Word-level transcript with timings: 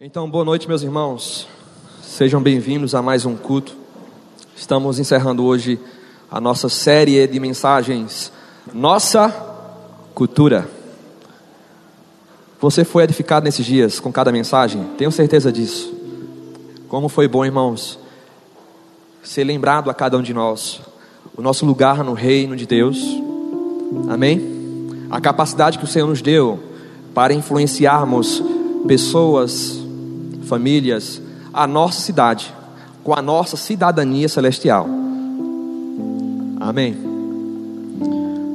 Então, 0.00 0.30
boa 0.30 0.44
noite, 0.44 0.68
meus 0.68 0.84
irmãos. 0.84 1.48
Sejam 2.00 2.40
bem-vindos 2.40 2.94
a 2.94 3.02
mais 3.02 3.26
um 3.26 3.34
culto. 3.34 3.76
Estamos 4.56 5.00
encerrando 5.00 5.44
hoje 5.44 5.76
a 6.30 6.40
nossa 6.40 6.68
série 6.68 7.26
de 7.26 7.40
mensagens 7.40 8.30
Nossa 8.72 9.28
Cultura. 10.14 10.70
Você 12.60 12.84
foi 12.84 13.02
edificado 13.02 13.42
nesses 13.42 13.66
dias 13.66 13.98
com 13.98 14.12
cada 14.12 14.30
mensagem? 14.30 14.84
Tenho 14.96 15.10
certeza 15.10 15.50
disso. 15.50 15.92
Como 16.86 17.08
foi 17.08 17.26
bom, 17.26 17.44
irmãos, 17.44 17.98
ser 19.20 19.42
lembrado 19.42 19.90
a 19.90 19.94
cada 19.94 20.16
um 20.16 20.22
de 20.22 20.32
nós 20.32 20.80
o 21.36 21.42
nosso 21.42 21.66
lugar 21.66 22.04
no 22.04 22.12
reino 22.12 22.54
de 22.54 22.66
Deus. 22.66 23.02
Amém? 24.08 24.96
A 25.10 25.20
capacidade 25.20 25.76
que 25.76 25.84
o 25.84 25.88
Senhor 25.88 26.06
nos 26.06 26.22
deu 26.22 26.60
para 27.12 27.34
influenciarmos 27.34 28.40
pessoas, 28.86 29.77
famílias, 30.48 31.22
a 31.52 31.66
nossa 31.66 32.00
cidade, 32.00 32.52
com 33.04 33.14
a 33.14 33.22
nossa 33.22 33.56
cidadania 33.56 34.28
celestial. 34.28 34.88
Amém. 36.58 36.96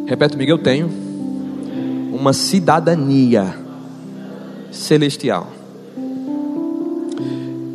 Repete 0.06 0.34
comigo, 0.34 0.52
eu 0.52 0.58
tenho 0.58 0.90
uma 2.12 2.34
cidadania 2.34 3.58
celestial. 4.72 5.48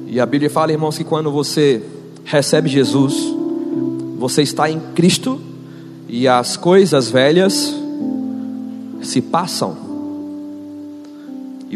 E 0.07 0.21
a 0.21 0.27
Bíblia 0.27 0.51
fala, 0.51 0.73
irmãos, 0.73 0.98
que 0.98 1.05
quando 1.05 1.31
você 1.31 1.83
recebe 2.25 2.69
Jesus, 2.69 3.15
você 4.19 4.43
está 4.43 4.71
em 4.71 4.81
Cristo 4.95 5.41
e 6.09 6.27
as 6.27 6.57
coisas 6.57 7.11
velhas 7.11 7.75
se 9.03 9.21
passam 9.21 9.88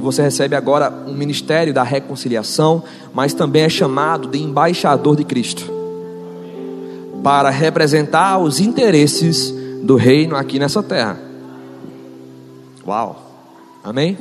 você 0.02 0.23
recebe 0.23 0.56
agora 0.56 0.92
um 1.06 1.15
ministério 1.15 1.73
da 1.73 1.83
reconciliação, 1.83 2.83
mas 3.15 3.33
também 3.33 3.62
é 3.62 3.69
chamado 3.69 4.28
de 4.28 4.42
embaixador 4.42 5.16
de 5.16 5.25
Cristo 5.25 5.83
para 7.22 7.50
representar 7.50 8.39
os 8.39 8.61
interesses 8.61 9.55
do 9.83 9.97
reino 9.97 10.34
aqui 10.36 10.59
nessa 10.59 10.83
terra. 10.83 11.19
Uau! 12.86 13.20
Amém? 13.84 14.17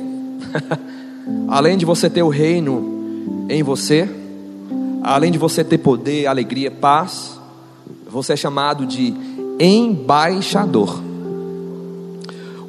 além 1.48 1.76
de 1.76 1.84
você 1.84 2.08
ter 2.08 2.22
o 2.22 2.28
reino 2.28 3.46
em 3.48 3.62
você, 3.62 4.08
além 5.02 5.32
de 5.32 5.38
você 5.38 5.64
ter 5.64 5.78
poder, 5.78 6.26
alegria, 6.26 6.70
paz, 6.70 7.38
você 8.08 8.34
é 8.34 8.36
chamado 8.36 8.86
de 8.86 9.14
embaixador. 9.58 11.11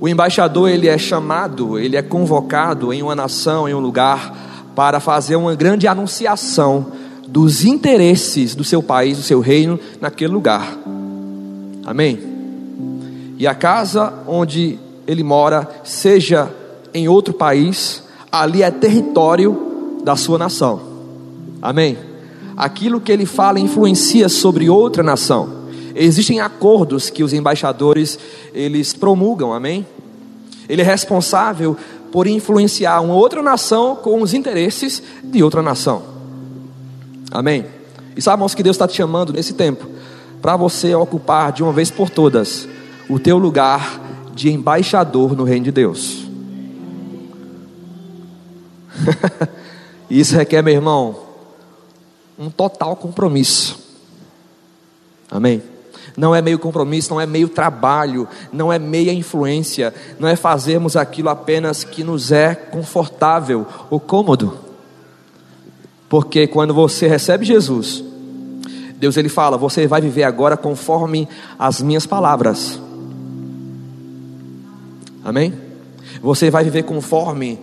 O 0.04 0.08
embaixador 0.10 0.70
ele 0.70 0.90
é 0.90 0.98
chamado, 0.98 1.80
ele 1.80 1.96
é 1.96 2.02
convocado 2.02 2.92
em 2.92 3.02
uma 3.02 3.16
nação, 3.16 3.70
em 3.70 3.74
um 3.74 3.80
lugar, 3.80 4.36
para 4.76 5.00
fazer 5.00 5.38
uma 5.38 5.56
grande 5.56 5.88
anunciação 5.88 6.88
dos 7.26 7.64
interesses 7.64 8.54
do 8.54 8.66
seu 8.66 8.84
país, 8.84 9.16
do 9.16 9.24
seu 9.24 9.40
reino, 9.40 9.80
naquele 10.02 10.34
lugar. 10.34 10.78
Amém? 11.86 12.20
E 13.40 13.48
a 13.48 13.56
casa 13.56 14.14
onde 14.28 14.78
ele 15.08 15.24
mora, 15.24 15.70
seja 15.86 16.52
em 16.94 17.08
outro 17.08 17.34
país, 17.34 18.04
ali 18.30 18.62
é 18.62 18.70
território 18.70 20.02
da 20.04 20.18
sua 20.18 20.38
nação. 20.38 20.82
Amém? 21.62 21.98
Aquilo 22.58 23.00
que 23.00 23.10
ele 23.10 23.26
fala 23.26 23.58
influencia 23.58 24.28
sobre 24.28 24.70
outra 24.70 25.02
nação. 25.02 25.63
Existem 25.96 26.40
acordos 26.40 27.10
que 27.10 27.24
os 27.24 27.34
embaixadores 27.34 28.18
eles 28.54 28.94
promulgam, 28.94 29.54
amém? 29.54 29.86
Ele 30.68 30.82
é 30.82 30.86
responsável 30.86 31.78
por 32.12 32.28
influenciar 32.28 33.02
uma 33.02 33.16
outra 33.16 33.42
nação 33.42 33.96
com 33.96 34.22
os 34.22 34.34
interesses 34.34 35.02
de 35.24 35.44
outra 35.44 35.62
nação. 35.62 36.04
Amém? 37.32 37.66
E 38.16 38.22
sabe, 38.22 38.36
irmãos, 38.36 38.54
que 38.54 38.64
Deus 38.64 38.76
está 38.76 38.88
te 38.88 38.96
chamando 38.96 39.34
nesse 39.34 39.54
tempo 39.54 39.88
para 40.42 40.56
você 40.56 40.94
ocupar 40.94 41.52
de 41.52 41.64
uma 41.64 41.72
vez 41.72 41.90
por 41.90 42.10
todas 42.10 42.68
o 43.10 43.18
teu 43.18 43.38
lugar 43.38 44.00
de 44.34 44.52
embaixador 44.52 45.36
no 45.36 45.44
reino 45.44 45.66
de 45.66 45.72
Deus. 45.72 46.28
Isso 50.10 50.36
requer, 50.36 50.62
meu 50.62 50.74
irmão, 50.74 51.16
um 52.38 52.50
total 52.50 52.96
compromisso. 52.96 53.80
Amém? 55.32 55.64
Não 56.16 56.34
é 56.34 56.42
meio 56.42 56.60
compromisso, 56.60 57.12
não 57.12 57.20
é 57.20 57.26
meio 57.26 57.50
trabalho, 57.50 58.28
não 58.52 58.72
é 58.72 58.78
meia 58.78 59.12
influência, 59.12 59.94
não 60.20 60.28
é 60.28 60.36
fazermos 60.36 60.96
aquilo 60.96 61.30
apenas 61.30 61.84
que 61.84 62.04
nos 62.04 62.32
é 62.32 62.54
confortável 62.54 63.66
ou 63.90 64.00
cômodo. 64.00 64.58
Porque 66.08 66.46
quando 66.46 66.74
você 66.74 67.08
recebe 67.08 67.46
Jesus, 67.46 68.04
Deus 68.98 69.18
ele 69.18 69.30
fala: 69.30 69.58
"Você 69.58 69.88
vai 69.88 70.02
viver 70.02 70.24
agora 70.24 70.56
conforme 70.56 71.28
as 71.58 71.82
minhas 71.82 72.06
palavras". 72.06 72.80
Amém? 75.26 75.54
Você 76.22 76.52
vai 76.52 76.64
viver 76.64 76.84
conforme 76.84 77.60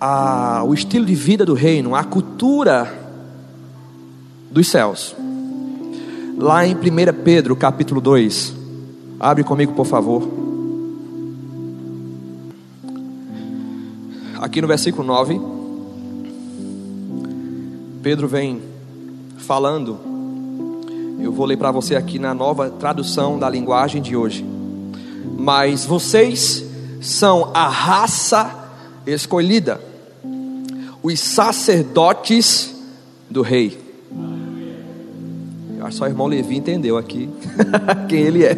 a, 0.00 0.64
o 0.64 0.74
estilo 0.74 1.06
de 1.06 1.14
vida 1.14 1.44
do 1.44 1.54
reino, 1.54 1.94
a 1.94 2.02
cultura 2.02 2.92
dos 4.50 4.66
céus 4.66 5.14
lá 6.40 6.66
em 6.66 6.74
1 6.74 6.78
Pedro, 7.22 7.54
capítulo 7.54 8.00
2. 8.00 8.54
Abre 9.20 9.44
comigo, 9.44 9.74
por 9.74 9.84
favor. 9.84 10.26
Aqui 14.40 14.62
no 14.62 14.66
versículo 14.66 15.06
9, 15.06 15.38
Pedro 18.02 18.26
vem 18.26 18.62
falando. 19.36 19.98
Eu 21.20 21.30
vou 21.30 21.44
ler 21.44 21.58
para 21.58 21.70
você 21.70 21.94
aqui 21.94 22.18
na 22.18 22.32
nova 22.32 22.70
tradução 22.70 23.38
da 23.38 23.50
linguagem 23.50 24.00
de 24.00 24.16
hoje. 24.16 24.42
Mas 25.38 25.84
vocês 25.84 26.64
são 27.02 27.50
a 27.52 27.68
raça 27.68 28.70
escolhida, 29.06 29.78
os 31.02 31.20
sacerdotes 31.20 32.74
do 33.28 33.42
rei 33.42 33.79
Acho 35.82 35.98
só 35.98 36.04
o 36.04 36.08
irmão 36.08 36.26
Levi 36.26 36.56
entendeu 36.56 36.96
aqui 36.96 37.28
quem 38.08 38.20
ele 38.20 38.44
é. 38.44 38.56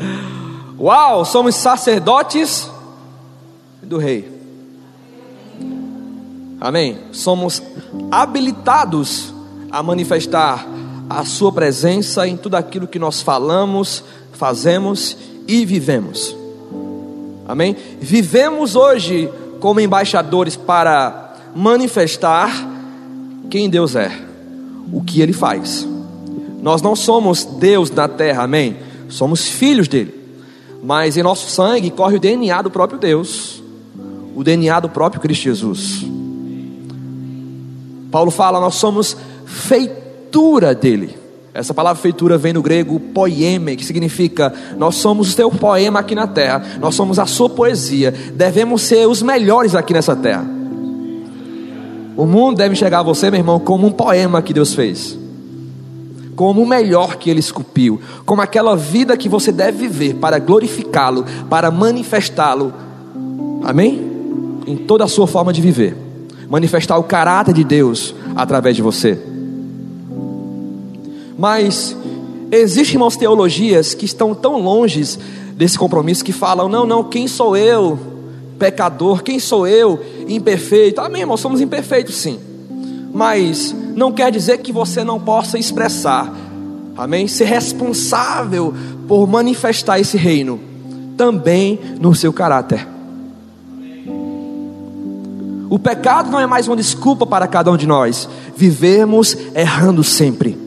Uau, 0.78 1.24
somos 1.24 1.54
sacerdotes 1.56 2.70
do 3.82 3.98
rei. 3.98 4.40
Amém. 6.60 6.98
Somos 7.12 7.62
habilitados 8.10 9.32
a 9.70 9.82
manifestar 9.82 10.66
a 11.08 11.24
sua 11.24 11.50
presença 11.52 12.26
em 12.26 12.36
tudo 12.36 12.54
aquilo 12.54 12.86
que 12.86 12.98
nós 12.98 13.20
falamos, 13.20 14.04
fazemos 14.32 15.16
e 15.48 15.64
vivemos. 15.66 16.36
Amém? 17.48 17.76
Vivemos 18.00 18.76
hoje 18.76 19.28
como 19.58 19.80
embaixadores 19.80 20.54
para 20.54 21.34
manifestar 21.54 22.50
quem 23.50 23.68
Deus 23.68 23.96
é, 23.96 24.12
o 24.92 25.02
que 25.02 25.20
ele 25.20 25.32
faz. 25.32 25.86
Nós 26.62 26.82
não 26.82 26.94
somos 26.94 27.44
Deus 27.44 27.90
na 27.90 28.06
terra, 28.06 28.44
amém? 28.44 28.76
Somos 29.08 29.48
filhos 29.48 29.88
dele. 29.88 30.14
Mas 30.82 31.16
em 31.16 31.22
nosso 31.22 31.50
sangue 31.50 31.90
corre 31.90 32.16
o 32.16 32.20
DNA 32.20 32.62
do 32.62 32.70
próprio 32.70 32.98
Deus, 32.98 33.62
o 34.34 34.42
DNA 34.42 34.80
do 34.80 34.88
próprio 34.88 35.20
Cristo 35.20 35.42
Jesus. 35.42 36.04
Paulo 38.10 38.30
fala, 38.30 38.60
nós 38.60 38.74
somos 38.74 39.16
feitura 39.44 40.74
dele. 40.74 41.18
Essa 41.52 41.74
palavra 41.74 42.00
feitura 42.00 42.38
vem 42.38 42.52
do 42.52 42.62
grego 42.62 42.98
poeme, 42.98 43.76
que 43.76 43.84
significa 43.84 44.52
nós 44.78 44.96
somos 44.96 45.32
o 45.32 45.36
teu 45.36 45.50
poema 45.50 46.00
aqui 46.00 46.14
na 46.14 46.26
terra, 46.26 46.62
nós 46.80 46.94
somos 46.94 47.18
a 47.18 47.26
sua 47.26 47.50
poesia, 47.50 48.14
devemos 48.34 48.82
ser 48.82 49.08
os 49.08 49.20
melhores 49.20 49.74
aqui 49.74 49.92
nessa 49.92 50.14
terra. 50.14 50.46
O 52.16 52.24
mundo 52.24 52.58
deve 52.58 52.74
enxergar 52.74 53.02
você, 53.02 53.30
meu 53.30 53.40
irmão, 53.40 53.58
como 53.58 53.86
um 53.86 53.92
poema 53.92 54.40
que 54.42 54.52
Deus 54.52 54.74
fez 54.74 55.19
como 56.40 56.62
o 56.62 56.66
melhor 56.66 57.16
que 57.16 57.28
ele 57.28 57.38
esculpiu, 57.38 58.00
como 58.24 58.40
aquela 58.40 58.74
vida 58.74 59.14
que 59.14 59.28
você 59.28 59.52
deve 59.52 59.86
viver 59.86 60.14
para 60.14 60.38
glorificá-lo, 60.38 61.26
para 61.50 61.70
manifestá-lo. 61.70 62.72
Amém? 63.62 64.10
Em 64.66 64.74
toda 64.74 65.04
a 65.04 65.06
sua 65.06 65.26
forma 65.26 65.52
de 65.52 65.60
viver. 65.60 65.94
Manifestar 66.48 66.96
o 66.96 67.02
caráter 67.02 67.52
de 67.52 67.62
Deus 67.62 68.14
através 68.34 68.74
de 68.74 68.80
você. 68.80 69.18
Mas 71.36 71.94
existem 72.50 72.96
umas 72.96 73.18
teologias 73.18 73.92
que 73.92 74.06
estão 74.06 74.34
tão 74.34 74.58
longe 74.62 75.18
desse 75.52 75.78
compromisso 75.78 76.24
que 76.24 76.32
falam: 76.32 76.70
não, 76.70 76.86
não, 76.86 77.04
quem 77.04 77.28
sou 77.28 77.54
eu, 77.54 77.98
pecador? 78.58 79.22
Quem 79.22 79.38
sou 79.38 79.66
eu, 79.66 80.00
imperfeito? 80.26 81.02
Amém, 81.02 81.20
irmão, 81.20 81.36
somos 81.36 81.60
imperfeitos 81.60 82.14
sim 82.14 82.49
mas 83.12 83.74
não 83.94 84.12
quer 84.12 84.30
dizer 84.30 84.58
que 84.58 84.72
você 84.72 85.02
não 85.02 85.18
possa 85.18 85.58
expressar, 85.58 86.32
amém? 86.96 87.26
Ser 87.26 87.44
responsável 87.44 88.74
por 89.08 89.26
manifestar 89.26 89.98
esse 89.98 90.16
reino 90.16 90.60
também 91.16 91.78
no 92.00 92.14
seu 92.14 92.32
caráter. 92.32 92.86
O 95.68 95.78
pecado 95.78 96.30
não 96.30 96.40
é 96.40 96.46
mais 96.46 96.66
uma 96.66 96.76
desculpa 96.76 97.24
para 97.26 97.46
cada 97.46 97.70
um 97.70 97.76
de 97.76 97.86
nós 97.86 98.28
vivermos 98.56 99.36
errando 99.54 100.02
sempre, 100.02 100.58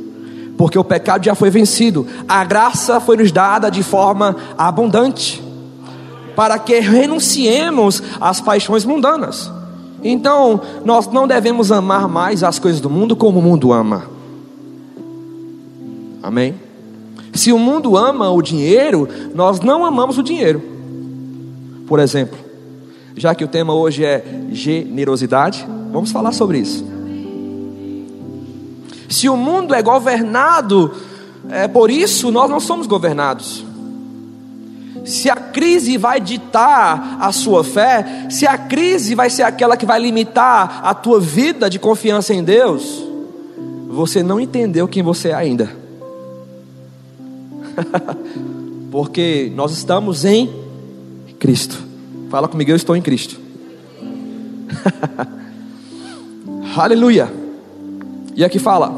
porque 0.58 0.80
o 0.80 0.84
pecado 0.84 1.26
já 1.26 1.36
foi 1.36 1.50
vencido, 1.50 2.08
a 2.28 2.44
graça 2.46 3.00
foi 3.00 3.18
nos 3.18 3.32
dada 3.32 3.70
de 3.70 3.84
forma 3.84 4.36
abundante, 4.58 5.44
para 6.36 6.58
que 6.58 6.80
renunciemos 6.80 8.02
às 8.22 8.40
paixões 8.40 8.86
mundanas. 8.86 9.52
Então, 10.04 10.60
nós 10.84 11.08
não 11.08 11.28
devemos 11.28 11.72
amar 11.72 12.08
mais 12.08 12.44
as 12.44 12.60
coisas 12.60 12.82
do 12.82 12.90
mundo 12.90 13.16
como 13.16 13.40
o 13.40 13.42
mundo 13.42 13.72
ama. 13.72 14.06
Amém? 16.22 16.56
Se 17.34 17.52
o 17.52 17.58
mundo 17.58 17.98
ama 17.98 18.30
o 18.30 18.42
dinheiro, 18.42 19.08
nós 19.34 19.60
não 19.60 19.86
amamos 19.86 20.18
o 20.18 20.24
dinheiro. 20.24 20.62
Por 21.88 22.00
exemplo, 22.00 22.38
já 23.16 23.34
que 23.34 23.44
o 23.44 23.48
tema 23.48 23.74
hoje 23.74 24.06
é 24.06 24.24
generosidade, 24.52 25.68
vamos 25.92 26.12
falar 26.12 26.32
sobre 26.32 26.60
isso. 26.60 26.86
Se 29.10 29.30
o 29.30 29.38
mundo 29.38 29.74
é 29.74 29.82
governado 29.82 30.92
é, 31.50 31.68
por 31.68 31.92
isso, 31.92 32.32
nós 32.32 32.50
não 32.50 32.60
somos 32.60 32.88
governados. 32.88 33.66
Se 35.04 35.30
a 35.30 35.36
crise 35.36 35.98
vai 35.98 36.20
ditar 36.22 37.18
a 37.20 37.32
sua 37.32 37.64
fé, 37.64 38.28
se 38.30 38.48
a 38.48 38.58
crise 38.58 39.16
vai 39.16 39.30
ser 39.30 39.44
aquela 39.44 39.76
que 39.76 39.86
vai 39.86 40.00
limitar 40.00 40.82
a 40.84 40.94
tua 40.94 41.20
vida 41.20 41.70
de 41.70 41.78
confiança 41.78 42.34
em 42.34 42.44
Deus, 42.44 43.04
você 43.90 44.24
não 44.24 44.40
entendeu 44.40 44.88
quem 44.88 45.04
você 45.04 45.30
é 45.30 45.34
ainda. 45.34 45.70
Porque 48.92 49.52
nós 49.56 49.72
estamos 49.74 50.24
em 50.24 50.50
Cristo. 51.40 51.84
Fala 52.30 52.48
comigo, 52.48 52.72
eu 52.72 52.76
estou 52.76 52.96
em 52.96 53.02
Cristo. 53.02 53.40
Aleluia. 56.76 57.32
E 58.36 58.44
aqui 58.44 58.58
fala: 58.58 58.92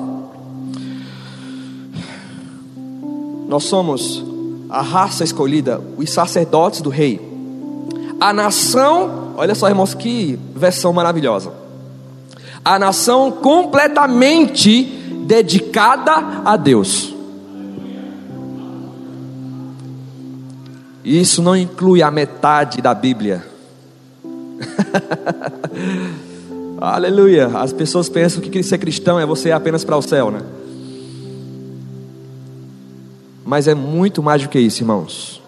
Nós 3.48 3.64
somos 3.66 4.24
a 4.70 4.82
raça 4.82 5.24
escolhida, 5.24 5.82
os 5.98 6.10
sacerdotes 6.10 6.82
do 6.82 6.90
rei, 6.90 7.20
a 8.20 8.34
nação, 8.34 9.34
olha 9.38 9.54
só, 9.54 9.68
irmãos, 9.68 9.94
que 9.94 10.40
versão 10.56 10.94
maravilhosa. 10.94 11.52
A 12.64 12.80
nação 12.80 13.32
completamente 13.32 14.84
dedicada 15.26 16.42
a 16.46 16.56
Deus. 16.56 17.14
Isso 21.04 21.44
não 21.44 21.56
inclui 21.56 22.02
a 22.02 22.10
metade 22.10 22.82
da 22.82 22.96
Bíblia. 22.96 23.46
Aleluia. 26.82 27.48
As 27.48 27.72
pessoas 27.72 28.10
pensam 28.10 28.42
que 28.42 28.64
ser 28.64 28.80
cristão 28.80 29.20
é 29.20 29.26
você 29.26 29.52
apenas 29.52 29.84
para 29.84 29.98
o 29.98 30.02
céu, 30.02 30.32
né? 30.32 30.42
Mas 33.46 33.68
é 33.68 33.76
muito 33.76 34.24
mais 34.24 34.42
do 34.42 34.50
que 34.50 34.60
isso, 34.60 34.82
irmãos. 34.82 35.42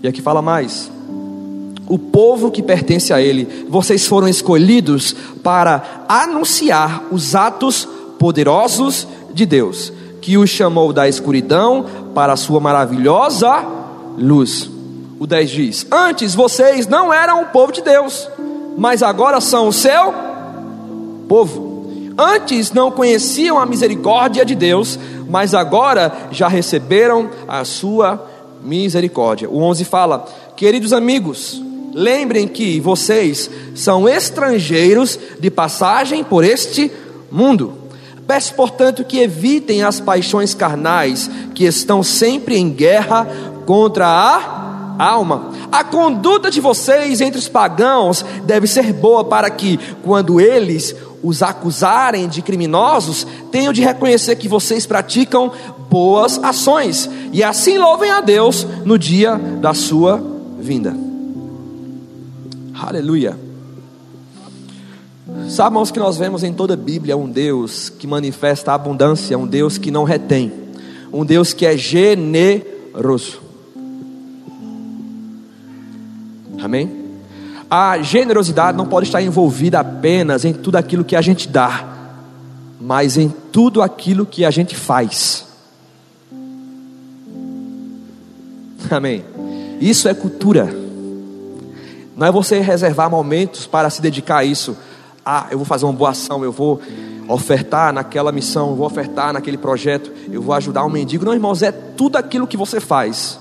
E 0.00 0.06
aqui 0.06 0.22
fala 0.22 0.40
mais. 0.40 0.90
O 1.88 1.98
povo 1.98 2.50
que 2.50 2.62
pertence 2.62 3.12
a 3.12 3.20
Ele, 3.20 3.66
vocês 3.68 4.06
foram 4.06 4.28
escolhidos 4.28 5.14
para 5.42 6.04
anunciar 6.08 7.04
os 7.10 7.34
atos 7.34 7.86
poderosos 8.18 9.06
de 9.34 9.44
Deus, 9.44 9.92
que 10.20 10.38
os 10.38 10.48
chamou 10.48 10.92
da 10.92 11.08
escuridão 11.08 11.86
para 12.14 12.34
a 12.34 12.36
sua 12.36 12.60
maravilhosa 12.60 13.64
luz. 14.16 14.70
O 15.18 15.26
10 15.26 15.50
diz: 15.50 15.86
Antes 15.90 16.34
vocês 16.34 16.86
não 16.86 17.12
eram 17.12 17.42
o 17.42 17.46
povo 17.46 17.72
de 17.72 17.82
Deus, 17.82 18.28
mas 18.78 19.02
agora 19.02 19.40
são 19.40 19.68
o 19.68 19.72
seu 19.72 20.14
povo. 21.28 21.72
Antes 22.16 22.72
não 22.72 22.90
conheciam 22.90 23.58
a 23.58 23.66
misericórdia 23.66 24.44
de 24.44 24.54
Deus, 24.54 24.98
mas 25.32 25.54
agora 25.54 26.12
já 26.30 26.46
receberam 26.46 27.30
a 27.48 27.64
sua 27.64 28.22
misericórdia. 28.62 29.48
O 29.48 29.62
11 29.62 29.82
fala: 29.86 30.26
Queridos 30.54 30.92
amigos, 30.92 31.58
lembrem 31.94 32.46
que 32.46 32.78
vocês 32.80 33.48
são 33.74 34.06
estrangeiros 34.06 35.18
de 35.40 35.50
passagem 35.50 36.22
por 36.22 36.44
este 36.44 36.92
mundo. 37.30 37.72
Peço, 38.26 38.52
portanto, 38.52 39.04
que 39.04 39.20
evitem 39.20 39.82
as 39.82 40.00
paixões 40.00 40.52
carnais 40.52 41.30
que 41.54 41.64
estão 41.64 42.02
sempre 42.02 42.58
em 42.58 42.68
guerra 42.68 43.26
contra 43.64 44.06
a 44.06 44.94
alma. 44.98 45.50
A 45.72 45.82
conduta 45.82 46.50
de 46.50 46.60
vocês 46.60 47.22
entre 47.22 47.38
os 47.38 47.48
pagãos 47.48 48.22
deve 48.44 48.66
ser 48.66 48.92
boa 48.92 49.24
para 49.24 49.48
que, 49.48 49.80
quando 50.02 50.38
eles 50.38 50.94
os 51.22 51.42
acusarem 51.42 52.28
de 52.28 52.42
criminosos, 52.42 53.26
tenham 53.50 53.72
de 53.72 53.82
reconhecer 53.82 54.36
que 54.36 54.48
vocês 54.48 54.86
praticam 54.86 55.52
boas 55.88 56.42
ações 56.42 57.08
e 57.32 57.42
assim 57.42 57.78
louvem 57.78 58.10
a 58.10 58.20
Deus 58.20 58.66
no 58.84 58.98
dia 58.98 59.36
da 59.36 59.72
sua 59.74 60.22
vinda. 60.58 60.96
Aleluia. 62.74 63.38
Sabe, 65.48 65.70
irmãos, 65.74 65.90
que 65.90 65.98
nós 65.98 66.16
vemos 66.16 66.42
em 66.42 66.52
toda 66.52 66.74
a 66.74 66.76
Bíblia 66.76 67.16
um 67.16 67.28
Deus 67.28 67.88
que 67.88 68.06
manifesta 68.06 68.72
abundância, 68.72 69.38
um 69.38 69.46
Deus 69.46 69.78
que 69.78 69.90
não 69.90 70.04
retém, 70.04 70.52
um 71.12 71.24
Deus 71.24 71.52
que 71.52 71.64
é 71.64 71.76
generoso. 71.76 73.40
Amém? 76.62 77.01
A 77.74 78.02
generosidade 78.02 78.76
não 78.76 78.84
pode 78.84 79.06
estar 79.06 79.22
envolvida 79.22 79.80
apenas 79.80 80.44
em 80.44 80.52
tudo 80.52 80.76
aquilo 80.76 81.02
que 81.02 81.16
a 81.16 81.22
gente 81.22 81.48
dá, 81.48 81.86
mas 82.78 83.16
em 83.16 83.30
tudo 83.50 83.80
aquilo 83.80 84.26
que 84.26 84.44
a 84.44 84.50
gente 84.50 84.76
faz. 84.76 85.46
Amém. 88.90 89.24
Isso 89.80 90.06
é 90.06 90.12
cultura. 90.12 90.68
Não 92.14 92.26
é 92.26 92.30
você 92.30 92.60
reservar 92.60 93.08
momentos 93.08 93.66
para 93.66 93.88
se 93.88 94.02
dedicar 94.02 94.40
a 94.40 94.44
isso. 94.44 94.76
Ah, 95.24 95.46
eu 95.50 95.56
vou 95.56 95.64
fazer 95.64 95.86
uma 95.86 95.94
boa 95.94 96.10
ação, 96.10 96.44
eu 96.44 96.52
vou 96.52 96.78
ofertar 97.26 97.90
naquela 97.90 98.30
missão, 98.32 98.68
eu 98.68 98.76
vou 98.76 98.86
ofertar 98.86 99.32
naquele 99.32 99.56
projeto, 99.56 100.12
eu 100.30 100.42
vou 100.42 100.54
ajudar 100.56 100.84
um 100.84 100.90
mendigo. 100.90 101.24
Não, 101.24 101.32
irmãos, 101.32 101.62
é 101.62 101.72
tudo 101.72 102.16
aquilo 102.16 102.46
que 102.46 102.58
você 102.58 102.80
faz 102.80 103.40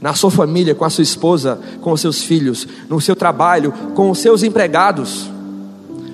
na 0.00 0.14
sua 0.14 0.30
família, 0.30 0.74
com 0.74 0.84
a 0.84 0.90
sua 0.90 1.02
esposa, 1.02 1.60
com 1.80 1.92
os 1.92 2.00
seus 2.00 2.22
filhos, 2.22 2.66
no 2.88 3.00
seu 3.00 3.14
trabalho, 3.14 3.72
com 3.94 4.10
os 4.10 4.18
seus 4.18 4.42
empregados, 4.42 5.30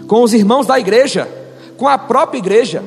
com 0.09 0.23
os 0.23 0.35
irmãos 0.35 0.67
da 0.67 0.79
igreja, 0.79 1.28
com 1.76 1.87
a 1.87 1.97
própria 1.97 2.38
igreja, 2.38 2.83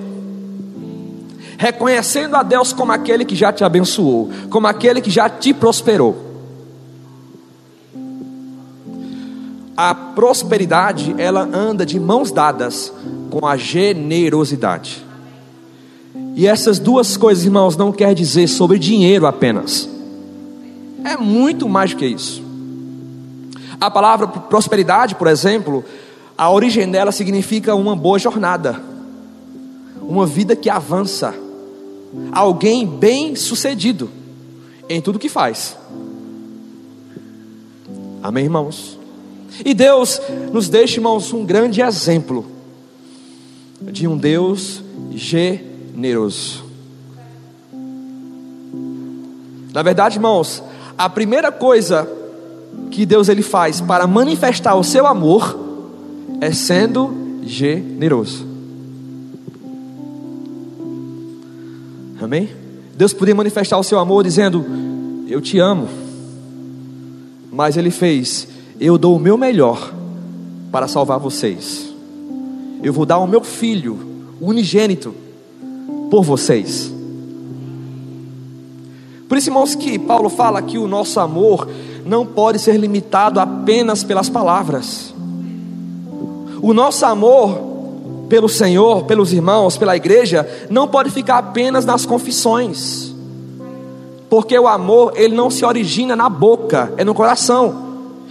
reconhecendo 1.57 2.35
a 2.35 2.43
Deus 2.43 2.73
como 2.73 2.91
aquele 2.91 3.23
que 3.23 3.35
já 3.35 3.53
te 3.53 3.63
abençoou, 3.63 4.29
como 4.49 4.67
aquele 4.67 4.99
que 4.99 5.09
já 5.09 5.29
te 5.29 5.53
prosperou. 5.53 6.27
A 9.75 9.95
prosperidade, 9.95 11.15
ela 11.17 11.47
anda 11.53 11.85
de 11.85 11.97
mãos 11.97 12.31
dadas 12.31 12.91
com 13.29 13.45
a 13.45 13.55
generosidade. 13.55 15.05
E 16.35 16.45
essas 16.45 16.79
duas 16.79 17.15
coisas, 17.15 17.45
irmãos, 17.45 17.77
não 17.77 17.93
quer 17.93 18.13
dizer 18.13 18.47
sobre 18.49 18.77
dinheiro 18.77 19.25
apenas 19.25 19.98
é 21.03 21.17
muito 21.17 21.67
mais 21.67 21.91
do 21.91 21.97
que 21.97 22.05
isso. 22.05 22.43
A 23.79 23.89
palavra 23.89 24.27
prosperidade, 24.27 25.15
por 25.15 25.27
exemplo, 25.27 25.83
a 26.37 26.51
origem 26.51 26.89
dela 26.89 27.11
significa 27.11 27.75
uma 27.75 27.95
boa 27.95 28.19
jornada, 28.19 28.81
uma 30.01 30.25
vida 30.25 30.55
que 30.55 30.69
avança, 30.69 31.33
alguém 32.31 32.85
bem 32.85 33.35
sucedido 33.35 34.09
em 34.89 35.01
tudo 35.01 35.19
que 35.19 35.29
faz. 35.29 35.77
Amém, 38.21 38.45
irmãos? 38.45 38.97
E 39.63 39.73
Deus 39.73 40.21
nos 40.51 40.67
deixa, 40.67 40.97
irmãos, 40.97 41.31
um 41.31 41.45
grande 41.45 41.81
exemplo 41.81 42.45
de 43.81 44.07
um 44.07 44.17
Deus 44.17 44.83
generoso. 45.11 46.65
Na 49.73 49.81
verdade, 49.83 50.17
irmãos, 50.17 50.63
a 50.99 51.07
primeira 51.07 51.49
coisa 51.49 52.05
que 52.91 53.05
Deus 53.05 53.29
ele 53.29 53.41
faz 53.41 53.79
para 53.79 54.05
manifestar 54.05 54.75
o 54.75 54.83
seu 54.83 55.07
amor 55.07 55.57
é 56.41 56.51
sendo 56.51 57.39
generoso. 57.41 58.45
Amém? 62.21 62.49
Deus 62.97 63.13
podia 63.13 63.33
manifestar 63.33 63.77
o 63.77 63.83
seu 63.83 63.97
amor 63.97 64.25
dizendo: 64.25 64.65
Eu 65.25 65.39
te 65.39 65.57
amo. 65.57 65.87
Mas 67.49 67.77
ele 67.77 67.91
fez: 67.91 68.49
Eu 68.77 68.97
dou 68.97 69.15
o 69.15 69.19
meu 69.19 69.37
melhor 69.37 69.93
para 70.69 70.85
salvar 70.85 71.17
vocês. 71.17 71.93
Eu 72.83 72.91
vou 72.91 73.05
dar 73.05 73.19
o 73.19 73.27
meu 73.27 73.41
filho, 73.41 73.97
unigênito, 74.41 75.15
por 76.11 76.25
vocês. 76.25 76.98
Por 79.29 79.37
isso, 79.37 79.49
irmãos, 79.49 79.75
que 79.75 79.99
Paulo 79.99 80.27
fala 80.27 80.59
que 80.59 80.79
o 80.79 80.87
nosso 80.87 81.19
amor 81.19 81.69
não 82.03 82.25
pode 82.25 82.57
ser 82.57 82.75
limitado 82.77 83.39
apenas 83.39 84.03
pelas 84.03 84.27
palavras. 84.27 85.13
O 86.59 86.73
nosso 86.73 87.05
amor 87.05 87.69
pelo 88.27 88.49
Senhor, 88.49 89.05
pelos 89.05 89.31
irmãos, 89.31 89.77
pela 89.77 89.95
igreja, 89.95 90.49
não 90.69 90.87
pode 90.87 91.11
ficar 91.11 91.37
apenas 91.37 91.85
nas 91.85 92.07
confissões. 92.07 93.13
Porque 94.29 94.57
o 94.57 94.67
amor, 94.67 95.13
ele 95.15 95.35
não 95.35 95.51
se 95.51 95.63
origina 95.63 96.15
na 96.15 96.27
boca, 96.27 96.91
é 96.97 97.03
no 97.03 97.13
coração. 97.13 97.87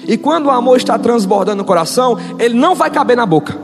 E 0.06 0.16
quando 0.16 0.46
o 0.46 0.50
amor 0.50 0.78
está 0.78 0.98
transbordando 0.98 1.58
no 1.58 1.64
coração, 1.64 2.18
ele 2.40 2.54
não 2.54 2.74
vai 2.74 2.90
caber 2.90 3.16
na 3.16 3.24
boca. 3.24 3.56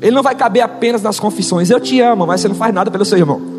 Ele 0.00 0.12
não 0.12 0.22
vai 0.22 0.34
caber 0.34 0.62
apenas 0.62 1.02
nas 1.02 1.20
confissões. 1.20 1.70
Eu 1.70 1.80
te 1.80 2.00
amo, 2.00 2.26
mas 2.26 2.40
você 2.40 2.48
não 2.48 2.56
faz 2.56 2.74
nada 2.74 2.90
pelo 2.90 3.04
seu 3.04 3.18
irmão. 3.18 3.57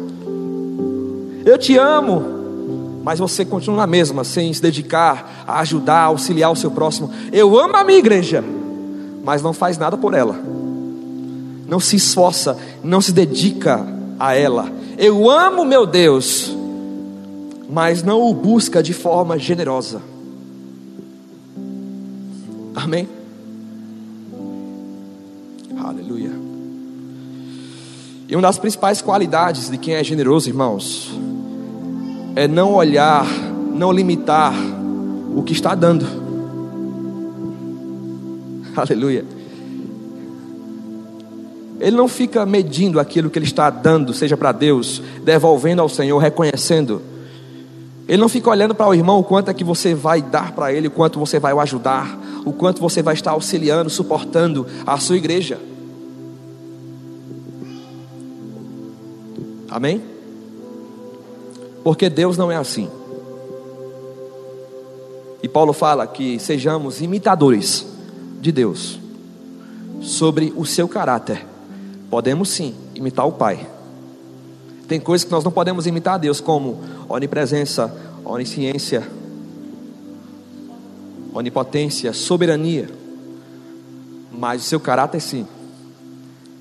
Eu 1.50 1.58
te 1.58 1.76
amo, 1.76 3.02
mas 3.04 3.18
você 3.18 3.44
continua 3.44 3.78
na 3.78 3.88
mesma, 3.88 4.24
sem 4.24 4.54
se 4.54 4.62
dedicar 4.62 5.44
a 5.48 5.62
ajudar, 5.62 6.02
a 6.02 6.04
auxiliar 6.04 6.52
o 6.52 6.56
seu 6.56 6.70
próximo. 6.70 7.10
Eu 7.32 7.58
amo 7.58 7.76
a 7.76 7.84
minha 7.84 7.98
igreja, 7.98 8.44
mas 9.24 9.42
não 9.42 9.52
faz 9.52 9.76
nada 9.76 9.98
por 9.98 10.14
ela. 10.14 10.40
Não 11.68 11.80
se 11.80 11.96
esforça, 11.96 12.56
não 12.84 13.02
se 13.02 13.12
dedica 13.12 13.84
a 14.20 14.36
ela. 14.36 14.72
Eu 14.96 15.28
amo 15.28 15.66
meu 15.66 15.88
Deus, 15.88 16.56
mas 17.68 18.04
não 18.04 18.22
o 18.22 18.32
busca 18.32 18.84
de 18.84 18.94
forma 18.94 19.40
generosa. 19.40 20.04
Amém? 22.76 23.10
Aleluia. 25.84 26.32
E 28.28 28.36
uma 28.36 28.44
das 28.44 28.60
principais 28.60 29.02
qualidades 29.02 29.68
de 29.68 29.80
quem 29.80 29.96
é 29.96 30.04
generoso, 30.04 30.48
irmãos, 30.48 31.18
é 32.36 32.48
não 32.48 32.74
olhar, 32.74 33.26
não 33.74 33.92
limitar 33.92 34.54
o 35.36 35.44
que 35.44 35.54
está 35.54 35.76
dando. 35.76 36.06
Aleluia. 38.76 39.26
Ele 41.80 41.96
não 41.96 42.08
fica 42.08 42.46
medindo 42.46 43.00
aquilo 43.00 43.30
que 43.30 43.40
ele 43.40 43.46
está 43.46 43.70
dando, 43.70 44.14
seja 44.14 44.36
para 44.36 44.52
Deus, 44.52 45.02
devolvendo 45.24 45.82
ao 45.82 45.88
Senhor, 45.88 46.18
reconhecendo. 46.18 47.02
Ele 48.08 48.18
não 48.18 48.28
fica 48.28 48.50
olhando 48.50 48.76
para 48.76 48.88
o 48.88 48.94
irmão 48.94 49.20
o 49.20 49.24
quanto 49.24 49.50
é 49.50 49.54
que 49.54 49.64
você 49.64 49.94
vai 49.94 50.22
dar 50.22 50.52
para 50.52 50.74
ele, 50.74 50.88
o 50.88 50.92
quanto 50.92 51.20
você 51.20 51.40
vai 51.40 51.54
o 51.54 51.60
ajudar, 51.60 52.20
o 52.44 52.52
quanto 52.52 52.82
você 52.82 53.02
vai 53.02 53.14
estar 53.14 53.32
auxiliando, 53.32 53.90
suportando 53.90 54.68
a 54.86 54.98
sua 54.98 55.16
igreja. 55.16 55.60
Amém? 59.70 60.02
Porque 61.84 62.10
Deus 62.10 62.38
não 62.38 62.52
é 62.52 62.56
assim. 62.56 62.90
E 65.42 65.48
Paulo 65.48 65.72
fala 65.72 66.06
que 66.06 66.38
sejamos 66.40 67.02
imitadores 67.02 67.86
de 68.42 68.52
Deus 68.52 69.00
sobre 70.02 70.54
o 70.56 70.66
seu 70.66 70.88
caráter. 70.88 71.46
Podemos 72.10 72.50
sim 72.50 72.76
imitar 72.94 73.26
o 73.26 73.32
Pai. 73.32 73.66
Tem 74.88 75.00
coisas 75.00 75.24
que 75.24 75.32
nós 75.32 75.44
não 75.44 75.52
podemos 75.52 75.86
imitar 75.86 76.16
a 76.16 76.18
Deus, 76.18 76.42
como 76.42 76.80
onipresença, 77.08 77.96
onisciência, 78.26 79.08
onipotência, 81.34 82.12
soberania. 82.12 82.90
Mas 84.32 84.64
o 84.64 84.66
seu 84.66 84.80
caráter 84.80 85.22
sim. 85.22 85.46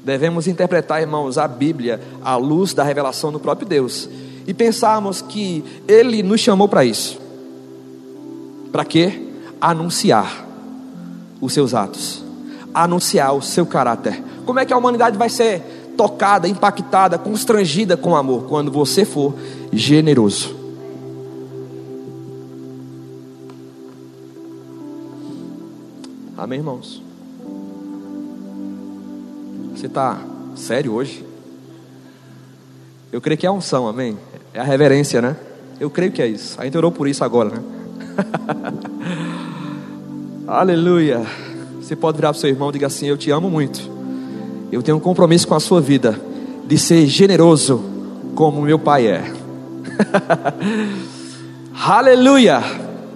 Devemos 0.05 0.47
interpretar, 0.47 1.01
irmãos, 1.01 1.39
a 1.39 1.49
Bíblia 1.49 2.01
à 2.23 2.37
luz 2.37 2.73
da 2.73 2.85
revelação 2.85 3.33
do 3.33 3.41
próprio 3.41 3.67
Deus 3.67 4.09
e 4.49 4.55
pensarmos 4.55 5.21
que 5.21 5.63
Ele 5.87 6.23
nos 6.23 6.41
chamou 6.41 6.67
para 6.67 6.83
isso. 6.83 7.21
Para 8.73 8.83
quê? 8.83 9.29
Anunciar 9.61 10.47
os 11.39 11.53
seus 11.53 11.75
atos, 11.75 12.25
anunciar 12.73 13.35
o 13.35 13.43
seu 13.43 13.67
caráter. 13.67 14.25
Como 14.47 14.59
é 14.59 14.65
que 14.65 14.73
a 14.73 14.79
humanidade 14.79 15.19
vai 15.19 15.29
ser 15.29 15.93
tocada, 15.99 16.49
impactada, 16.49 17.19
constrangida 17.19 17.95
com 17.95 18.17
amor 18.17 18.45
quando 18.45 18.73
você 18.73 19.05
for 19.05 19.35
generoso? 19.71 20.57
Amém, 26.39 26.61
irmãos? 26.61 27.03
Você 29.75 29.87
está 29.87 30.19
sério 30.57 30.95
hoje? 30.95 31.29
Eu 33.11 33.21
creio 33.21 33.39
que 33.39 33.47
é 33.47 33.51
unção, 33.51 33.89
amém? 33.89 34.19
É 34.53 34.61
a 34.61 34.65
reverência, 34.65 35.21
né? 35.21 35.37
Eu 35.79 35.91
creio 35.91 36.11
que 36.11 36.21
é 36.21 36.27
isso. 36.27 36.61
A 36.61 36.65
gente 36.65 36.77
orou 36.77 36.91
por 36.91 37.07
isso 37.07 37.25
agora, 37.25 37.51
né? 37.51 37.63
Aleluia. 40.47 41.25
Você 41.81 41.95
pode 41.95 42.17
virar 42.17 42.33
para 42.33 42.39
o 42.39 42.41
seu 42.41 42.51
irmão 42.51 42.71
e 42.71 42.73
diga 42.73 42.87
assim: 42.87 43.07
Eu 43.07 43.17
te 43.17 43.31
amo 43.31 43.51
muito. 43.51 43.81
Eu 44.73 44.83
tenho 44.83 44.97
um 44.97 45.01
compromisso 45.01 45.47
com 45.47 45.55
a 45.55 45.61
sua 45.61 45.81
vida 45.81 46.19
de 46.67 46.79
ser 46.79 47.07
generoso 47.07 47.83
como 48.35 48.61
meu 48.61 48.79
pai 48.79 49.07
é. 49.07 49.33
Aleluia. 51.75 52.63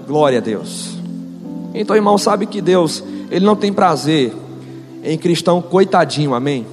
Glória 0.06 0.38
a 0.38 0.40
Deus. 0.40 0.96
Então, 1.74 1.96
irmão, 1.96 2.18
sabe 2.18 2.46
que 2.46 2.60
Deus, 2.60 3.02
Ele 3.30 3.44
não 3.44 3.56
tem 3.56 3.72
prazer 3.72 4.32
em 5.02 5.18
cristão 5.18 5.60
coitadinho, 5.60 6.34
amém? 6.34 6.66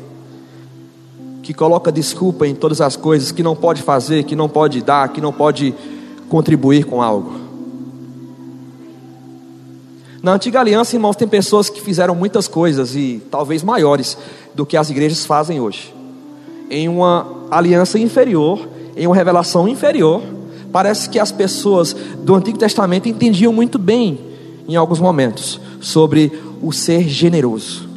Que 1.50 1.53
coloca 1.56 1.91
desculpa 1.91 2.46
em 2.46 2.53
todas 2.53 2.79
as 2.79 2.96
coisas, 2.96 3.32
que 3.32 3.41
não 3.41 3.56
pode 3.56 3.82
fazer, 3.82 4.24
que 4.24 4.36
não 4.36 4.48
pode 4.48 4.84
dar, 4.84 5.10
que 5.10 5.20
não 5.20 5.34
pode 5.34 5.74
contribuir 6.29 6.84
com 6.84 7.01
algo. 7.01 7.34
Na 10.22 10.34
antiga 10.34 10.60
aliança, 10.60 10.96
irmãos, 10.96 11.15
tem 11.15 11.27
pessoas 11.27 11.68
que 11.68 11.82
fizeram 11.82 12.13
muitas 12.13 12.48
coisas 12.48 12.96
e 12.96 13.20
talvez 13.32 13.63
maiores 13.63 14.15
do 14.53 14.63
que 14.63 14.77
as 14.77 14.91
igrejas 14.91 15.25
fazem 15.25 15.60
hoje. 15.60 15.91
Em 16.70 16.88
uma 16.88 17.25
aliança 17.50 17.98
inferior, 17.98 18.70
em 18.96 19.08
uma 19.08 19.15
revelação 19.15 19.68
inferior, 19.68 20.22
parece 20.72 21.10
que 21.10 21.18
as 21.18 21.32
pessoas 21.32 21.96
do 22.20 22.36
Antigo 22.36 22.60
Testamento 22.60 23.10
entendiam 23.10 23.51
muito 23.51 23.79
bem, 23.79 24.20
em 24.68 24.75
alguns 24.75 25.00
momentos, 25.00 25.60
sobre 25.82 26.32
o 26.62 26.72
ser 26.72 27.10
generoso. 27.10 27.88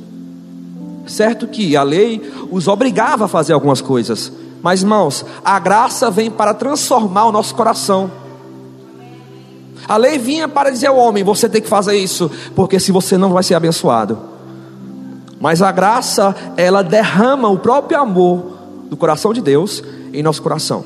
Certo 1.06 1.46
que 1.46 1.76
a 1.76 1.82
lei 1.82 2.22
os 2.50 2.68
obrigava 2.68 3.24
a 3.24 3.28
fazer 3.28 3.52
algumas 3.52 3.80
coisas, 3.80 4.32
mas 4.62 4.82
irmãos, 4.82 5.24
a 5.44 5.58
graça 5.58 6.10
vem 6.10 6.30
para 6.30 6.54
transformar 6.54 7.26
o 7.26 7.32
nosso 7.32 7.54
coração. 7.54 8.10
A 9.88 9.96
lei 9.96 10.16
vinha 10.18 10.48
para 10.48 10.70
dizer 10.70 10.86
ao 10.86 10.96
homem: 10.96 11.24
você 11.24 11.48
tem 11.48 11.60
que 11.60 11.68
fazer 11.68 11.96
isso, 11.96 12.30
porque 12.54 12.78
se 12.78 12.92
você 12.92 13.18
não 13.18 13.32
vai 13.32 13.42
ser 13.42 13.54
abençoado. 13.54 14.18
Mas 15.40 15.60
a 15.60 15.72
graça, 15.72 16.36
ela 16.56 16.82
derrama 16.82 17.48
o 17.48 17.58
próprio 17.58 18.00
amor 18.00 18.58
do 18.88 18.96
coração 18.96 19.32
de 19.32 19.40
Deus 19.40 19.82
em 20.12 20.22
nosso 20.22 20.40
coração. 20.40 20.84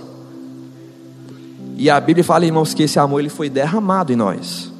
E 1.76 1.90
a 1.90 2.00
Bíblia 2.00 2.25
fala, 2.25 2.46
irmãos, 2.46 2.73
que 2.73 2.85
esse 2.85 2.99
amor 2.99 3.20
ele 3.20 3.28
foi 3.28 3.50
derramado 3.50 4.14
em 4.14 4.16
nós. 4.16 4.73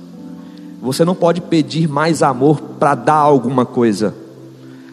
Você 0.81 1.05
não 1.05 1.15
pode 1.15 1.43
pedir 1.43 1.87
mais 1.87 2.23
amor 2.23 2.59
para 2.79 2.95
dar 2.95 3.17
alguma 3.17 3.67
coisa 3.67 4.15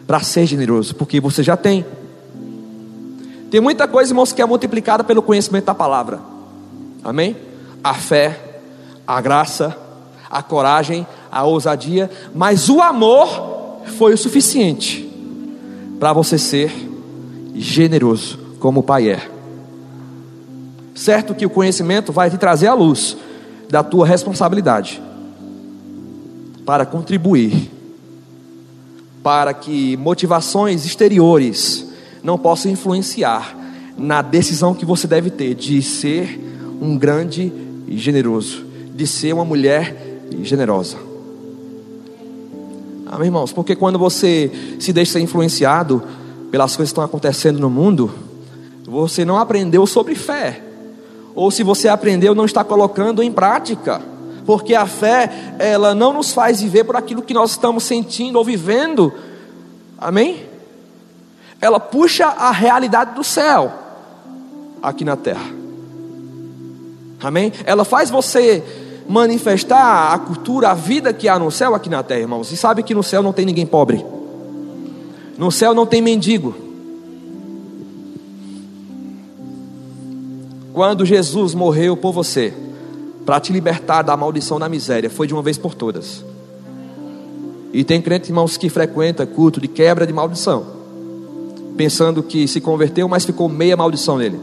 para 0.06 0.20
ser 0.20 0.46
generoso, 0.46 0.94
porque 0.94 1.20
você 1.20 1.42
já 1.42 1.56
tem. 1.56 1.84
Tem 3.50 3.60
muita 3.60 3.86
coisa, 3.86 4.10
irmãos, 4.10 4.32
que 4.32 4.42
é 4.42 4.46
multiplicada 4.46 5.04
pelo 5.04 5.22
conhecimento 5.22 5.66
da 5.66 5.74
palavra. 5.74 6.20
Amém? 7.02 7.36
A 7.82 7.94
fé, 7.94 8.60
a 9.06 9.20
graça, 9.20 9.76
a 10.30 10.42
coragem, 10.42 11.06
a 11.30 11.44
ousadia, 11.44 12.10
mas 12.34 12.68
o 12.68 12.80
amor 12.80 13.80
foi 13.96 14.14
o 14.14 14.18
suficiente 14.18 15.08
para 16.00 16.12
você 16.12 16.38
ser 16.38 16.72
generoso, 17.54 18.38
como 18.58 18.80
o 18.80 18.82
Pai 18.82 19.10
é. 19.10 19.30
Certo 20.94 21.34
que 21.34 21.46
o 21.46 21.50
conhecimento 21.50 22.12
vai 22.12 22.30
te 22.30 22.38
trazer 22.38 22.66
a 22.66 22.74
luz 22.74 23.16
da 23.68 23.82
tua 23.82 24.06
responsabilidade 24.06 25.02
para 26.64 26.86
contribuir 26.86 27.70
para 29.24 29.54
que 29.54 29.96
motivações 29.96 30.84
exteriores 30.84 31.86
não 32.22 32.36
possam 32.36 32.70
influenciar 32.70 33.56
na 33.96 34.20
decisão 34.20 34.74
que 34.74 34.84
você 34.84 35.06
deve 35.06 35.30
ter 35.30 35.54
de 35.54 35.80
ser 35.80 36.38
um 36.78 36.98
grande 36.98 37.50
e 37.88 37.96
generoso, 37.96 38.66
de 38.94 39.06
ser 39.06 39.32
uma 39.32 39.44
mulher 39.44 40.20
generosa. 40.42 40.98
Amém, 43.06 43.28
irmãos? 43.28 43.50
Porque 43.50 43.74
quando 43.74 43.98
você 43.98 44.76
se 44.78 44.92
deixa 44.92 45.12
ser 45.12 45.20
influenciado 45.20 46.02
pelas 46.50 46.76
coisas 46.76 46.90
que 46.90 46.92
estão 46.92 47.04
acontecendo 47.04 47.58
no 47.58 47.70
mundo, 47.70 48.10
você 48.84 49.24
não 49.24 49.38
aprendeu 49.38 49.86
sobre 49.86 50.14
fé. 50.14 50.60
Ou 51.34 51.50
se 51.50 51.62
você 51.62 51.88
aprendeu, 51.88 52.34
não 52.34 52.44
está 52.44 52.62
colocando 52.62 53.22
em 53.22 53.32
prática 53.32 54.02
porque 54.46 54.74
a 54.74 54.86
fé, 54.86 55.56
ela 55.58 55.94
não 55.94 56.12
nos 56.12 56.32
faz 56.32 56.60
viver 56.60 56.84
por 56.84 56.96
aquilo 56.96 57.22
que 57.22 57.34
nós 57.34 57.52
estamos 57.52 57.84
sentindo 57.84 58.36
ou 58.36 58.44
vivendo, 58.44 59.12
amém? 59.98 60.46
Ela 61.60 61.80
puxa 61.80 62.26
a 62.26 62.50
realidade 62.50 63.14
do 63.14 63.24
céu 63.24 63.72
aqui 64.82 65.04
na 65.04 65.16
terra. 65.16 65.50
Amém? 67.22 67.52
Ela 67.64 67.84
faz 67.84 68.10
você 68.10 68.62
manifestar 69.08 70.12
a 70.12 70.18
cultura, 70.18 70.70
a 70.70 70.74
vida 70.74 71.12
que 71.12 71.28
há 71.28 71.38
no 71.38 71.50
céu 71.50 71.74
aqui 71.74 71.88
na 71.88 72.02
terra, 72.02 72.20
irmãos. 72.20 72.52
E 72.52 72.56
sabe 72.56 72.82
que 72.82 72.94
no 72.94 73.02
céu 73.02 73.22
não 73.22 73.32
tem 73.32 73.46
ninguém 73.46 73.64
pobre. 73.64 74.04
No 75.38 75.50
céu 75.50 75.74
não 75.74 75.86
tem 75.86 76.02
mendigo. 76.02 76.54
Quando 80.72 81.06
Jesus 81.06 81.54
morreu 81.54 81.96
por 81.96 82.12
você, 82.12 82.52
para 83.24 83.40
te 83.40 83.52
libertar 83.52 84.02
da 84.02 84.16
maldição 84.16 84.58
da 84.58 84.68
miséria, 84.68 85.08
foi 85.08 85.26
de 85.26 85.34
uma 85.34 85.42
vez 85.42 85.56
por 85.56 85.74
todas. 85.74 86.24
E 87.72 87.82
tem 87.82 88.00
crente, 88.00 88.30
irmãos, 88.30 88.56
que 88.56 88.68
frequenta 88.68 89.26
culto 89.26 89.60
de 89.60 89.66
quebra 89.66 90.06
de 90.06 90.12
maldição, 90.12 90.64
pensando 91.76 92.22
que 92.22 92.46
se 92.46 92.60
converteu, 92.60 93.08
mas 93.08 93.24
ficou 93.24 93.48
meia 93.48 93.76
maldição 93.76 94.18
nele. 94.18 94.38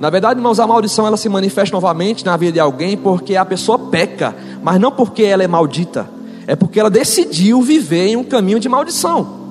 Na 0.00 0.10
verdade, 0.10 0.40
irmãos, 0.40 0.58
a 0.58 0.66
maldição 0.66 1.06
ela 1.06 1.16
se 1.16 1.28
manifesta 1.28 1.76
novamente 1.76 2.24
na 2.24 2.36
vida 2.36 2.54
de 2.54 2.60
alguém 2.60 2.96
porque 2.96 3.36
a 3.36 3.44
pessoa 3.44 3.78
peca, 3.78 4.34
mas 4.60 4.80
não 4.80 4.90
porque 4.90 5.22
ela 5.22 5.44
é 5.44 5.46
maldita, 5.46 6.10
é 6.44 6.56
porque 6.56 6.80
ela 6.80 6.90
decidiu 6.90 7.62
viver 7.62 8.08
em 8.08 8.16
um 8.16 8.24
caminho 8.24 8.58
de 8.58 8.68
maldição. 8.68 9.41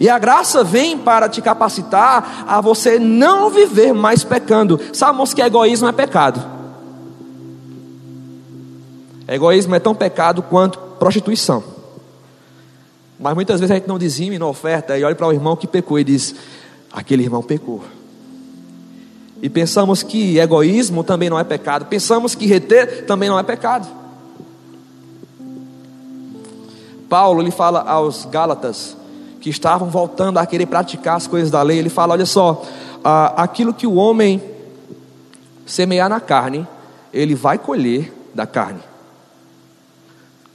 E 0.00 0.08
a 0.08 0.18
graça 0.18 0.64
vem 0.64 0.96
para 0.98 1.28
te 1.28 1.40
capacitar 1.42 2.44
a 2.46 2.60
você 2.60 2.98
não 2.98 3.50
viver 3.50 3.92
mais 3.92 4.24
pecando. 4.24 4.80
Sabemos 4.92 5.34
que 5.34 5.42
egoísmo 5.42 5.88
é 5.88 5.92
pecado. 5.92 6.42
Egoísmo 9.28 9.74
é 9.74 9.80
tão 9.80 9.94
pecado 9.94 10.42
quanto 10.42 10.78
prostituição. 10.98 11.62
Mas 13.18 13.34
muitas 13.34 13.60
vezes 13.60 13.70
a 13.70 13.74
gente 13.74 13.88
não 13.88 13.98
dizime 13.98 14.38
na 14.38 14.46
oferta 14.46 14.98
e 14.98 15.04
olha 15.04 15.14
para 15.14 15.28
o 15.28 15.32
irmão 15.32 15.54
que 15.56 15.66
pecou 15.66 15.98
e 15.98 16.04
diz: 16.04 16.34
aquele 16.92 17.22
irmão 17.22 17.42
pecou. 17.42 17.82
E 19.40 19.48
pensamos 19.48 20.02
que 20.02 20.38
egoísmo 20.38 21.02
também 21.02 21.28
não 21.28 21.38
é 21.38 21.44
pecado. 21.44 21.86
Pensamos 21.86 22.34
que 22.34 22.46
reter 22.46 23.06
também 23.06 23.28
não 23.28 23.38
é 23.38 23.42
pecado. 23.42 23.88
Paulo 27.08 27.42
ele 27.42 27.50
fala 27.50 27.80
aos 27.82 28.24
Gálatas 28.24 28.96
que 29.42 29.50
estavam 29.50 29.90
voltando 29.90 30.38
a 30.38 30.46
querer 30.46 30.66
praticar 30.66 31.16
as 31.16 31.26
coisas 31.26 31.50
da 31.50 31.60
lei. 31.62 31.78
Ele 31.78 31.90
fala: 31.90 32.14
olha 32.14 32.24
só, 32.24 32.62
aquilo 33.36 33.74
que 33.74 33.86
o 33.86 33.94
homem 33.94 34.40
semear 35.66 36.08
na 36.08 36.20
carne, 36.20 36.66
ele 37.12 37.34
vai 37.34 37.58
colher 37.58 38.12
da 38.32 38.46
carne. 38.46 38.80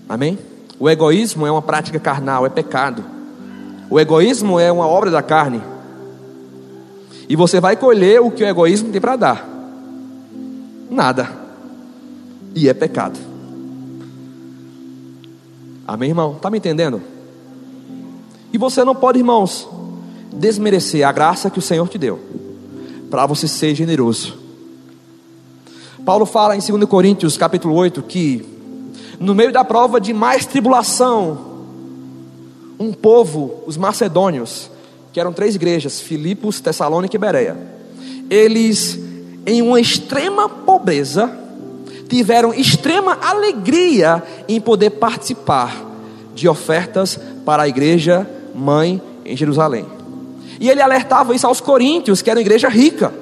Amém? 0.08 0.40
O 0.80 0.90
egoísmo 0.90 1.46
é 1.46 1.52
uma 1.52 1.62
prática 1.62 2.00
carnal, 2.00 2.46
é 2.46 2.50
pecado. 2.50 3.04
O 3.90 4.00
egoísmo 4.00 4.58
é 4.58 4.72
uma 4.72 4.88
obra 4.88 5.12
da 5.12 5.22
carne. 5.22 5.62
E 7.28 7.36
você 7.36 7.60
vai 7.60 7.76
colher 7.76 8.22
o 8.22 8.32
que 8.32 8.42
o 8.42 8.48
egoísmo 8.48 8.90
tem 8.90 9.02
para 9.02 9.18
dar. 9.18 9.50
Nada. 10.90 11.30
E 12.56 12.70
é 12.70 12.74
pecado. 12.74 13.20
Amém, 15.86 16.10
irmão? 16.10 16.34
Está 16.38 16.50
me 16.50 16.58
entendendo? 16.58 17.02
E 18.58 18.60
você 18.60 18.84
não 18.84 18.96
pode, 18.96 19.20
irmãos, 19.20 19.70
desmerecer 20.34 21.08
a 21.08 21.12
graça 21.12 21.48
que 21.48 21.60
o 21.60 21.62
Senhor 21.62 21.88
te 21.88 21.96
deu, 22.00 22.20
para 23.08 23.24
você 23.28 23.48
ser 23.48 23.76
generoso. 23.76 24.36
Paulo 26.04 26.26
fala 26.26 26.56
em 26.56 26.60
2 26.60 26.86
Coríntios 26.86 27.38
capítulo 27.38 27.76
8 27.76 28.02
que 28.02 28.44
no 29.20 29.36
meio 29.36 29.52
da 29.52 29.64
prova 29.64 30.02
de 30.02 30.12
mais 30.12 30.48
tribulação, 30.48 31.68
um 32.80 32.92
povo, 32.92 33.62
os 33.68 33.78
macedônios, 33.78 34.72
que 35.14 35.20
eram 35.20 35.32
três 35.32 35.54
igrejas, 35.54 36.02
Filipos, 36.02 36.60
Tessalônica 36.60 37.16
e 37.16 37.20
Bereia, 37.20 37.56
eles, 38.28 39.00
em 39.46 39.62
uma 39.62 39.80
extrema 39.80 40.50
pobreza, 40.50 41.32
tiveram 42.10 42.56
extrema 42.56 43.20
alegria 43.22 44.24
em 44.48 44.60
poder 44.60 44.90
participar 44.90 45.86
de 46.34 46.50
ofertas 46.50 47.20
para 47.46 47.62
a 47.62 47.68
igreja 47.68 48.28
mãe 48.58 49.02
em 49.24 49.38
Jerusalém. 49.38 49.86
E 50.60 50.70
ele 50.70 50.82
alertava 50.82 51.36
isso 51.36 51.46
aos 51.46 51.62
coríntios, 51.62 52.22
que 52.22 52.30
era 52.30 52.40
uma 52.40 52.42
igreja 52.42 52.68
rica. 52.68 53.14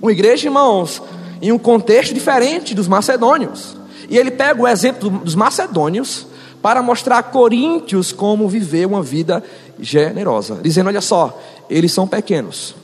Uma 0.00 0.12
igreja, 0.12 0.46
irmãos, 0.46 1.02
em 1.40 1.50
um 1.50 1.58
contexto 1.58 2.14
diferente 2.14 2.74
dos 2.74 2.86
macedônios. 2.86 3.76
E 4.08 4.16
ele 4.16 4.30
pega 4.30 4.62
o 4.62 4.68
exemplo 4.68 5.10
dos 5.10 5.34
macedônios 5.34 6.26
para 6.60 6.80
mostrar 6.80 7.18
a 7.18 7.22
Coríntios 7.22 8.12
como 8.12 8.48
viver 8.48 8.86
uma 8.86 9.02
vida 9.02 9.42
generosa, 9.80 10.60
dizendo: 10.62 10.86
olha 10.86 11.00
só, 11.00 11.40
eles 11.68 11.92
são 11.92 12.06
pequenos, 12.06 12.74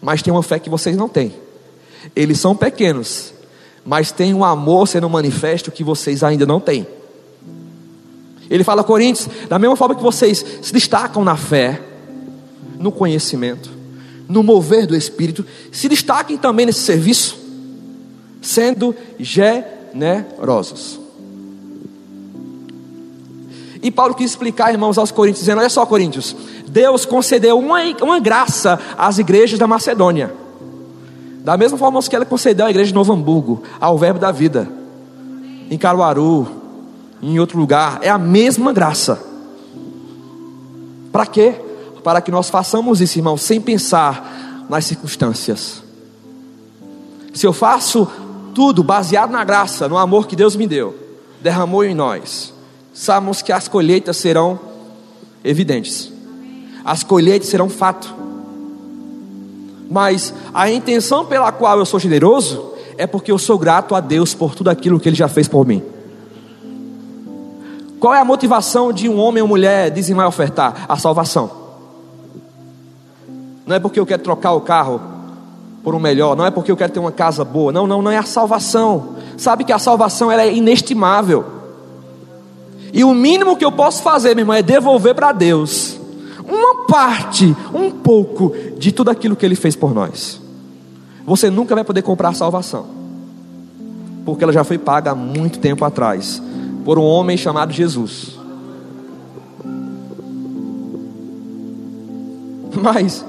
mas 0.00 0.22
têm 0.22 0.32
uma 0.32 0.42
fé 0.42 0.58
que 0.58 0.70
vocês 0.70 0.96
não 0.96 1.08
têm. 1.08 1.34
Eles 2.14 2.38
são 2.38 2.54
pequenos, 2.54 3.32
mas 3.84 4.12
têm 4.12 4.34
um 4.34 4.44
amor 4.44 4.86
sendo 4.86 5.08
manifesto 5.10 5.70
que 5.72 5.82
vocês 5.82 6.22
ainda 6.22 6.46
não 6.46 6.60
têm. 6.60 6.86
Ele 8.52 8.62
fala, 8.62 8.84
Coríntios, 8.84 9.30
da 9.48 9.58
mesma 9.58 9.74
forma 9.74 9.94
que 9.94 10.02
vocês 10.02 10.44
se 10.60 10.72
destacam 10.74 11.24
na 11.24 11.36
fé, 11.36 11.80
no 12.78 12.92
conhecimento, 12.92 13.70
no 14.28 14.42
mover 14.42 14.86
do 14.86 14.94
Espírito, 14.94 15.42
se 15.72 15.88
destaquem 15.88 16.36
também 16.36 16.66
nesse 16.66 16.80
serviço, 16.80 17.38
sendo 18.42 18.94
generosos. 19.18 21.00
E 23.82 23.90
Paulo 23.90 24.14
quis 24.14 24.32
explicar, 24.32 24.70
irmãos, 24.70 24.98
aos 24.98 25.10
Coríntios, 25.10 25.40
dizendo: 25.40 25.60
Olha 25.60 25.70
só, 25.70 25.86
Coríntios, 25.86 26.36
Deus 26.68 27.06
concedeu 27.06 27.58
uma, 27.58 27.78
uma 28.02 28.20
graça 28.20 28.78
às 28.98 29.16
igrejas 29.18 29.58
da 29.58 29.66
Macedônia, 29.66 30.30
da 31.42 31.56
mesma 31.56 31.78
forma 31.78 32.02
que 32.02 32.14
Ele 32.14 32.26
concedeu 32.26 32.66
à 32.66 32.70
igreja 32.70 32.88
de 32.88 32.94
Novo 32.94 33.14
Hamburgo, 33.14 33.62
ao 33.80 33.96
Verbo 33.96 34.18
da 34.18 34.30
Vida, 34.30 34.68
em 35.70 35.78
Caruaru, 35.78 36.61
em 37.22 37.38
outro 37.38 37.56
lugar, 37.56 38.00
é 38.02 38.10
a 38.10 38.18
mesma 38.18 38.72
graça. 38.72 39.22
Para 41.12 41.24
quê? 41.24 41.54
Para 42.02 42.20
que 42.20 42.32
nós 42.32 42.50
façamos 42.50 43.00
isso, 43.00 43.18
irmãos, 43.18 43.42
sem 43.42 43.60
pensar 43.60 44.66
nas 44.68 44.86
circunstâncias. 44.86 45.82
Se 47.32 47.46
eu 47.46 47.52
faço 47.52 48.08
tudo 48.54 48.82
baseado 48.82 49.30
na 49.30 49.44
graça, 49.44 49.88
no 49.88 49.96
amor 49.96 50.26
que 50.26 50.34
Deus 50.34 50.56
me 50.56 50.66
deu, 50.66 50.98
derramou 51.40 51.84
em 51.84 51.94
nós. 51.94 52.52
Sabemos 52.92 53.40
que 53.40 53.52
as 53.52 53.68
colheitas 53.68 54.16
serão 54.16 54.58
evidentes, 55.44 56.12
as 56.84 57.04
colheitas 57.04 57.48
serão 57.48 57.68
fato. 57.68 58.12
Mas 59.88 60.34
a 60.52 60.70
intenção 60.70 61.24
pela 61.24 61.52
qual 61.52 61.78
eu 61.78 61.86
sou 61.86 62.00
generoso 62.00 62.72
é 62.98 63.06
porque 63.06 63.30
eu 63.30 63.38
sou 63.38 63.58
grato 63.58 63.94
a 63.94 64.00
Deus 64.00 64.34
por 64.34 64.54
tudo 64.54 64.70
aquilo 64.70 64.98
que 64.98 65.08
Ele 65.08 65.16
já 65.16 65.28
fez 65.28 65.46
por 65.46 65.66
mim. 65.66 65.82
Qual 68.02 68.12
é 68.12 68.18
a 68.18 68.24
motivação 68.24 68.92
de 68.92 69.08
um 69.08 69.16
homem 69.16 69.40
ou 69.44 69.48
mulher 69.48 69.88
dizimar 69.88 70.26
e 70.26 70.28
ofertar? 70.28 70.86
A 70.88 70.96
salvação. 70.96 71.48
Não 73.64 73.76
é 73.76 73.78
porque 73.78 74.00
eu 74.00 74.04
quero 74.04 74.24
trocar 74.24 74.54
o 74.54 74.60
carro 74.60 75.00
por 75.84 75.94
um 75.94 76.00
melhor, 76.00 76.36
não 76.36 76.44
é 76.44 76.50
porque 76.50 76.72
eu 76.72 76.76
quero 76.76 76.92
ter 76.92 76.98
uma 76.98 77.12
casa 77.12 77.44
boa, 77.44 77.70
não, 77.70 77.86
não, 77.86 78.02
não 78.02 78.10
é 78.10 78.18
a 78.18 78.24
salvação. 78.24 79.10
Sabe 79.38 79.62
que 79.62 79.72
a 79.72 79.78
salvação 79.78 80.32
ela 80.32 80.42
é 80.42 80.52
inestimável. 80.52 81.44
E 82.92 83.04
o 83.04 83.14
mínimo 83.14 83.56
que 83.56 83.64
eu 83.64 83.70
posso 83.70 84.02
fazer, 84.02 84.34
meu 84.34 84.42
irmão, 84.42 84.56
é 84.56 84.62
devolver 84.62 85.14
para 85.14 85.30
Deus 85.30 85.96
uma 86.44 86.84
parte, 86.88 87.56
um 87.72 87.88
pouco 87.88 88.52
de 88.78 88.90
tudo 88.90 89.12
aquilo 89.12 89.36
que 89.36 89.46
Ele 89.46 89.54
fez 89.54 89.76
por 89.76 89.94
nós. 89.94 90.40
Você 91.24 91.48
nunca 91.48 91.72
vai 91.72 91.84
poder 91.84 92.02
comprar 92.02 92.30
a 92.30 92.34
salvação, 92.34 92.84
porque 94.24 94.42
ela 94.42 94.52
já 94.52 94.64
foi 94.64 94.76
paga 94.76 95.12
há 95.12 95.14
muito 95.14 95.60
tempo 95.60 95.84
atrás 95.84 96.42
por 96.84 96.98
um 96.98 97.04
homem 97.04 97.36
chamado 97.36 97.72
Jesus. 97.72 98.38
Mas 102.74 103.24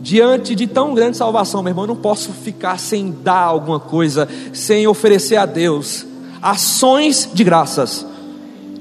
diante 0.00 0.54
de 0.54 0.66
tão 0.66 0.94
grande 0.94 1.16
salvação, 1.16 1.62
meu 1.62 1.70
irmão, 1.70 1.84
eu 1.84 1.88
não 1.88 1.96
posso 1.96 2.32
ficar 2.32 2.78
sem 2.78 3.10
dar 3.10 3.42
alguma 3.42 3.78
coisa, 3.78 4.28
sem 4.52 4.86
oferecer 4.86 5.36
a 5.36 5.46
Deus 5.46 6.06
ações 6.42 7.28
de 7.32 7.44
graças. 7.44 8.06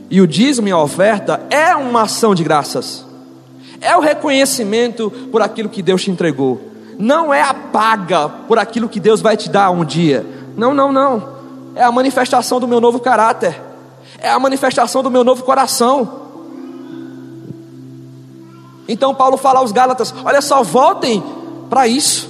E 0.10 0.22
o 0.22 0.28
dízimo 0.28 0.68
e 0.68 0.72
a 0.72 0.80
oferta 0.80 1.42
é 1.50 1.76
uma 1.76 2.04
ação 2.04 2.34
de 2.34 2.44
graças. 2.44 3.06
É 3.82 3.96
o 3.96 4.00
reconhecimento 4.00 5.12
por 5.32 5.42
aquilo 5.42 5.70
que 5.70 5.82
Deus 5.82 6.04
te 6.04 6.12
entregou. 6.12 6.62
Não 6.98 7.34
é 7.34 7.42
a 7.42 7.54
paga 7.54 8.28
por 8.28 8.58
aquilo 8.58 8.90
que 8.90 9.00
Deus 9.00 9.22
vai 9.22 9.38
te 9.38 9.50
dar 9.50 9.70
um 9.72 9.86
dia. 9.86 10.26
Não, 10.58 10.74
não, 10.74 10.92
não. 10.92 11.40
É 11.76 11.84
a 11.84 11.92
manifestação 11.92 12.60
do 12.60 12.68
meu 12.68 12.82
novo 12.82 13.00
caráter. 13.00 13.69
É 14.22 14.30
a 14.30 14.40
manifestação 14.40 15.02
do 15.02 15.10
meu 15.10 15.24
novo 15.24 15.44
coração. 15.44 16.28
Então 18.88 19.14
Paulo 19.14 19.38
fala 19.38 19.60
aos 19.60 19.72
Gálatas: 19.72 20.14
olha 20.26 20.42
só, 20.42 20.64
voltem 20.64 21.24
para 21.70 21.88
isso. 21.88 22.30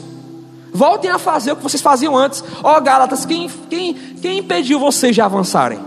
Voltem 0.71 1.09
a 1.09 1.17
fazer 1.17 1.51
o 1.51 1.55
que 1.55 1.63
vocês 1.63 1.81
faziam 1.81 2.15
antes. 2.15 2.43
Ó 2.63 2.77
oh, 2.77 2.81
Gálatas, 2.81 3.25
quem, 3.25 3.49
quem, 3.69 3.93
quem 3.93 4.39
impediu 4.39 4.79
vocês 4.79 5.15
de 5.15 5.21
avançarem? 5.21 5.79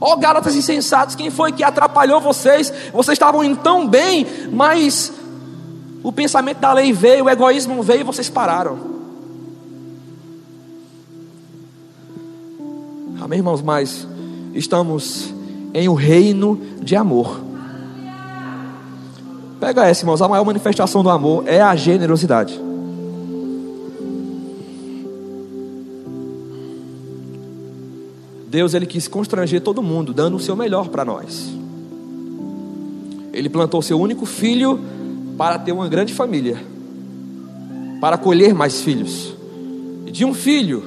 Ó 0.00 0.12
oh, 0.12 0.16
Gálatas 0.16 0.56
insensatos, 0.56 1.14
quem 1.14 1.30
foi 1.30 1.52
que 1.52 1.62
atrapalhou 1.62 2.20
vocês? 2.20 2.72
Vocês 2.92 3.14
estavam 3.14 3.44
indo 3.44 3.56
tão 3.58 3.86
bem, 3.86 4.26
mas 4.52 5.12
O 6.02 6.12
pensamento 6.12 6.58
da 6.58 6.72
lei 6.72 6.92
veio, 6.92 7.24
o 7.24 7.30
egoísmo 7.30 7.82
veio 7.82 8.00
e 8.00 8.04
vocês 8.04 8.30
pararam. 8.30 8.78
Amém, 13.20 13.40
irmãos? 13.40 13.60
Mas 13.60 14.06
estamos 14.58 15.32
em 15.72 15.88
um 15.88 15.94
reino 15.94 16.60
de 16.82 16.96
amor. 16.96 17.40
Pega 19.60 19.86
essa, 19.86 20.02
irmãos. 20.02 20.22
A 20.22 20.28
maior 20.28 20.44
manifestação 20.44 21.02
do 21.02 21.10
amor 21.10 21.44
é 21.46 21.60
a 21.60 21.74
generosidade. 21.74 22.58
Deus 28.48 28.72
ele 28.72 28.86
quis 28.86 29.06
constranger 29.06 29.60
todo 29.60 29.82
mundo, 29.82 30.14
dando 30.14 30.36
o 30.36 30.40
seu 30.40 30.56
melhor 30.56 30.88
para 30.88 31.04
nós. 31.04 31.50
Ele 33.32 33.48
plantou 33.48 33.82
seu 33.82 34.00
único 34.00 34.24
filho 34.24 34.80
para 35.36 35.58
ter 35.58 35.70
uma 35.70 35.86
grande 35.86 36.14
família, 36.14 36.58
para 38.00 38.16
colher 38.16 38.54
mais 38.54 38.80
filhos. 38.80 39.34
E 40.06 40.10
de 40.10 40.24
um 40.24 40.32
filho 40.32 40.82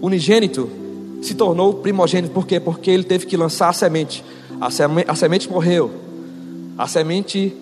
unigênito 0.00 0.79
se 1.22 1.34
tornou 1.34 1.74
primogênito, 1.74 2.32
por 2.32 2.46
quê? 2.46 2.58
Porque 2.58 2.90
ele 2.90 3.04
teve 3.04 3.26
que 3.26 3.36
lançar 3.36 3.68
a 3.68 3.72
semente. 3.72 4.24
A 4.60 4.70
semente, 4.70 5.10
a 5.10 5.14
semente 5.14 5.50
morreu, 5.50 5.90
a 6.76 6.86
semente 6.86 7.56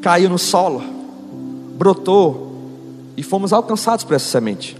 caiu 0.00 0.30
no 0.30 0.38
solo, 0.38 0.82
brotou, 1.76 2.50
e 3.16 3.22
fomos 3.22 3.52
alcançados 3.52 4.04
por 4.04 4.14
essa 4.14 4.26
semente. 4.26 4.76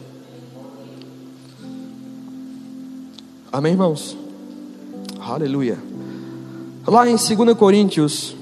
Amém, 3.53 3.73
irmãos? 3.73 4.17
Aleluia. 5.21 5.79
Lá 6.87 7.07
em 7.09 7.17
2 7.17 7.57
Coríntios 7.59 8.35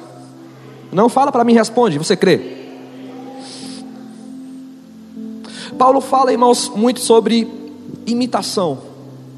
Não 0.92 1.08
fala 1.08 1.32
para 1.32 1.44
mim, 1.44 1.54
responde. 1.54 1.96
Você 1.96 2.14
crê? 2.14 2.58
Paulo 5.78 6.02
fala, 6.02 6.30
irmãos, 6.30 6.70
muito 6.76 7.00
sobre 7.00 7.48
imitação, 8.06 8.82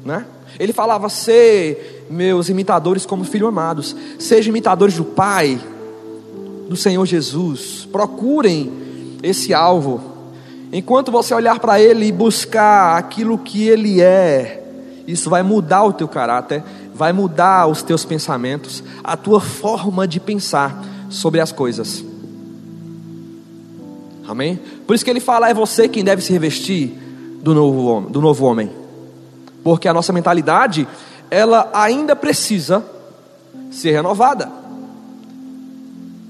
né? 0.03 0.25
Ele 0.59 0.73
falava: 0.73 1.09
ser 1.09 1.90
meus 2.11 2.49
imitadores 2.49 3.05
como 3.05 3.23
filhos 3.23 3.49
amados, 3.49 3.95
sejam 4.19 4.51
imitadores 4.51 4.95
do 4.95 5.05
Pai, 5.05 5.59
do 6.67 6.75
Senhor 6.75 7.05
Jesus. 7.05 7.87
Procurem 7.91 8.71
esse 9.23 9.53
alvo. 9.53 10.01
Enquanto 10.71 11.11
você 11.11 11.33
olhar 11.33 11.59
para 11.59 11.81
Ele 11.81 12.05
e 12.05 12.11
buscar 12.11 12.97
aquilo 12.97 13.37
que 13.37 13.67
Ele 13.67 14.01
é, 14.01 14.63
isso 15.07 15.29
vai 15.29 15.43
mudar 15.43 15.83
o 15.83 15.93
teu 15.93 16.07
caráter, 16.07 16.63
vai 16.93 17.11
mudar 17.11 17.67
os 17.67 17.81
teus 17.81 18.05
pensamentos, 18.05 18.83
a 19.03 19.17
tua 19.17 19.39
forma 19.39 20.07
de 20.07 20.19
pensar 20.19 20.83
sobre 21.09 21.39
as 21.39 21.51
coisas. 21.51 22.03
Amém? 24.27 24.59
Por 24.85 24.95
isso 24.95 25.03
que 25.03 25.09
ele 25.09 25.19
fala: 25.19 25.49
é 25.49 25.53
você 25.53 25.89
quem 25.89 26.03
deve 26.03 26.21
se 26.21 26.31
revestir 26.31 26.97
do 27.41 27.53
novo 27.53 28.09
do 28.09 28.21
novo 28.21 28.45
homem. 28.45 28.69
Porque 29.63 29.87
a 29.87 29.93
nossa 29.93 30.13
mentalidade, 30.13 30.87
ela 31.31 31.71
ainda 31.73 32.15
precisa 32.15 32.85
ser 33.71 33.91
renovada. 33.91 34.51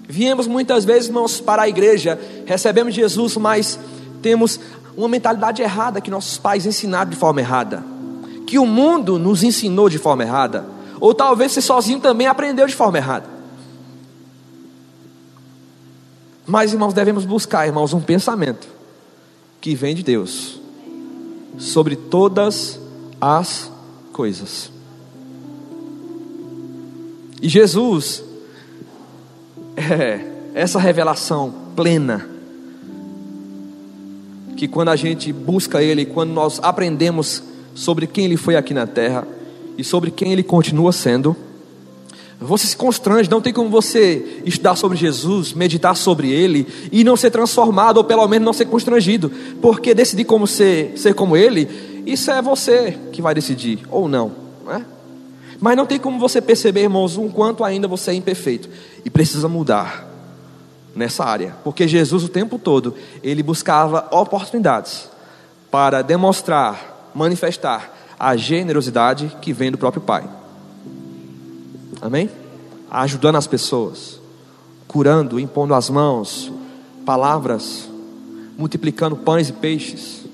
Viemos 0.07 0.47
muitas 0.47 0.85
vezes, 0.85 1.07
irmãos, 1.07 1.41
para 1.41 1.63
a 1.63 1.67
igreja, 1.67 2.17
recebemos 2.45 2.93
Jesus, 2.93 3.35
mas 3.35 3.77
temos 4.21 4.59
uma 4.95 5.09
mentalidade 5.09 5.61
errada 5.61 5.99
que 5.99 6.11
nossos 6.11 6.37
pais 6.37 6.65
ensinaram 6.65 7.09
de 7.09 7.17
forma 7.17 7.41
errada 7.41 7.91
que 8.51 8.59
o 8.59 8.65
mundo 8.65 9.17
nos 9.17 9.43
ensinou 9.43 9.87
de 9.87 9.97
forma 9.97 10.23
errada, 10.23 10.65
ou 10.99 11.15
talvez 11.15 11.53
você 11.53 11.61
sozinho 11.61 12.01
também 12.01 12.27
aprendeu 12.27 12.67
de 12.67 12.75
forma 12.75 12.97
errada. 12.97 13.25
Mas, 16.45 16.73
irmãos, 16.73 16.93
devemos 16.93 17.23
buscar, 17.23 17.65
irmãos, 17.65 17.93
um 17.93 18.01
pensamento 18.01 18.67
que 19.61 19.73
vem 19.73 19.95
de 19.95 20.03
Deus 20.03 20.59
sobre 21.57 21.95
todas 21.95 22.77
as 23.21 23.71
coisas. 24.11 24.69
E 27.41 27.49
Jesus 27.49 28.23
é 29.75 30.19
essa 30.53 30.79
revelação 30.79 31.53
plena 31.75 32.29
que 34.55 34.67
quando 34.67 34.89
a 34.89 34.95
gente 34.95 35.33
busca 35.33 35.81
Ele, 35.81 36.05
quando 36.05 36.31
nós 36.31 36.59
aprendemos 36.61 37.43
sobre 37.73 38.07
quem 38.07 38.25
ele 38.25 38.37
foi 38.37 38.55
aqui 38.55 38.73
na 38.73 38.85
terra 38.85 39.27
e 39.77 39.83
sobre 39.83 40.11
quem 40.11 40.31
ele 40.31 40.43
continua 40.43 40.91
sendo. 40.91 41.35
Você 42.39 42.65
se 42.67 42.75
constrange, 42.75 43.29
não 43.29 43.39
tem 43.39 43.53
como 43.53 43.69
você 43.69 44.41
estudar 44.45 44.75
sobre 44.75 44.97
Jesus, 44.97 45.53
meditar 45.53 45.95
sobre 45.95 46.31
ele 46.31 46.67
e 46.91 47.03
não 47.03 47.15
ser 47.15 47.29
transformado, 47.29 47.97
ou 47.97 48.03
pelo 48.03 48.27
menos 48.27 48.45
não 48.45 48.53
ser 48.53 48.65
constrangido, 48.65 49.31
porque 49.61 49.93
decidir 49.93 50.25
como 50.25 50.47
ser, 50.47 50.97
ser 50.97 51.13
como 51.13 51.37
ele, 51.37 51.69
isso 52.03 52.31
é 52.31 52.41
você 52.41 52.97
que 53.11 53.21
vai 53.21 53.35
decidir, 53.35 53.79
ou 53.91 54.07
não, 54.07 54.31
não 54.65 54.73
é? 54.73 54.85
Mas 55.61 55.77
não 55.77 55.85
tem 55.85 55.99
como 55.99 56.19
você 56.19 56.41
perceber, 56.41 56.81
irmãos, 56.81 57.15
um 57.17 57.29
quanto 57.29 57.63
ainda 57.63 57.87
você 57.87 58.09
é 58.09 58.15
imperfeito 58.15 58.67
e 59.05 59.09
precisa 59.11 59.47
mudar 59.47 60.09
nessa 60.95 61.23
área, 61.23 61.55
porque 61.63 61.87
Jesus 61.87 62.23
o 62.23 62.27
tempo 62.27 62.59
todo 62.59 62.95
ele 63.23 63.43
buscava 63.43 64.07
oportunidades 64.11 65.07
para 65.69 66.01
demonstrar 66.01 67.11
manifestar 67.13 67.95
a 68.19 68.35
generosidade 68.35 69.35
que 69.41 69.53
vem 69.53 69.71
do 69.71 69.77
próprio 69.77 70.01
Pai. 70.01 70.27
Amém? 72.01 72.29
Ajudando 72.89 73.35
as 73.35 73.47
pessoas, 73.47 74.19
curando, 74.87 75.39
impondo 75.39 75.73
as 75.73 75.89
mãos, 75.89 76.51
palavras, 77.05 77.89
multiplicando 78.57 79.15
pães 79.15 79.49
e 79.49 79.53
peixes, 79.53 80.25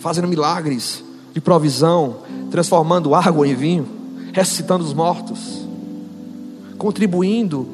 fazendo 0.00 0.28
milagres 0.28 1.02
de 1.32 1.40
provisão, 1.40 2.27
transformando 2.50 3.14
água 3.14 3.46
em 3.46 3.54
vinho, 3.54 3.88
ressuscitando 4.32 4.84
os 4.84 4.94
mortos, 4.94 5.66
contribuindo, 6.76 7.66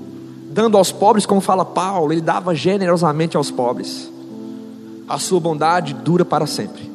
dando 0.50 0.76
aos 0.76 0.92
pobres, 0.92 1.26
como 1.26 1.40
fala 1.40 1.64
Paulo, 1.64 2.12
ele 2.12 2.20
dava 2.20 2.54
generosamente 2.54 3.37
aos 3.37 3.50
pobres 3.50 4.12
a 5.08 5.18
sua 5.18 5.40
bondade 5.40 5.94
dura 5.94 6.24
para 6.24 6.46
sempre. 6.46 6.92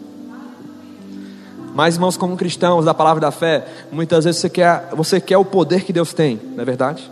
Mas, 1.74 1.96
irmãos, 1.96 2.18
como 2.18 2.36
cristãos 2.36 2.86
da 2.86 2.94
palavra 2.94 3.22
da 3.22 3.32
fé, 3.32 3.66
muitas 3.92 4.26
vezes 4.26 4.42
você 4.42 4.50
quer, 4.50 4.90
você 4.94 5.22
quer 5.22 5.38
o 5.38 5.46
poder 5.46 5.84
que 5.84 5.94
Deus 5.94 6.14
tem, 6.14 6.40
não 6.56 6.62
é 6.62 6.66
verdade? 6.66 7.10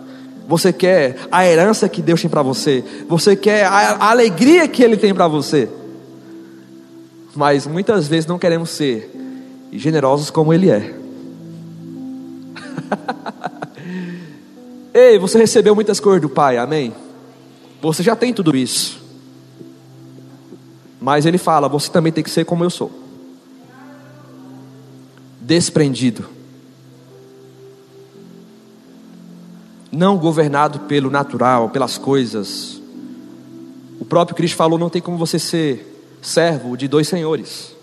Você 0.47 0.73
quer 0.73 1.17
a 1.31 1.45
herança 1.45 1.87
que 1.87 2.01
Deus 2.01 2.21
tem 2.21 2.29
para 2.29 2.41
você. 2.41 2.83
Você 3.07 3.35
quer 3.35 3.65
a, 3.65 3.69
a 3.69 4.09
alegria 4.11 4.67
que 4.67 4.81
Ele 4.81 4.95
tem 4.95 5.13
para 5.13 5.27
você. 5.27 5.69
Mas 7.35 7.67
muitas 7.67 8.07
vezes 8.07 8.25
não 8.25 8.39
queremos 8.39 8.69
ser 8.69 9.13
generosos 9.71 10.29
como 10.29 10.53
Ele 10.53 10.69
é. 10.69 10.95
Ei, 14.93 15.19
você 15.19 15.37
recebeu 15.37 15.75
muitas 15.75 15.99
coisas 15.99 16.21
do 16.21 16.29
Pai, 16.29 16.57
amém? 16.57 16.93
Você 17.81 18.01
já 18.01 18.15
tem 18.15 18.33
tudo 18.33 18.55
isso. 18.55 19.01
Mas 20.99 21.25
Ele 21.25 21.37
fala: 21.37 21.67
você 21.67 21.91
também 21.91 22.11
tem 22.11 22.23
que 22.23 22.29
ser 22.29 22.45
como 22.45 22.63
eu 22.63 22.69
sou 22.69 23.07
desprendido, 25.47 26.25
não 29.89 30.17
governado 30.17 30.81
pelo 30.81 31.09
natural, 31.09 31.69
pelas 31.69 31.97
coisas. 31.97 32.81
O 33.97 34.03
próprio 34.03 34.35
Cristo 34.35 34.57
falou: 34.57 34.77
não 34.77 34.89
tem 34.89 35.01
como 35.01 35.17
você 35.17 35.39
ser 35.39 36.19
servo 36.21 36.75
de 36.75 36.89
dois 36.89 37.07
senhores, 37.07 37.73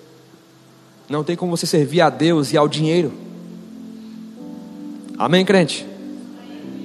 não 1.08 1.22
tem 1.22 1.36
como 1.36 1.56
você 1.56 1.66
servir 1.66 2.00
a 2.00 2.10
Deus 2.10 2.52
e 2.52 2.56
ao 2.56 2.68
dinheiro. 2.68 3.12
Amém, 5.18 5.44
crente? 5.44 5.86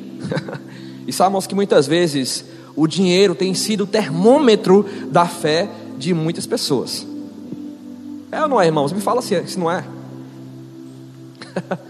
e 1.07 1.13
sabemos 1.13 1.47
que 1.47 1.55
muitas 1.55 1.87
vezes 1.87 2.45
o 2.75 2.87
dinheiro 2.87 3.33
tem 3.33 3.53
sido 3.53 3.85
o 3.85 3.87
termômetro 3.87 4.85
da 5.09 5.25
fé 5.25 5.69
de 5.97 6.13
muitas 6.13 6.45
pessoas. 6.45 7.05
É 8.31 8.41
ou 8.41 8.47
não 8.47 8.61
é, 8.61 8.67
irmãos? 8.67 8.93
Me 8.93 9.01
fala 9.01 9.21
se, 9.21 9.47
se 9.47 9.57
não 9.57 9.71
é. 9.71 9.83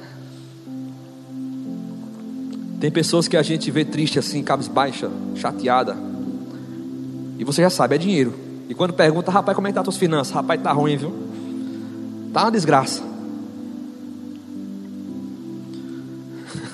Tem 2.79 2.89
pessoas 2.89 3.27
que 3.27 3.35
a 3.35 3.41
gente 3.41 3.69
vê 3.69 3.83
triste 3.83 4.17
assim, 4.17 4.41
cabisbaixa, 4.41 5.11
chateada. 5.35 5.97
E 7.37 7.43
você 7.43 7.61
já 7.61 7.69
sabe, 7.69 7.95
é 7.95 7.97
dinheiro. 7.97 8.33
E 8.69 8.73
quando 8.73 8.93
pergunta, 8.93 9.29
rapaz, 9.29 9.53
como 9.53 9.67
é 9.67 9.71
que 9.71 9.75
tá 9.75 9.81
as 9.81 9.85
tuas 9.85 9.97
finanças? 9.97 10.33
Rapaz, 10.33 10.61
tá 10.61 10.71
ruim, 10.71 10.95
viu? 10.95 11.28
Tá 12.33 12.43
uma 12.43 12.51
desgraça. 12.51 13.01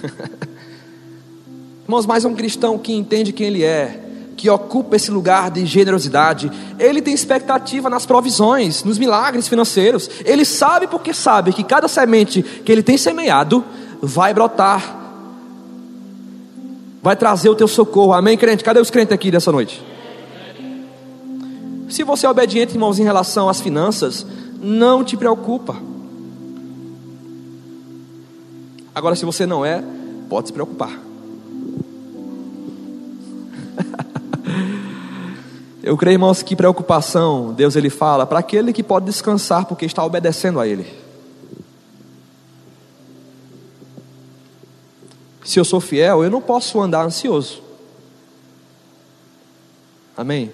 Irmãos, 1.85 2.05
mais 2.05 2.25
um 2.25 2.35
cristão 2.35 2.77
que 2.77 2.93
entende 2.93 3.31
quem 3.31 3.47
ele 3.47 3.63
é, 3.63 4.03
que 4.35 4.49
ocupa 4.49 4.97
esse 4.97 5.09
lugar 5.11 5.49
de 5.49 5.65
generosidade, 5.65 6.51
ele 6.77 7.01
tem 7.01 7.13
expectativa 7.13 7.89
nas 7.89 8.05
provisões, 8.05 8.83
nos 8.83 8.97
milagres 8.97 9.47
financeiros. 9.47 10.09
Ele 10.25 10.43
sabe 10.43 10.87
porque 10.87 11.13
sabe 11.13 11.53
que 11.53 11.63
cada 11.63 11.87
semente 11.87 12.43
que 12.43 12.71
ele 12.71 12.83
tem 12.83 12.97
semeado 12.97 13.63
vai 14.01 14.33
brotar, 14.33 15.03
vai 17.01 17.15
trazer 17.15 17.49
o 17.49 17.55
teu 17.55 17.67
socorro. 17.67 18.11
Amém, 18.11 18.37
crente? 18.37 18.63
Cadê 18.63 18.81
os 18.81 18.89
crentes 18.89 19.13
aqui 19.13 19.31
dessa 19.31 19.51
noite? 19.53 19.81
Se 21.87 22.03
você 22.03 22.25
é 22.25 22.29
obediente, 22.29 22.73
irmãos, 22.73 22.99
em 22.99 23.03
relação 23.03 23.47
às 23.47 23.61
finanças, 23.61 24.25
não 24.65 25.03
te 25.03 25.15
preocupa. 25.15 25.75
Agora, 28.95 29.15
se 29.15 29.23
você 29.23 29.45
não 29.45 29.63
é, 29.63 29.83
pode 30.27 30.47
se 30.47 30.53
preocupar. 30.53 30.89
Eu 35.83 35.95
creio, 35.95 36.15
irmãos, 36.15 36.41
que 36.41 36.55
preocupação, 36.55 37.53
Deus 37.53 37.75
ele 37.75 37.91
fala, 37.91 38.25
para 38.25 38.39
aquele 38.39 38.73
que 38.73 38.81
pode 38.81 39.05
descansar 39.05 39.65
porque 39.65 39.85
está 39.85 40.03
obedecendo 40.03 40.59
a 40.59 40.67
Ele. 40.67 41.05
Se 45.43 45.59
eu 45.59 45.65
sou 45.65 45.79
fiel, 45.79 46.23
eu 46.23 46.31
não 46.31 46.41
posso 46.41 46.81
andar 46.81 47.05
ansioso. 47.05 47.61
Amém? 50.17 50.51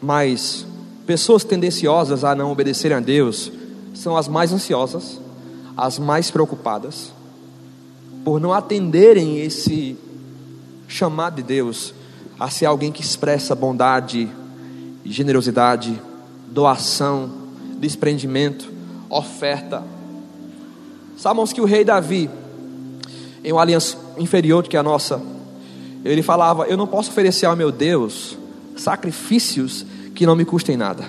Mas 0.00 0.64
pessoas 1.10 1.42
tendenciosas 1.42 2.22
a 2.22 2.36
não 2.36 2.52
obedecerem 2.52 2.96
a 2.96 3.00
Deus 3.00 3.50
são 3.92 4.16
as 4.16 4.28
mais 4.28 4.52
ansiosas, 4.52 5.20
as 5.76 5.98
mais 5.98 6.30
preocupadas, 6.30 7.12
por 8.24 8.40
não 8.40 8.52
atenderem 8.52 9.40
esse 9.40 9.96
chamado 10.86 11.34
de 11.34 11.42
Deus 11.42 11.92
a 12.38 12.48
ser 12.48 12.66
alguém 12.66 12.92
que 12.92 13.02
expressa 13.02 13.56
bondade, 13.56 14.30
generosidade, 15.04 16.00
doação, 16.46 17.28
desprendimento, 17.80 18.72
oferta. 19.08 19.82
Sabemos 21.16 21.52
que 21.52 21.60
o 21.60 21.64
rei 21.64 21.84
Davi, 21.84 22.30
em 23.42 23.50
uma 23.50 23.62
aliança 23.62 23.98
inferior 24.16 24.62
do 24.62 24.68
que 24.68 24.76
a 24.76 24.82
nossa, 24.84 25.20
ele 26.04 26.22
falava: 26.22 26.68
Eu 26.68 26.76
não 26.76 26.86
posso 26.86 27.10
oferecer 27.10 27.46
ao 27.46 27.56
meu 27.56 27.72
Deus 27.72 28.38
sacrifícios 28.76 29.84
que 30.20 30.26
não 30.26 30.36
me 30.36 30.44
custem 30.44 30.76
nada. 30.76 31.02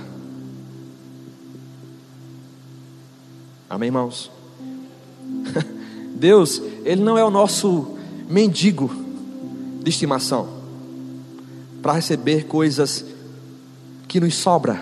Amém, 3.70 3.88
irmãos? 3.88 4.32
Deus, 6.16 6.62
Ele 6.86 7.04
não 7.04 7.18
é 7.18 7.26
o 7.26 7.30
nosso 7.30 7.98
mendigo 8.30 8.90
de 9.84 9.90
estimação 9.90 10.48
para 11.82 11.92
receber 11.92 12.46
coisas 12.46 13.04
que 14.08 14.22
nos 14.22 14.34
sobra. 14.36 14.82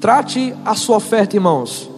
Trate 0.00 0.52
a 0.64 0.74
sua 0.74 0.96
oferta, 0.96 1.36
irmãos, 1.36 1.88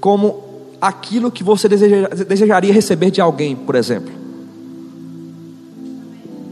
como 0.00 0.44
aquilo 0.80 1.28
que 1.28 1.42
você 1.42 1.68
desejaria 1.68 2.72
receber 2.72 3.10
de 3.10 3.20
alguém, 3.20 3.56
por 3.56 3.74
exemplo. 3.74 4.19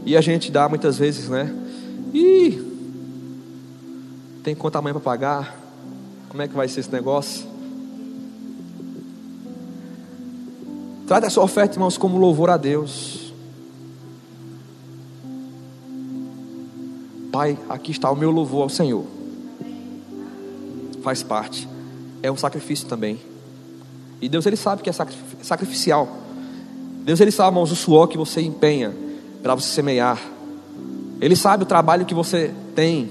E 0.09 0.17
a 0.17 0.21
gente 0.21 0.51
dá 0.51 0.67
muitas 0.67 0.97
vezes, 0.97 1.29
né? 1.29 1.53
Ih, 2.11 2.59
tem 4.43 4.55
conta 4.55 4.81
mãe 4.81 4.91
para 4.91 4.99
pagar? 4.99 5.55
Como 6.29 6.41
é 6.41 6.47
que 6.47 6.55
vai 6.55 6.67
ser 6.67 6.79
esse 6.79 6.91
negócio? 6.91 7.45
Trate 11.05 11.27
a 11.27 11.29
sua 11.29 11.43
oferta, 11.43 11.75
irmãos, 11.75 11.95
como 11.95 12.17
louvor 12.17 12.49
a 12.49 12.57
Deus. 12.57 13.31
Pai, 17.31 17.55
aqui 17.69 17.91
está 17.91 18.09
o 18.09 18.15
meu 18.15 18.31
louvor 18.31 18.63
ao 18.63 18.69
Senhor. 18.69 19.05
Faz 21.03 21.21
parte. 21.21 21.69
É 22.23 22.31
um 22.31 22.35
sacrifício 22.35 22.87
também. 22.87 23.19
E 24.19 24.27
Deus 24.27 24.43
ele 24.47 24.57
sabe 24.57 24.81
que 24.81 24.89
é 24.89 24.93
sacrificial. 25.43 26.09
Deus 27.03 27.19
ele 27.19 27.29
sabe, 27.29 27.49
irmãos, 27.49 27.71
o 27.71 27.75
suor 27.75 28.07
que 28.07 28.17
você 28.17 28.41
empenha 28.41 29.07
para 29.41 29.55
você 29.55 29.69
semear. 29.69 30.19
Ele 31.21 31.35
sabe 31.35 31.63
o 31.63 31.65
trabalho 31.65 32.05
que 32.05 32.13
você 32.13 32.53
tem 32.75 33.09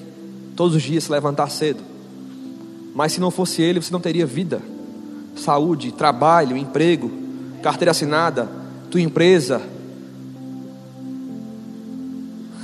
todos 0.57 0.75
os 0.75 0.83
dias 0.83 1.05
se 1.05 1.13
levantar 1.13 1.51
cedo. 1.51 1.83
Mas 2.95 3.13
se 3.13 3.21
não 3.21 3.31
fosse 3.31 3.63
ele, 3.63 3.81
você 3.81 3.93
não 3.93 4.01
teria 4.01 4.27
vida, 4.27 4.61
saúde, 5.37 5.93
trabalho, 5.93 6.57
emprego, 6.57 7.11
carteira 7.63 7.93
assinada, 7.93 8.49
tua 8.91 9.01
empresa. 9.01 9.63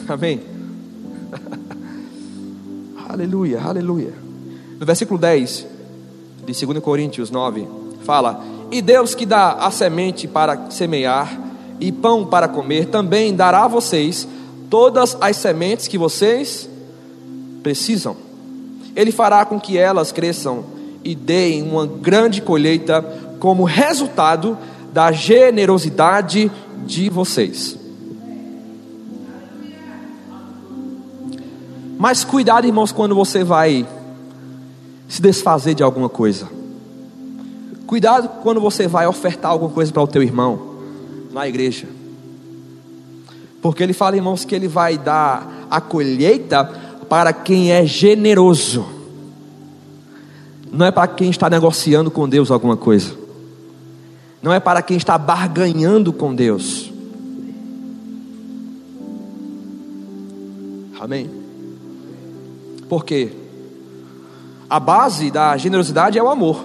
Amém. 0.09 0.41
aleluia, 3.09 3.61
aleluia. 3.61 4.13
No 4.79 4.85
versículo 4.85 5.19
10 5.21 5.67
de 6.45 6.67
2 6.67 6.79
Coríntios 6.81 7.31
9, 7.31 7.67
fala: 8.03 8.45
E 8.71 8.83
Deus 8.83 9.15
que 9.15 9.25
dá 9.25 9.53
a 9.53 9.71
semente 9.71 10.27
para 10.27 10.71
semear 10.71 11.44
e 11.87 11.93
pão 11.93 12.25
para 12.25 12.49
comer, 12.49 12.87
também 12.87 13.35
dará 13.35 13.65
a 13.65 13.69
vocês 13.69 14.27
todas 14.71 15.19
as 15.21 15.37
sementes 15.37 15.87
que 15.87 15.99
vocês 15.99 16.67
precisam. 17.63 18.17
Ele 18.97 19.13
fará 19.13 19.45
com 19.45 19.61
que 19.61 19.77
elas 19.77 20.11
cresçam 20.11 20.65
e 21.05 21.15
deem 21.15 21.63
uma 21.63 21.87
grande 21.87 22.41
colheita 22.41 23.03
como 23.39 23.65
resultado 23.65 24.57
da 24.95 25.13
generosidade 25.13 26.51
de 26.87 27.11
vocês. 27.11 27.77
Mas 31.99 32.25
cuidado, 32.25 32.67
irmãos, 32.67 32.93
quando 32.93 33.15
você 33.15 33.45
vai 33.45 33.87
se 35.07 35.21
desfazer 35.21 35.75
de 35.75 35.83
alguma 35.83 36.09
coisa. 36.09 36.49
Cuidado 37.87 38.41
quando 38.43 38.59
você 38.59 38.89
vai 38.89 39.07
ofertar 39.07 39.51
alguma 39.51 39.71
coisa 39.71 39.93
para 39.93 40.03
o 40.03 40.07
teu 40.07 40.23
irmão 40.23 40.74
na 41.35 41.49
igreja. 41.49 41.89
Porque 43.61 43.83
ele 43.83 43.93
fala, 43.93 44.17
irmãos, 44.17 44.45
que 44.45 44.55
ele 44.55 44.69
vai 44.69 44.97
dar 44.97 45.67
a 45.69 45.81
colheita 45.81 46.65
para 47.09 47.33
quem 47.33 47.73
é 47.73 47.85
generoso. 47.85 48.87
Não 50.71 50.87
é 50.87 50.91
para 50.91 51.09
quem 51.09 51.31
está 51.31 51.51
negociando 51.51 52.11
com 52.11 52.29
Deus 52.29 52.51
alguma 52.51 52.77
coisa. 52.77 53.17
Não 54.41 54.53
é 54.53 54.61
para 54.61 54.81
quem 54.81 54.97
está 54.97 55.19
barganhando 55.19 56.13
com 56.13 56.35
Deus. 56.35 56.93
Amém. 61.01 61.31
Porque 62.89 63.33
a 64.69 64.79
base 64.79 65.31
da 65.31 65.57
generosidade 65.57 66.19
é 66.19 66.23
o 66.23 66.29
amor. 66.29 66.65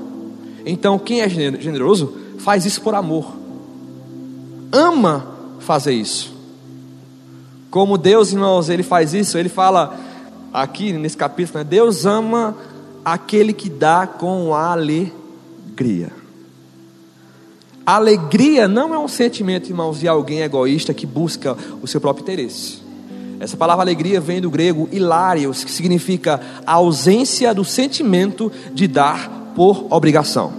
Então, 0.65 0.99
quem 0.99 1.21
é 1.21 1.29
generoso 1.29 2.13
faz 2.38 2.65
isso 2.65 2.82
por 2.82 2.93
amor. 2.93 3.38
Ama 4.71 5.27
fazer 5.60 5.93
isso. 5.93 6.34
Como 7.69 7.97
Deus, 7.97 8.32
irmãos, 8.32 8.69
ele 8.69 8.84
faz 8.84 9.13
isso, 9.13 9.38
ele 9.38 9.49
fala 9.49 9.97
aqui 10.51 10.91
nesse 10.91 11.15
capítulo, 11.15 11.60
né? 11.60 11.63
Deus 11.63 12.05
ama 12.05 12.55
aquele 13.05 13.53
que 13.53 13.69
dá 13.69 14.08
com 14.08 14.53
alegria. 14.53 16.12
Alegria 17.86 18.67
não 18.67 18.93
é 18.93 18.99
um 18.99 19.08
sentimento, 19.08 19.67
irmãos, 19.67 19.99
de 19.99 20.08
alguém 20.08 20.41
egoísta 20.41 20.93
que 20.93 21.05
busca 21.05 21.58
o 21.82 21.88
seu 21.88 21.99
próprio 21.99 22.23
interesse. 22.23 22.82
Essa 23.39 23.55
palavra 23.55 23.84
alegria 23.84 24.19
vem 24.19 24.41
do 24.41 24.49
grego 24.51 24.89
hilarios, 24.91 25.63
que 25.63 25.71
significa 25.71 26.41
a 26.65 26.73
ausência 26.73 27.53
do 27.53 27.63
sentimento 27.63 28.51
de 28.73 28.88
dar 28.88 29.53
por 29.55 29.88
obrigação. 29.89 30.51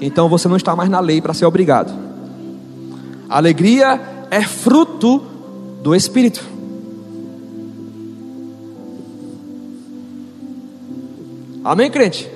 Então 0.00 0.28
você 0.28 0.46
não 0.46 0.56
está 0.56 0.76
mais 0.76 0.90
na 0.90 1.00
lei 1.00 1.20
para 1.20 1.34
ser 1.34 1.46
obrigado. 1.46 2.07
Alegria 3.28 4.26
é 4.30 4.42
fruto 4.42 5.22
do 5.82 5.94
Espírito. 5.94 6.44
Amém, 11.64 11.90
crente? 11.90 12.30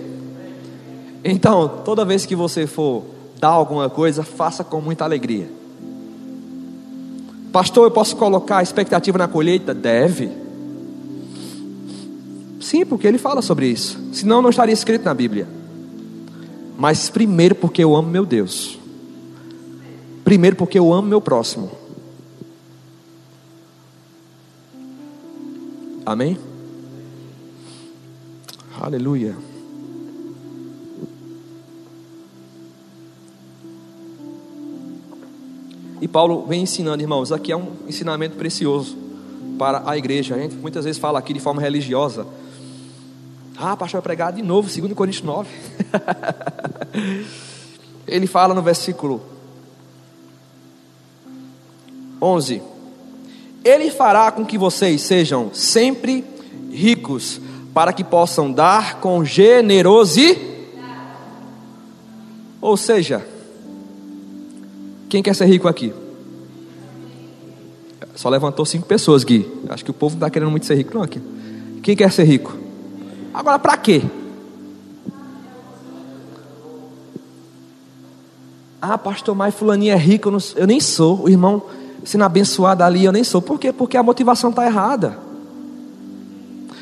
Então, 1.25 1.81
toda 1.85 2.05
vez 2.05 2.27
que 2.27 2.37
você 2.37 2.67
for 2.67 3.05
dar 3.39 3.49
alguma 3.49 3.89
coisa, 3.89 4.23
faça 4.23 4.63
com 4.63 4.81
muita 4.81 5.05
alegria. 5.05 5.49
Pastor, 7.53 7.87
eu 7.87 7.91
posso 7.91 8.17
colocar 8.17 8.59
a 8.59 8.63
expectativa 8.63 9.19
na 9.19 9.29
colheita? 9.29 9.75
Deve. 9.75 10.31
Sim, 12.61 12.85
porque 12.87 13.07
ele 13.07 13.19
fala 13.19 13.43
sobre 13.43 13.67
isso. 13.67 13.99
Senão 14.13 14.41
não 14.41 14.51
estaria 14.51 14.73
escrito 14.73 15.05
na 15.05 15.15
Bíblia. 15.15 15.47
Mas 16.79 17.11
primeiro 17.11 17.55
porque 17.55 17.85
eu 17.85 17.95
amo 17.95 18.09
meu 18.09 18.25
Deus. 18.25 18.79
Primeiro 20.25 20.57
porque 20.57 20.79
eu 20.79 20.93
amo 20.93 21.09
meu 21.09 21.21
próximo. 21.21 21.71
Amém? 26.05 26.39
Aleluia. 28.81 29.37
E 36.01 36.09
Paulo 36.09 36.45
vem 36.47 36.63
ensinando, 36.63 37.01
irmãos, 37.01 37.31
aqui 37.31 37.53
é 37.53 37.57
um 37.57 37.75
ensinamento 37.87 38.37
precioso 38.37 38.97
para 39.57 39.89
a 39.89 39.97
igreja. 39.97 40.35
A 40.35 40.39
gente 40.39 40.57
muitas 40.57 40.85
vezes 40.85 41.01
fala 41.01 41.19
aqui 41.21 41.33
de 41.33 41.39
forma 41.39 41.63
religiosa. 41.63 42.27
Ah, 43.57 43.77
pastor 43.77 44.01
vai 44.01 44.03
pregar 44.03 44.33
de 44.33 44.43
novo, 44.43 44.69
2 44.69 44.93
Coríntios 44.95 45.23
9. 45.25 45.49
Ele 48.09 48.27
fala 48.27 48.53
no 48.53 48.63
versículo 48.63 49.32
11: 52.23 52.63
Ele 53.65 53.91
fará 53.91 54.31
com 54.31 54.47
que 54.47 54.57
vocês 54.57 55.03
sejam 55.03 55.51
sempre 55.53 56.25
ricos, 56.71 57.41
para 57.75 57.93
que 57.93 58.05
possam 58.05 58.53
dar 58.53 59.01
com 59.01 59.25
generosidade. 59.25 60.53
Ou 62.61 62.77
seja, 62.77 63.27
quem 65.09 65.21
quer 65.21 65.35
ser 65.35 65.47
rico 65.47 65.67
aqui? 65.67 65.93
Só 68.15 68.29
levantou 68.29 68.65
cinco 68.65 68.87
pessoas, 68.87 69.25
Gui. 69.25 69.51
Acho 69.69 69.85
que 69.85 69.91
o 69.91 69.95
povo 69.95 70.15
não 70.15 70.19
está 70.19 70.31
querendo 70.31 70.51
muito 70.51 70.67
ser 70.67 70.77
rico, 70.77 70.95
não 70.95 71.03
aqui. 71.03 71.21
Quem 71.83 71.97
quer 71.97 72.13
ser 72.13 72.25
rico? 72.25 72.57
Agora, 73.35 73.59
para 73.59 73.77
quê? 73.77 74.03
Ah, 78.81 78.99
pastor, 78.99 79.35
mas 79.35 79.55
fulaninho 79.55 79.93
é 79.93 79.97
rico, 79.97 80.29
eu, 80.29 80.33
não, 80.33 80.39
eu 80.57 80.67
nem 80.67 80.79
sou. 80.79 81.25
O 81.25 81.29
irmão 81.29 81.63
sendo 82.05 82.25
abençoado 82.25 82.83
ali, 82.83 83.05
eu 83.05 83.13
nem 83.13 83.25
sou. 83.25 83.41
Por 83.41 83.59
quê? 83.59 83.73
Porque 83.73 83.97
a 83.97 84.03
motivação 84.03 84.51
está 84.51 84.65
errada. 84.67 85.19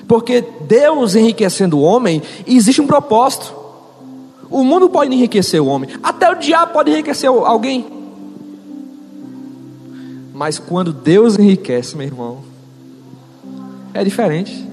Porque 0.09 0.45
Deus 0.63 1.15
enriquecendo 1.15 1.79
o 1.79 1.83
homem, 1.83 2.23
existe 2.47 2.81
um 2.81 2.87
propósito. 2.87 3.55
O 4.51 4.65
mundo 4.65 4.91
pode 4.91 5.15
enriquecer 5.15 5.63
o 5.63 5.67
homem, 5.67 5.91
até 6.03 6.31
o 6.31 6.35
diabo 6.35 6.73
pode 6.73 6.91
enriquecer 6.91 7.29
alguém. 7.29 7.87
Mas 10.35 10.59
quando 10.59 10.93
Deus 10.93 11.39
enriquece, 11.39 11.97
meu 11.97 12.07
irmão, 12.07 12.39
é 13.95 14.03
diferente. 14.03 14.69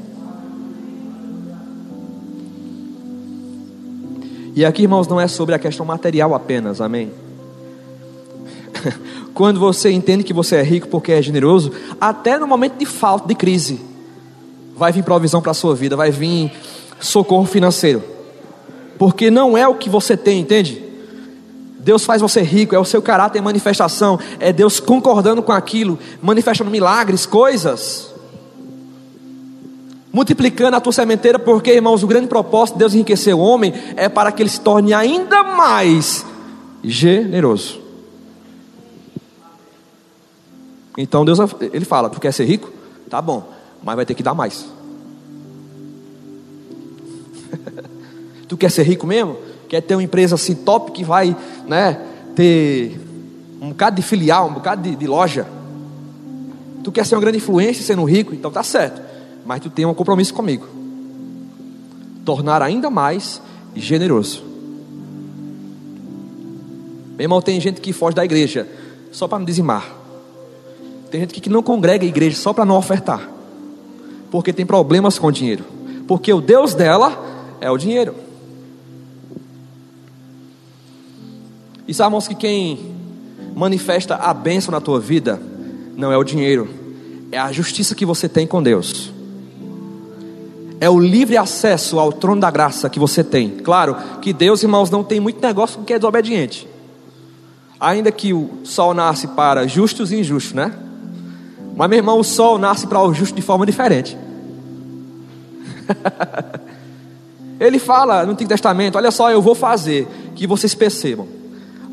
E 4.56 4.66
aqui, 4.66 4.82
irmãos, 4.82 5.08
não 5.08 5.22
é 5.22 5.28
sobre 5.28 5.54
a 5.54 5.60
questão 5.60 5.86
material 5.86 6.34
apenas, 6.34 6.82
amém? 6.82 7.12
Quando 9.38 9.60
você 9.60 9.92
entende 9.92 10.24
que 10.24 10.34
você 10.34 10.56
é 10.56 10.64
rico 10.64 10.88
porque 10.88 11.12
é 11.12 11.22
generoso, 11.22 11.72
até 12.02 12.40
no 12.40 12.48
momento 12.48 12.80
de 12.80 12.88
falta, 12.88 13.28
de 13.28 13.36
crise, 13.36 13.80
vai 14.76 14.92
vir 14.92 15.04
provisão 15.04 15.44
para 15.44 15.52
a 15.52 15.54
sua 15.54 15.76
vida, 15.76 15.96
vai 15.96 16.10
vir 16.10 16.52
socorro 17.00 17.46
financeiro, 17.46 18.02
porque 18.98 19.30
não 19.30 19.56
é 19.56 19.68
o 19.68 19.76
que 19.76 19.92
você 19.92 20.18
tem, 20.18 20.40
entende? 20.40 20.82
Deus 21.78 22.04
faz 22.04 22.20
você 22.20 22.42
rico, 22.42 22.74
é 22.74 22.80
o 22.80 22.84
seu 22.84 23.00
caráter 23.00 23.38
em 23.38 23.44
manifestação, 23.44 24.20
é 24.40 24.52
Deus 24.52 24.80
concordando 24.80 25.44
com 25.44 25.52
aquilo, 25.52 26.00
manifestando 26.20 26.72
milagres, 26.72 27.28
coisas, 27.28 28.12
multiplicando 30.12 30.78
a 30.78 30.82
tua 30.82 30.92
sementeira, 30.92 31.38
porque, 31.38 31.74
irmãos, 31.74 32.02
o 32.02 32.08
grande 32.08 32.26
propósito 32.26 32.74
de 32.74 32.80
Deus 32.80 32.96
enriquecer 32.96 33.36
o 33.36 33.40
homem 33.40 33.72
é 33.96 34.10
para 34.10 34.32
que 34.32 34.42
ele 34.42 34.50
se 34.50 34.62
torne 34.62 34.96
ainda 34.96 35.44
mais 35.44 36.26
generoso. 36.84 37.86
Então 40.98 41.24
Deus 41.24 41.40
ele 41.72 41.86
fala: 41.86 42.10
Tu 42.10 42.20
quer 42.20 42.34
ser 42.34 42.46
rico? 42.46 42.70
Tá 43.10 43.22
bom, 43.22 43.48
mas 43.84 43.96
vai 43.96 44.06
ter 44.06 44.16
que 44.16 44.24
dar 44.24 44.34
mais. 44.34 44.66
tu 48.48 48.58
quer 48.58 48.72
ser 48.72 48.84
rico 48.84 49.06
mesmo? 49.06 49.38
quer 49.68 49.82
ter 49.82 49.96
uma 49.96 50.04
empresa 50.04 50.36
assim 50.36 50.56
top 50.56 50.92
que 50.92 51.04
vai 51.04 51.36
né, 51.68 52.02
ter 52.36 53.00
um 53.62 53.70
bocado 53.70 53.96
de 53.96 54.02
filial, 54.02 54.48
um 54.48 54.54
bocado 54.54 54.82
de, 54.82 54.96
de 54.96 55.08
loja. 55.08 55.46
Tu 56.84 56.92
quer 56.92 57.06
ser 57.06 57.16
uma 57.16 57.22
grande 57.22 57.38
influência 57.38 57.84
sendo 57.84 58.04
rico, 58.06 58.34
então 58.34 58.50
tá 58.50 58.64
certo. 58.64 59.02
Mas 59.46 59.62
tu 59.62 59.70
tem 59.70 59.86
um 59.86 59.94
compromisso 59.94 60.34
comigo. 60.34 60.66
Tornar 62.24 62.62
ainda 62.62 62.90
mais 62.90 63.42
generoso. 63.76 64.44
Meu 67.18 67.26
irmão, 67.26 67.42
tem 67.42 67.60
gente 67.60 67.82
que 67.82 67.92
foge 67.92 68.16
da 68.16 68.24
igreja 68.24 68.68
só 69.12 69.28
para 69.28 69.40
não 69.40 69.46
dizimar. 69.46 69.86
Tem 71.10 71.22
gente 71.22 71.40
que 71.40 71.50
não 71.50 71.64
congrega 71.64 72.06
a 72.06 72.08
igreja 72.08 72.38
só 72.38 72.54
para 72.54 72.66
não 72.66 72.76
ofertar. 72.76 73.30
Porque 74.30 74.52
tem 74.52 74.66
problemas 74.66 75.18
com 75.18 75.28
o 75.28 75.32
dinheiro. 75.32 75.64
Porque 76.08 76.32
o 76.34 76.42
Deus 76.42 76.74
dela 76.74 77.58
é 77.62 77.72
o 77.72 77.78
dinheiro. 77.78 78.16
E 81.88 81.94
sabe, 81.94 82.10
irmãos, 82.10 82.28
que 82.28 82.36
quem 82.36 82.96
manifesta 83.56 84.16
a 84.16 84.34
bênção 84.34 84.72
na 84.72 84.82
tua 84.82 85.00
vida 85.00 85.42
não 85.96 86.12
é 86.12 86.18
o 86.18 86.24
dinheiro, 86.24 86.70
é 87.32 87.40
a 87.40 87.52
justiça 87.52 87.96
que 87.96 88.06
você 88.06 88.28
tem 88.28 88.46
com 88.46 88.62
Deus. 88.62 89.12
É 90.80 90.90
o 90.90 91.00
livre 91.00 91.38
acesso 91.38 91.98
ao 91.98 92.12
trono 92.12 92.42
da 92.42 92.52
graça 92.52 92.90
que 92.90 93.00
você 93.00 93.24
tem. 93.24 93.50
Claro 93.50 93.96
que 94.22 94.32
Deus, 94.32 94.62
irmãos, 94.62 94.92
não 94.92 95.04
tem 95.04 95.20
muito 95.20 95.42
negócio 95.42 95.80
com 95.80 95.86
quem 95.86 95.96
é 95.96 96.00
desobediente. 96.00 96.68
Ainda 97.80 98.12
que 98.12 98.34
o 98.34 98.50
sol 98.64 98.94
nasce 98.94 99.28
para 99.30 99.66
justos 99.66 100.12
e 100.12 100.20
injustos, 100.20 100.54
né? 100.54 100.74
Mas, 101.78 101.90
meu 101.90 102.00
irmão, 102.00 102.20
o 102.20 102.24
sol 102.24 102.58
nasce 102.58 102.88
para 102.88 103.00
o 103.04 103.14
justo 103.14 103.36
de 103.36 103.42
forma 103.44 103.64
diferente. 103.64 104.18
Ele 107.60 107.78
fala 107.78 108.26
no 108.26 108.32
Antigo 108.32 108.50
Testamento: 108.50 108.98
Olha 108.98 109.12
só, 109.12 109.30
eu 109.30 109.42
vou 109.44 109.54
fazer 109.54 110.08
que 110.36 110.48
vocês 110.48 110.74
percebam 110.74 111.28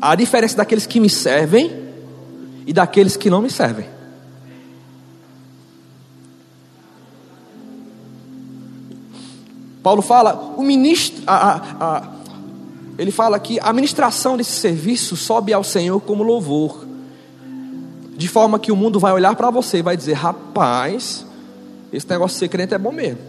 a 0.01 0.15
diferença 0.15 0.57
daqueles 0.57 0.87
que 0.87 0.99
me 0.99 1.09
servem 1.09 1.71
e 2.65 2.73
daqueles 2.73 3.15
que 3.15 3.29
não 3.29 3.43
me 3.43 3.49
servem. 3.49 3.85
Paulo 9.83 10.01
fala, 10.01 10.55
o 10.57 10.63
ministro, 10.63 11.23
a, 11.27 11.35
a, 11.35 11.97
a, 11.97 12.03
ele 12.97 13.11
fala 13.11 13.39
que 13.39 13.59
a 13.59 13.69
administração 13.69 14.35
desse 14.35 14.53
serviço 14.53 15.15
sobe 15.15 15.53
ao 15.53 15.63
Senhor 15.63 16.01
como 16.01 16.23
louvor, 16.23 16.85
de 18.15 18.27
forma 18.27 18.57
que 18.57 18.71
o 18.71 18.75
mundo 18.75 18.99
vai 18.99 19.11
olhar 19.11 19.35
para 19.35 19.49
você 19.49 19.79
e 19.79 19.81
vai 19.81 19.97
dizer: 19.97 20.13
rapaz, 20.13 21.25
esse 21.91 22.09
negócio 22.09 22.35
de 22.35 22.39
ser 22.39 22.47
crente 22.47 22.73
é 22.73 22.77
bom 22.77 22.91
mesmo. 22.91 23.19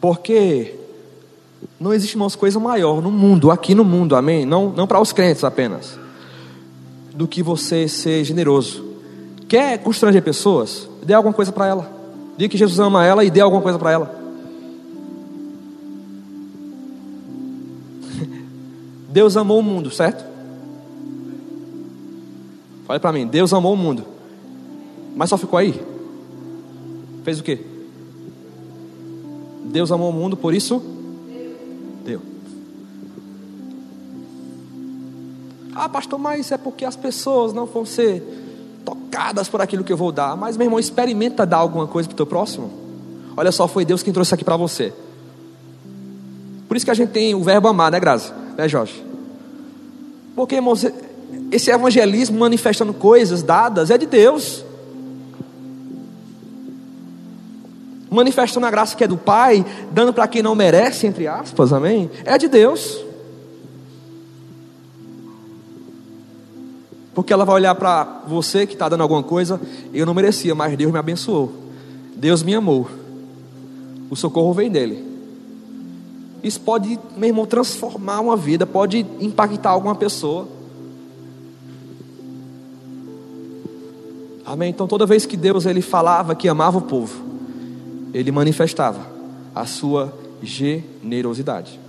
Porque 0.00 0.74
não 1.80 1.92
existe 1.92 2.16
mais 2.18 2.34
coisa 2.34 2.58
maior 2.58 3.02
no 3.02 3.10
mundo, 3.10 3.50
aqui 3.50 3.74
no 3.74 3.84
mundo, 3.84 4.16
amém? 4.16 4.44
Não, 4.44 4.70
não 4.70 4.86
para 4.86 5.00
os 5.00 5.12
crentes 5.12 5.44
apenas, 5.44 5.98
do 7.14 7.26
que 7.26 7.42
você 7.42 7.88
ser 7.88 8.24
generoso. 8.24 8.84
Quer 9.48 9.78
constranger 9.78 10.22
pessoas? 10.22 10.88
Dê 11.02 11.14
alguma 11.14 11.34
coisa 11.34 11.52
para 11.52 11.66
ela. 11.66 11.90
Diga 12.36 12.50
que 12.50 12.58
Jesus 12.58 12.78
ama 12.80 13.04
ela 13.04 13.24
e 13.24 13.30
dê 13.30 13.40
alguma 13.40 13.62
coisa 13.62 13.78
para 13.78 13.92
ela. 13.92 14.20
Deus 19.08 19.36
amou 19.36 19.58
o 19.60 19.62
mundo, 19.62 19.90
certo? 19.90 20.33
Fale 22.86 23.00
para 23.00 23.12
mim, 23.12 23.26
Deus 23.26 23.52
amou 23.52 23.72
o 23.72 23.76
mundo. 23.76 24.04
Mas 25.16 25.30
só 25.30 25.38
ficou 25.38 25.58
aí? 25.58 25.80
Fez 27.22 27.40
o 27.40 27.42
quê? 27.42 27.60
Deus 29.64 29.90
amou 29.90 30.10
o 30.10 30.12
mundo, 30.12 30.36
por 30.36 30.54
isso 30.54 30.82
deu. 32.04 32.20
Ah, 35.74 35.88
pastor, 35.88 36.18
mas 36.18 36.52
é 36.52 36.58
porque 36.58 36.84
as 36.84 36.94
pessoas 36.94 37.52
não 37.52 37.66
vão 37.66 37.84
ser 37.84 38.22
tocadas 38.84 39.48
por 39.48 39.60
aquilo 39.60 39.82
que 39.82 39.92
eu 39.92 39.96
vou 39.96 40.12
dar. 40.12 40.36
Mas, 40.36 40.56
meu 40.56 40.66
irmão, 40.66 40.78
experimenta 40.78 41.44
dar 41.44 41.56
alguma 41.56 41.86
coisa 41.86 42.08
para 42.08 42.14
o 42.14 42.16
teu 42.16 42.26
próximo. 42.26 42.70
Olha 43.36 43.50
só, 43.50 43.66
foi 43.66 43.84
Deus 43.84 44.02
quem 44.02 44.12
trouxe 44.12 44.28
isso 44.28 44.34
aqui 44.34 44.44
para 44.44 44.56
você. 44.56 44.92
Por 46.68 46.76
isso 46.76 46.84
que 46.84 46.90
a 46.90 46.94
gente 46.94 47.10
tem 47.10 47.34
o 47.34 47.42
verbo 47.42 47.66
amar, 47.66 47.90
né, 47.90 47.98
Grazi? 47.98 48.32
Né, 48.56 48.68
Jorge? 48.68 49.02
Porque, 50.36 50.56
irmão, 50.56 50.74
esse 51.50 51.70
evangelismo 51.70 52.38
manifestando 52.38 52.92
coisas 52.92 53.42
dadas 53.42 53.90
é 53.90 53.98
de 53.98 54.06
Deus. 54.06 54.64
Manifestando 58.10 58.66
a 58.66 58.70
graça 58.70 58.96
que 58.96 59.04
é 59.04 59.08
do 59.08 59.16
Pai, 59.16 59.64
dando 59.92 60.12
para 60.12 60.26
quem 60.28 60.42
não 60.42 60.54
merece, 60.54 61.06
entre 61.06 61.26
aspas, 61.26 61.72
amém? 61.72 62.10
É 62.24 62.36
de 62.38 62.48
Deus. 62.48 63.04
Porque 67.14 67.32
ela 67.32 67.44
vai 67.44 67.54
olhar 67.54 67.74
para 67.76 68.22
você 68.26 68.66
que 68.66 68.72
está 68.72 68.88
dando 68.88 69.02
alguma 69.02 69.22
coisa, 69.22 69.60
eu 69.92 70.04
não 70.04 70.14
merecia, 70.14 70.54
mas 70.54 70.76
Deus 70.76 70.92
me 70.92 70.98
abençoou. 70.98 71.52
Deus 72.16 72.42
me 72.42 72.54
amou. 72.54 72.88
O 74.10 74.16
socorro 74.16 74.52
vem 74.52 74.70
dele. 74.70 75.04
Isso 76.42 76.60
pode, 76.60 76.98
meu 77.16 77.28
irmão, 77.28 77.46
transformar 77.46 78.20
uma 78.20 78.36
vida, 78.36 78.66
pode 78.66 79.06
impactar 79.20 79.70
alguma 79.70 79.94
pessoa. 79.94 80.48
Amém? 84.44 84.70
Então 84.70 84.86
toda 84.86 85.06
vez 85.06 85.24
que 85.24 85.36
Deus 85.36 85.66
ele 85.66 85.80
falava 85.80 86.34
que 86.34 86.48
amava 86.48 86.78
o 86.78 86.82
povo, 86.82 87.24
ele 88.12 88.30
manifestava 88.30 89.06
a 89.54 89.64
sua 89.64 90.12
generosidade. 90.42 91.80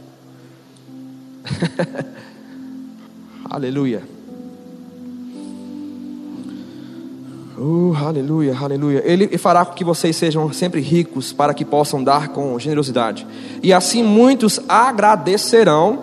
Aleluia. 3.47 4.03
Uh, 7.57 7.95
aleluia, 7.95 8.57
aleluia. 8.57 9.01
Ele 9.05 9.37
fará 9.37 9.63
com 9.63 9.73
que 9.73 9.83
vocês 9.83 10.13
sejam 10.15 10.51
sempre 10.51 10.81
ricos 10.81 11.31
para 11.31 11.53
que 11.53 11.63
possam 11.63 12.03
dar 12.03 12.29
com 12.29 12.59
generosidade. 12.59 13.25
E 13.63 13.71
assim 13.71 14.03
muitos 14.03 14.59
agradecerão 14.67 15.99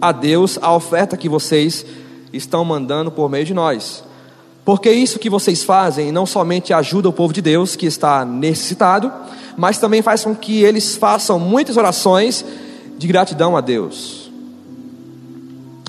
a 0.00 0.10
Deus 0.10 0.58
a 0.60 0.74
oferta 0.74 1.16
que 1.16 1.28
vocês 1.28 1.86
estão 2.32 2.64
mandando 2.64 3.12
por 3.12 3.30
meio 3.30 3.44
de 3.44 3.54
nós. 3.54 4.02
Porque 4.64 4.92
isso 4.92 5.18
que 5.18 5.28
vocês 5.28 5.64
fazem 5.64 6.12
não 6.12 6.24
somente 6.24 6.72
ajuda 6.72 7.08
o 7.08 7.12
povo 7.12 7.32
de 7.32 7.42
Deus 7.42 7.74
que 7.74 7.86
está 7.86 8.24
necessitado, 8.24 9.12
mas 9.56 9.78
também 9.78 10.02
faz 10.02 10.22
com 10.24 10.34
que 10.34 10.62
eles 10.62 10.96
façam 10.96 11.38
muitas 11.38 11.76
orações 11.76 12.44
de 12.96 13.06
gratidão 13.06 13.56
a 13.56 13.60
Deus. 13.60 14.30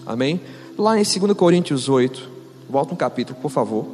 Amém? 0.05 0.41
Lá 0.77 0.99
em 0.99 1.03
2 1.03 1.33
Coríntios 1.37 1.87
8, 1.87 2.29
volta 2.67 2.93
um 2.93 2.97
capítulo, 2.97 3.37
por 3.39 3.51
favor. 3.51 3.85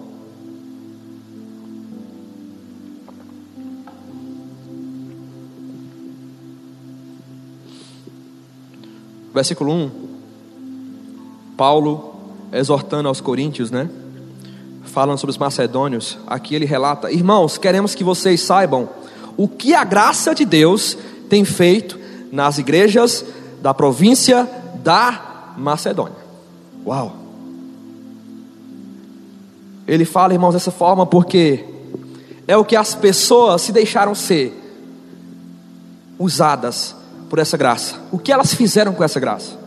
Versículo 9.34 9.72
1. 9.72 9.92
Paulo 11.56 12.16
exortando 12.52 13.10
aos 13.10 13.22
coríntios, 13.22 13.70
né? 13.70 13.90
Falando 14.92 15.20
sobre 15.20 15.32
os 15.32 15.38
macedônios. 15.38 16.18
Aqui 16.26 16.56
ele 16.56 16.66
relata: 16.66 17.12
Irmãos, 17.12 17.58
queremos 17.58 17.96
que 17.96 18.04
vocês 18.04 18.42
saibam 18.42 18.90
o 19.38 19.48
que 19.48 19.74
a 19.74 19.84
graça 19.84 20.34
de 20.34 20.46
Deus 20.46 20.98
tem 21.30 21.46
feito 21.46 22.00
nas 22.32 22.58
igrejas 22.58 23.24
da 23.62 23.74
província 23.74 24.50
da 24.84 25.54
Macedônia. 25.58 26.18
Uau! 26.86 27.16
Ele 29.88 30.06
fala, 30.06 30.34
irmãos, 30.34 30.54
dessa 30.54 30.72
forma 30.72 31.06
porque 31.06 31.66
é 32.48 32.58
o 32.58 32.66
que 32.66 32.76
as 32.76 32.94
pessoas 32.94 33.62
se 33.62 33.72
deixaram 33.72 34.14
ser 34.14 34.54
usadas 36.18 36.96
por 37.30 37.40
essa 37.40 37.56
graça. 37.56 37.96
O 38.12 38.20
que 38.20 38.32
elas 38.32 38.54
fizeram 38.54 38.94
com 38.94 39.04
essa 39.04 39.20
graça? 39.20 39.58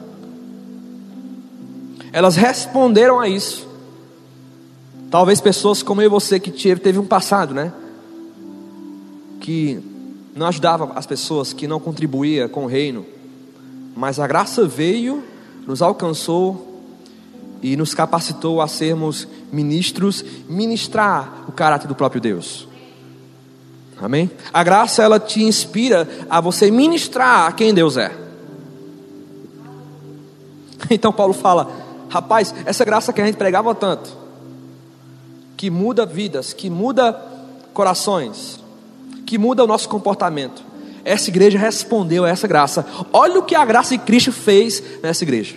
Elas 2.12 2.36
responderam 2.36 3.18
a 3.18 3.28
isso. 3.28 3.71
Talvez 5.12 5.42
pessoas 5.42 5.82
como 5.82 6.00
eu 6.00 6.06
e 6.06 6.08
você 6.08 6.40
que 6.40 6.50
teve, 6.50 6.98
um 6.98 7.04
passado, 7.04 7.52
né? 7.52 7.70
Que 9.42 9.78
não 10.34 10.46
ajudava 10.46 10.90
as 10.94 11.04
pessoas, 11.04 11.52
que 11.52 11.68
não 11.68 11.78
contribuía 11.78 12.48
com 12.48 12.64
o 12.64 12.66
reino. 12.66 13.04
Mas 13.94 14.18
a 14.18 14.26
graça 14.26 14.64
veio, 14.64 15.22
nos 15.66 15.82
alcançou 15.82 16.80
e 17.60 17.76
nos 17.76 17.92
capacitou 17.92 18.62
a 18.62 18.66
sermos 18.66 19.28
ministros, 19.52 20.24
ministrar 20.48 21.44
o 21.46 21.52
caráter 21.52 21.86
do 21.86 21.94
próprio 21.94 22.18
Deus. 22.18 22.66
Amém? 24.00 24.30
A 24.50 24.64
graça 24.64 25.02
ela 25.02 25.20
te 25.20 25.42
inspira 25.42 26.08
a 26.30 26.40
você 26.40 26.70
ministrar 26.70 27.48
a 27.48 27.52
quem 27.52 27.74
Deus 27.74 27.98
é. 27.98 28.10
Então 30.88 31.12
Paulo 31.12 31.34
fala: 31.34 31.70
rapaz, 32.08 32.54
essa 32.64 32.82
graça 32.82 33.12
que 33.12 33.20
a 33.20 33.26
gente 33.26 33.36
pregava 33.36 33.74
tanto, 33.74 34.21
que 35.62 35.70
muda 35.70 36.04
vidas, 36.04 36.52
que 36.52 36.68
muda 36.68 37.12
corações, 37.72 38.58
que 39.24 39.38
muda 39.38 39.62
o 39.62 39.66
nosso 39.68 39.88
comportamento. 39.88 40.60
Essa 41.04 41.30
igreja 41.30 41.56
respondeu 41.56 42.24
a 42.24 42.28
essa 42.28 42.48
graça. 42.48 42.84
Olha 43.12 43.38
o 43.38 43.44
que 43.44 43.54
a 43.54 43.64
graça 43.64 43.96
de 43.96 44.02
Cristo 44.02 44.32
fez 44.32 44.82
nessa 45.00 45.22
igreja. 45.22 45.54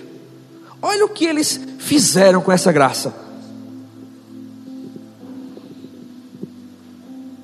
Olha 0.79 1.05
o 1.05 1.09
que 1.09 1.25
eles 1.25 1.59
fizeram 1.79 2.39
com 2.39 2.51
essa 2.51 2.71
graça. 2.71 3.15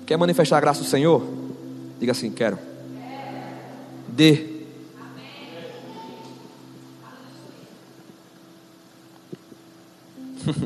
Quer 0.06 0.18
manifestar 0.18 0.58
a 0.58 0.62
graça 0.62 0.84
do 0.84 0.88
Senhor? 0.88 1.24
Diga 2.00 2.12
assim: 2.12 2.30
quero. 2.30 2.60
Dê. 4.08 4.52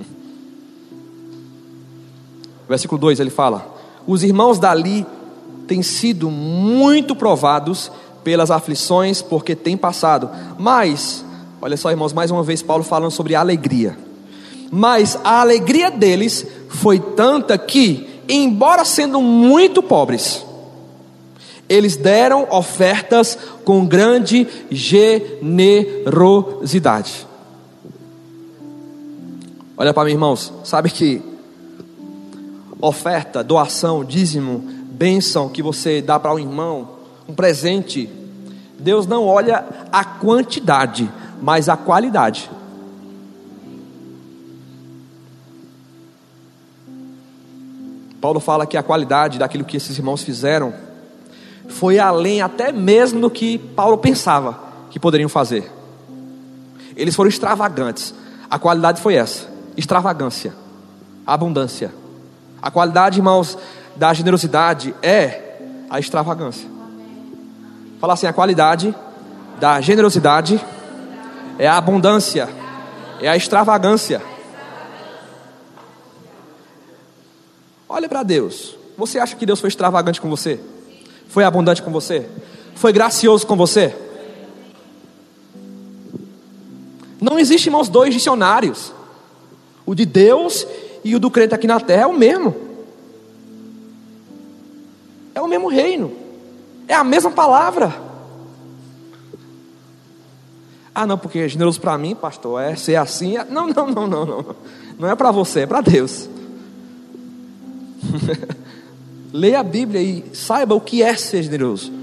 Versículo 2.67 2.99
2 2.99 3.19
ele 3.19 3.29
fala: 3.29 3.65
Os 4.07 4.23
irmãos 4.23 4.59
dali 4.59 5.05
têm 5.67 5.81
sido 5.81 6.29
muito 6.29 7.15
provados 7.15 7.91
pelas 8.23 8.51
aflições, 8.51 9.21
porque 9.21 9.55
têm 9.55 9.77
passado. 9.77 10.29
Mas, 10.57 11.23
olha 11.61 11.77
só, 11.77 11.91
irmãos, 11.91 12.13
mais 12.13 12.31
uma 12.31 12.43
vez 12.43 12.61
Paulo 12.61 12.83
falando 12.83 13.11
sobre 13.11 13.35
alegria. 13.35 13.97
Mas 14.71 15.19
a 15.23 15.41
alegria 15.41 15.91
deles 15.91 16.45
foi 16.69 16.99
tanta 16.99 17.57
que 17.57 18.15
embora 18.27 18.83
sendo 18.83 19.21
muito 19.21 19.83
pobres, 19.83 20.43
eles 21.67 21.95
deram 21.95 22.47
ofertas 22.51 23.37
com 23.63 23.85
grande 23.85 24.47
generosidade. 24.69 27.25
Olha 29.77 29.93
para 29.93 30.05
mim, 30.05 30.11
irmãos, 30.11 30.53
sabe 30.63 30.89
que 30.89 31.21
oferta, 32.81 33.43
doação, 33.43 34.03
dízimo, 34.03 34.59
bênção 34.59 35.49
que 35.49 35.61
você 35.61 36.01
dá 36.01 36.19
para 36.19 36.33
um 36.33 36.39
irmão, 36.39 36.89
um 37.27 37.33
presente, 37.33 38.09
Deus 38.79 39.07
não 39.07 39.25
olha 39.25 39.65
a 39.91 40.03
quantidade, 40.03 41.09
mas 41.41 41.69
a 41.69 41.77
qualidade. 41.77 42.49
Paulo 48.19 48.39
fala 48.39 48.65
que 48.65 48.75
a 48.75 48.83
qualidade 48.83 49.37
daquilo 49.37 49.63
que 49.63 49.77
esses 49.77 49.97
irmãos 49.97 50.23
fizeram 50.23 50.73
foi 51.67 51.99
além 51.99 52.41
até 52.41 52.71
mesmo 52.71 53.21
do 53.21 53.29
que 53.29 53.57
Paulo 53.57 53.97
pensava 53.97 54.59
que 54.89 54.99
poderiam 54.99 55.29
fazer. 55.29 55.71
Eles 56.95 57.15
foram 57.15 57.29
extravagantes. 57.29 58.13
A 58.49 58.57
qualidade 58.57 59.01
foi 59.01 59.15
essa: 59.15 59.47
extravagância, 59.77 60.53
abundância. 61.25 61.93
A 62.65 62.71
qualidade, 62.71 63.19
irmãos, 63.19 63.55
da 63.95 64.11
generosidade 64.11 64.95
é 65.03 65.59
a 65.87 65.99
extravagância. 65.99 66.67
Fala 68.01 68.13
assim: 68.13 68.25
a 68.25 68.33
qualidade 68.33 68.95
da 69.59 69.79
generosidade 69.79 70.59
é 71.59 71.67
a 71.67 71.77
abundância, 71.77 72.49
é 73.21 73.29
a 73.29 73.37
extravagância. 73.37 74.19
Olha 77.87 78.09
para 78.09 78.23
Deus. 78.23 78.75
Você 78.97 79.19
acha 79.19 79.35
que 79.35 79.45
Deus 79.45 79.59
foi 79.59 79.67
extravagante 79.67 80.19
com 80.19 80.27
você? 80.27 80.59
Foi 81.27 81.43
abundante 81.43 81.83
com 81.83 81.91
você? 81.91 82.27
Foi 82.73 82.91
gracioso 82.91 83.45
com 83.45 83.55
você? 83.55 83.95
Não 87.21 87.37
existe, 87.37 87.67
irmãos, 87.67 87.89
dois 87.89 88.11
dicionários. 88.11 88.91
O 89.85 89.93
de 89.93 90.03
Deus 90.03 90.65
e 91.05 91.15
o 91.15 91.19
do 91.19 91.29
crente 91.29 91.53
aqui 91.53 91.67
na 91.67 91.79
terra 91.79 92.01
é 92.01 92.07
o 92.07 92.17
mesmo. 92.17 92.55
É 95.35 95.39
o 95.39 95.47
mesmo 95.47 95.67
reino. 95.67 96.11
É 96.87 96.95
a 96.95 97.03
mesma 97.03 97.29
palavra. 97.29 97.93
Ah, 100.95 101.05
não, 101.05 101.15
porque 101.15 101.37
é 101.37 101.47
generoso 101.47 101.79
para 101.79 101.95
mim, 101.95 102.15
pastor, 102.15 102.59
é 102.59 102.75
ser 102.75 102.95
assim. 102.95 103.37
É... 103.37 103.45
Não, 103.45 103.67
não, 103.67 103.85
não, 103.85 104.07
não, 104.07 104.25
não. 104.25 104.55
Não 104.97 105.07
é 105.07 105.15
para 105.15 105.29
você, 105.29 105.59
é 105.59 105.67
para 105.67 105.81
Deus. 105.81 106.27
Leia 109.31 109.59
a 109.59 109.63
Bíblia 109.63 110.01
e 110.01 110.25
saiba 110.33 110.73
o 110.73 110.81
que 110.81 111.03
é 111.03 111.15
ser 111.15 111.43
generoso. 111.43 111.93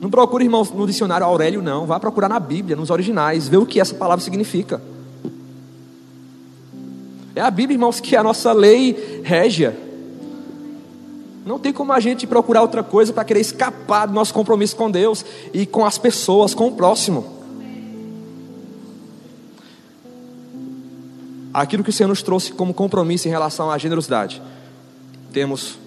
Não 0.00 0.10
procure, 0.10 0.42
irmãos, 0.42 0.72
no 0.72 0.88
dicionário 0.88 1.24
Aurélio, 1.24 1.62
não. 1.62 1.86
Vá 1.86 2.00
procurar 2.00 2.28
na 2.28 2.40
Bíblia, 2.40 2.74
nos 2.74 2.90
originais, 2.90 3.46
ver 3.46 3.58
o 3.58 3.66
que 3.66 3.80
essa 3.80 3.94
palavra 3.94 4.24
significa. 4.24 4.82
É 7.38 7.40
a 7.40 7.52
Bíblia, 7.52 7.76
irmãos, 7.76 8.00
que 8.00 8.16
é 8.16 8.18
a 8.18 8.22
nossa 8.24 8.52
lei 8.52 9.22
régia. 9.22 9.78
Não 11.46 11.56
tem 11.56 11.72
como 11.72 11.92
a 11.92 12.00
gente 12.00 12.26
procurar 12.26 12.62
outra 12.62 12.82
coisa 12.82 13.12
para 13.12 13.22
querer 13.22 13.38
escapar 13.38 14.06
do 14.06 14.12
nosso 14.12 14.34
compromisso 14.34 14.74
com 14.74 14.90
Deus 14.90 15.24
e 15.54 15.64
com 15.64 15.84
as 15.84 15.96
pessoas, 15.96 16.52
com 16.52 16.66
o 16.66 16.72
próximo. 16.72 17.24
Aquilo 21.54 21.84
que 21.84 21.90
o 21.90 21.92
Senhor 21.92 22.08
nos 22.08 22.24
trouxe 22.24 22.50
como 22.50 22.74
compromisso 22.74 23.28
em 23.28 23.30
relação 23.30 23.70
à 23.70 23.78
generosidade. 23.78 24.42
Temos 25.32 25.78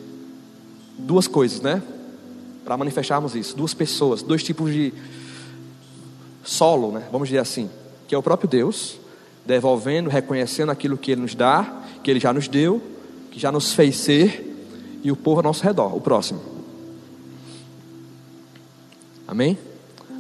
duas 0.98 1.28
coisas, 1.28 1.60
né? 1.60 1.84
Para 2.64 2.78
manifestarmos 2.78 3.36
isso. 3.36 3.58
Duas 3.58 3.74
pessoas, 3.74 4.24
dois 4.24 4.42
tipos 4.42 4.72
de 4.72 4.94
solo, 6.46 6.94
né? 6.94 7.10
Vamos 7.12 7.28
dizer 7.28 7.40
assim. 7.40 7.70
Que 8.08 8.16
é 8.16 8.18
o 8.18 8.24
próprio 8.24 8.48
Deus, 8.48 9.01
devolvendo, 9.46 10.10
reconhecendo 10.10 10.72
aquilo 10.72 10.98
que 10.98 11.12
Ele 11.12 11.22
nos 11.22 11.36
dá, 11.36 11.84
que 12.04 12.10
Ele 12.10 12.20
já 12.20 12.34
nos 12.34 12.48
deu, 12.48 12.82
que 13.32 13.40
já 13.40 13.52
nos 13.52 13.74
fez 13.74 13.98
ser 13.98 14.48
e 15.04 15.12
o 15.12 15.16
povo 15.16 15.40
ao 15.40 15.44
nosso 15.44 15.64
redor, 15.64 15.96
o 15.96 16.02
próximo. 16.02 16.42
Amém? 19.28 19.58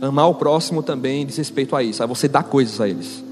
Amar 0.01 0.29
o 0.29 0.35
próximo 0.35 0.81
também 0.81 1.25
diz 1.25 1.37
respeito 1.37 1.75
a 1.75 1.83
isso, 1.83 2.01
a 2.01 2.05
você 2.05 2.27
dar 2.27 2.43
coisas 2.43 2.81
a 2.81 2.87
eles. 2.87 3.23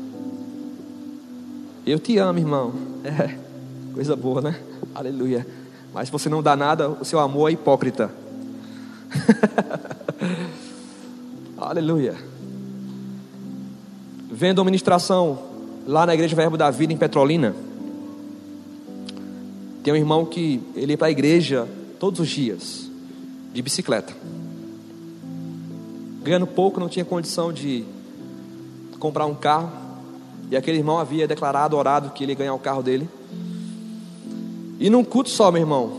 Eu 1.86 1.98
te 1.98 2.18
amo, 2.20 2.38
irmão. 2.38 2.74
É, 3.04 3.36
coisa 3.94 4.16
boa, 4.16 4.42
né? 4.42 4.60
Aleluia. 4.94 5.48
Mas 5.94 6.08
se 6.08 6.12
você 6.12 6.30
não 6.30 6.44
dá 6.44 6.56
nada, 6.56 6.90
o 6.90 7.04
seu 7.04 7.20
amor 7.20 7.50
é 7.50 7.54
hipócrita. 7.54 8.12
Aleluia. 11.58 12.16
Vendo 14.32 14.62
a 14.62 14.66
ministração 14.66 15.49
lá 15.90 16.06
na 16.06 16.14
Igreja 16.14 16.36
Verbo 16.36 16.56
da 16.56 16.70
Vida 16.70 16.94
em 16.94 16.98
Petrolina. 16.98 17.56
Tem 19.84 19.92
um 19.92 19.98
irmão 19.98 20.24
que 20.24 20.62
ele 20.76 20.94
ia 20.94 20.98
para 20.98 21.08
a 21.08 21.12
igreja 21.12 21.68
todos 22.00 22.20
os 22.20 22.30
dias, 22.30 22.88
de 23.52 23.60
bicicleta. 23.60 24.14
Ganhando 26.22 26.46
pouco, 26.46 26.80
não 26.80 26.88
tinha 26.88 27.04
condição 27.04 27.52
de 27.52 27.84
comprar 29.00 29.26
um 29.26 29.34
carro. 29.34 29.72
E 30.52 30.56
aquele 30.56 30.78
irmão 30.78 31.00
havia 31.00 31.28
declarado, 31.28 31.76
orado, 31.76 32.12
que 32.12 32.24
ele 32.24 32.34
ia 32.34 32.38
ganhar 32.38 32.54
o 32.54 32.60
carro 32.60 32.84
dele. 32.84 33.10
E 34.80 34.92
num 34.92 35.04
culto 35.04 35.32
só, 35.32 35.52
meu 35.52 35.62
irmão, 35.62 35.92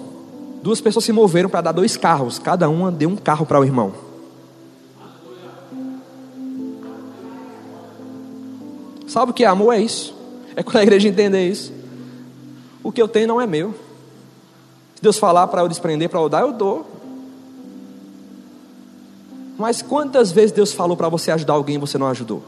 duas 0.63 0.81
pessoas 0.81 1.05
se 1.05 1.11
moveram 1.11 1.51
para 1.51 1.63
dar 1.63 1.73
dois 1.73 1.97
carros. 1.97 2.39
Cada 2.39 2.69
uma 2.69 2.93
deu 2.93 3.09
um 3.09 3.17
carro 3.17 3.45
para 3.45 3.59
o 3.59 3.65
irmão. 3.65 3.93
Sabe 9.11 9.33
o 9.33 9.35
que 9.35 9.43
é 9.43 9.49
amor? 9.49 9.75
É 9.75 9.81
isso. 9.81 10.15
É 10.55 10.63
quando 10.63 10.77
a 10.77 10.83
igreja 10.85 11.09
entender 11.09 11.51
isso. 11.51 11.73
O 12.81 12.93
que 12.93 13.03
eu 13.03 13.09
tenho 13.09 13.27
não 13.27 13.41
é 13.41 13.47
meu. 13.47 13.75
Se 14.95 15.03
Deus 15.03 15.19
falar 15.19 15.49
para 15.49 15.63
eu 15.63 15.69
desprender, 15.69 16.09
para 16.09 16.21
eu 16.21 16.29
dar, 16.29 16.43
eu 16.43 16.53
dou. 16.53 16.87
Mas 19.59 19.83
quantas 19.83 20.31
vezes 20.31 20.53
Deus 20.53 20.73
falou 20.73 20.97
para 20.97 21.09
você 21.09 21.33
ajudar 21.33 21.55
alguém 21.55 21.75
e 21.75 21.79
você 21.79 21.99
não 21.99 22.07
ajudou? 22.07 22.45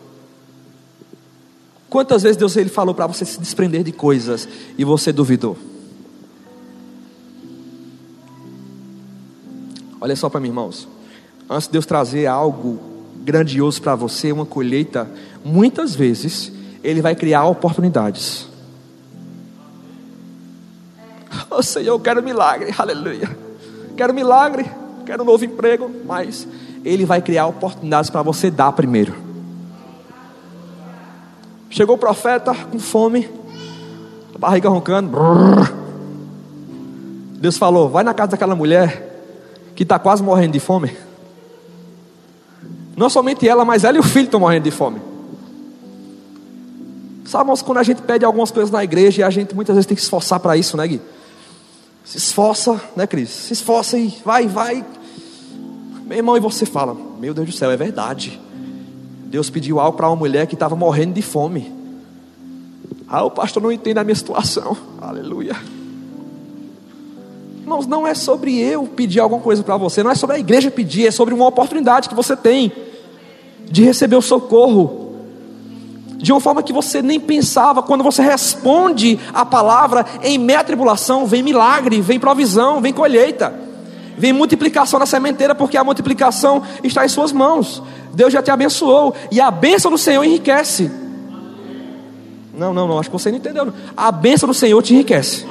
Quantas 1.91 2.23
vezes 2.23 2.37
Deus 2.37 2.57
ele 2.57 2.71
falou 2.71 2.95
para 2.95 3.09
você 3.09 3.25
se 3.25 3.41
desprender 3.41 3.83
de 3.83 3.91
coisas 3.91 4.49
e 4.79 4.85
você 4.85 5.13
duvidou? 5.13 5.59
Olha 10.01 10.15
só 10.15 10.29
para 10.29 10.39
mim, 10.39 10.49
irmãos. 10.49 10.87
Antes 11.51 11.67
de 11.67 11.73
Deus 11.73 11.87
trazer 11.87 12.27
algo 12.27 12.93
grandioso 13.23 13.81
para 13.81 13.95
você, 13.95 14.33
uma 14.33 14.47
colheita, 14.47 15.11
muitas 15.45 15.95
vezes 15.95 16.53
Ele 16.83 17.01
vai 17.01 17.15
criar 17.15 17.45
oportunidades. 17.45 18.49
Oh 21.51 21.63
Senhor, 21.63 21.95
eu 21.95 22.01
quero 22.01 22.23
milagre, 22.23 22.75
aleluia. 22.77 23.37
Quero 23.97 24.15
milagre, 24.15 24.71
quero 25.05 25.23
um 25.23 25.27
novo 25.27 25.45
emprego, 25.45 25.91
mas 26.05 26.47
Ele 26.85 27.05
vai 27.05 27.21
criar 27.21 27.47
oportunidades 27.47 28.11
para 28.11 28.23
você 28.23 28.51
dar 28.51 28.73
primeiro. 28.73 29.15
Chegou 31.71 31.97
o 31.97 31.99
profeta 31.99 32.55
com 32.55 32.79
fome, 32.79 33.29
a 34.35 34.39
barriga 34.39 34.69
roncando. 34.69 35.11
Brrr. 35.11 35.73
Deus 37.39 37.57
falou: 37.57 37.89
vai 37.89 38.05
na 38.05 38.15
casa 38.15 38.33
daquela 38.33 38.55
mulher 38.55 39.11
que 39.75 39.83
está 39.83 39.99
quase 39.99 40.23
morrendo 40.23 40.53
de 40.53 40.61
fome. 40.61 40.95
Não 42.97 43.09
somente 43.09 43.49
ela, 43.49 43.65
mas 43.65 43.85
ela 43.85 43.97
e 43.97 44.01
o 44.01 44.03
filho 44.03 44.27
estão 44.27 44.41
morrendo 44.41 44.65
de 44.65 44.71
fome. 44.71 45.12
Sabe, 47.25 47.51
quando 47.65 47.79
a 47.79 47.83
gente 47.83 48.03
pede 48.03 48.25
algumas 48.25 48.51
coisas 48.51 48.71
na 48.71 48.83
igreja 48.83 49.21
e 49.21 49.25
a 49.25 49.31
gente 49.31 49.55
muitas 49.55 49.75
vezes 49.75 49.87
tem 49.87 49.97
que 49.97 50.03
esforçar 50.03 50.41
para 50.41 50.57
isso, 50.57 50.77
né, 50.77 50.87
Gui? 50.87 51.01
Se 52.05 52.19
esforça, 52.19 52.81
né, 52.97 53.07
Cris? 53.07 53.31
Se 53.31 53.53
esforça 53.53 53.97
e 53.97 54.13
vai, 54.25 54.47
vai. 54.49 54.85
Meu 56.05 56.19
irmão, 56.19 56.37
e 56.37 56.41
você 56.41 56.67
fala: 56.67 56.97
Meu 57.19 57.33
Deus 57.33 57.47
do 57.47 57.53
céu, 57.53 57.71
é 57.71 57.77
verdade. 57.77 58.41
Deus 59.27 59.49
pediu 59.49 59.81
algo 59.81 59.97
para 59.97 60.09
uma 60.09 60.17
mulher 60.17 60.47
que 60.47 60.55
estava 60.55 60.75
morrendo 60.75 61.15
de 61.15 61.23
fome. 61.23 61.73
Ah, 63.09 63.25
o 63.25 63.31
pastor 63.31 63.63
não 63.63 63.71
entende 63.71 63.99
a 63.99 64.05
minha 64.05 64.15
situação. 64.15 64.77
Aleluia. 65.01 65.57
Irmãos, 67.61 67.87
não 67.87 68.07
é 68.07 68.15
sobre 68.15 68.59
eu 68.59 68.85
pedir 68.85 69.21
alguma 69.21 69.41
coisa 69.41 69.63
para 69.63 69.77
você, 69.77 70.03
não 70.03 70.11
é 70.11 70.15
sobre 70.15 70.37
a 70.37 70.39
igreja 70.39 70.71
pedir, 70.71 71.07
é 71.07 71.11
sobre 71.11 71.33
uma 71.33 71.47
oportunidade 71.47 72.09
que 72.09 72.15
você 72.15 72.37
tem 72.37 72.73
de 73.71 73.83
receber 73.83 74.17
o 74.17 74.23
socorro 74.23 75.02
de 76.23 76.33
uma 76.33 76.41
forma 76.41 76.63
que 76.63 76.73
você 76.73 77.03
nem 77.03 77.19
pensava. 77.19 77.83
Quando 77.83 78.05
você 78.05 78.23
responde 78.23 79.19
a 79.35 79.45
palavra 79.45 80.07
em 80.23 80.39
meia 80.39 80.63
tribulação, 80.63 81.27
vem 81.27 81.43
milagre, 81.43 82.01
vem 82.01 82.21
provisão, 82.21 82.81
vem 82.81 82.93
colheita, 82.93 83.53
vem 84.17 84.33
multiplicação 84.33 85.01
na 85.01 85.07
sementeira, 85.07 85.53
porque 85.53 85.77
a 85.77 85.83
multiplicação 85.83 86.63
está 86.85 87.05
em 87.05 87.09
suas 87.09 87.33
mãos. 87.33 87.83
Deus 88.15 88.33
já 88.33 88.41
te 88.41 88.53
abençoou 88.53 89.15
e 89.33 89.41
a 89.41 89.51
bênção 89.51 89.91
do 89.91 89.99
Senhor 89.99 90.23
enriquece. 90.23 90.91
Não, 92.57 92.73
não, 92.73 92.87
não, 92.87 92.99
acho 93.01 93.11
que 93.11 93.19
você 93.19 93.31
não 93.31 93.39
entendeu. 93.39 93.73
A 93.97 94.13
bênção 94.13 94.47
do 94.47 94.55
Senhor 94.55 94.81
te 94.81 94.95
enriquece. 94.95 95.45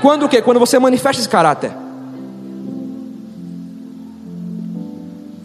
Quando 0.00 0.24
o 0.24 0.28
quê? 0.28 0.40
Quando 0.40 0.60
você 0.60 0.78
manifesta 0.78 1.20
esse 1.20 1.28
caráter. 1.28 1.72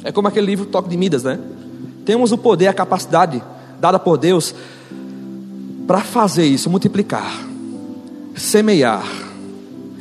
É 0.03 0.11
como 0.11 0.27
aquele 0.27 0.45
livro 0.45 0.67
Toque 0.67 0.87
de 0.87 0.97
Midas, 0.97 1.23
né? 1.23 1.39
Temos 2.05 2.31
o 2.31 2.37
poder, 2.37 2.67
a 2.67 2.73
capacidade 2.73 3.41
dada 3.79 3.99
por 3.99 4.17
Deus 4.17 4.53
para 5.87 6.01
fazer 6.01 6.45
isso, 6.45 6.69
multiplicar, 6.69 7.31
semear, 8.35 9.05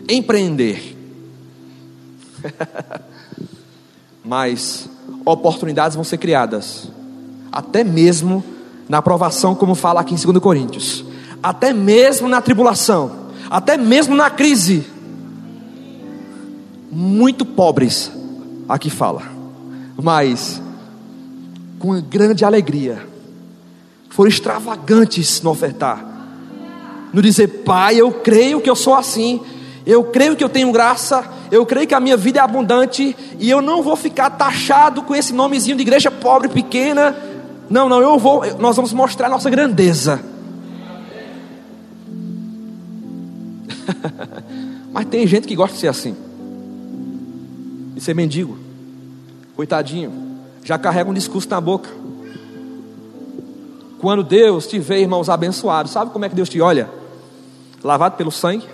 empreender. 0.09 0.97
Mas 4.25 4.89
oportunidades 5.25 5.95
vão 5.95 6.05
ser 6.05 6.19
criadas, 6.19 6.91
até 7.53 7.85
mesmo 7.85 8.43
na 8.89 8.99
aprovação, 8.99 9.55
como 9.55 9.75
fala 9.75 10.01
aqui 10.01 10.15
em 10.15 10.19
2 10.19 10.39
Coríntios, 10.39 11.05
até 11.43 11.73
mesmo 11.73 12.29
na 12.29 12.41
tribulação, 12.41 13.29
até 13.51 13.77
mesmo 13.77 14.15
na 14.15 14.31
crise. 14.31 14.87
Muito 16.91 17.45
pobres, 17.45 18.11
aqui 18.69 18.89
fala, 18.89 19.23
mas 20.01 20.63
com 21.79 22.01
grande 22.01 22.45
alegria 22.45 23.14
foram 24.15 24.29
extravagantes 24.29 25.43
no 25.43 25.51
ofertar. 25.51 26.07
No 27.13 27.21
dizer, 27.21 27.49
Pai, 27.65 27.97
eu 27.97 28.13
creio 28.13 28.61
que 28.61 28.71
eu 28.71 28.77
sou 28.77 28.95
assim, 28.95 29.41
eu 29.85 30.05
creio 30.05 30.37
que 30.37 30.45
eu 30.45 30.49
tenho 30.49 30.71
graça, 30.71 31.25
eu 31.51 31.67
creio 31.67 31.89
que 31.89 31.95
a 31.95 32.01
minha 32.01 32.17
vida 32.17 32.39
é 32.39 32.43
abundante 32.43 33.17
e 33.41 33.51
eu 33.51 33.61
não 33.61 33.83
vou 33.83 33.97
ficar 33.97 34.31
taxado 34.31 35.03
com 35.03 35.17
esse 35.17 35.33
nomezinho 35.33 35.77
de 35.77 35.83
igreja 35.83 36.13
pobre, 36.13 36.49
pequena. 36.49 37.17
Não, 37.69 37.89
não, 37.89 38.01
eu 38.01 38.17
vou, 38.17 38.45
nós 38.57 38.77
vamos 38.77 38.93
mostrar 38.93 39.27
a 39.27 39.31
nossa 39.31 39.51
grandeza. 39.51 40.23
Mas 44.95 45.07
tem 45.07 45.27
gente 45.27 45.49
que 45.49 45.57
gosta 45.57 45.75
de 45.75 45.81
ser 45.81 45.89
assim, 45.89 46.15
de 47.97 48.01
ser 48.01 48.15
mendigo, 48.15 48.57
coitadinho, 49.57 50.13
já 50.63 50.79
carrega 50.79 51.11
um 51.11 51.15
discurso 51.15 51.51
na 51.51 51.61
boca 51.61 52.05
quando 54.05 54.23
Deus 54.23 54.67
te 54.67 54.79
vê, 54.79 55.01
irmãos, 55.01 55.31
abençoado, 55.31 55.89
sabe 55.89 56.11
como 56.11 56.27
é 56.27 56.29
que 56.29 56.35
Deus 56.35 56.51
te 56.51 56.61
olha? 56.61 56.91
Lavado 57.83 58.19
pelo 58.19 58.31
sangue. 58.31 58.69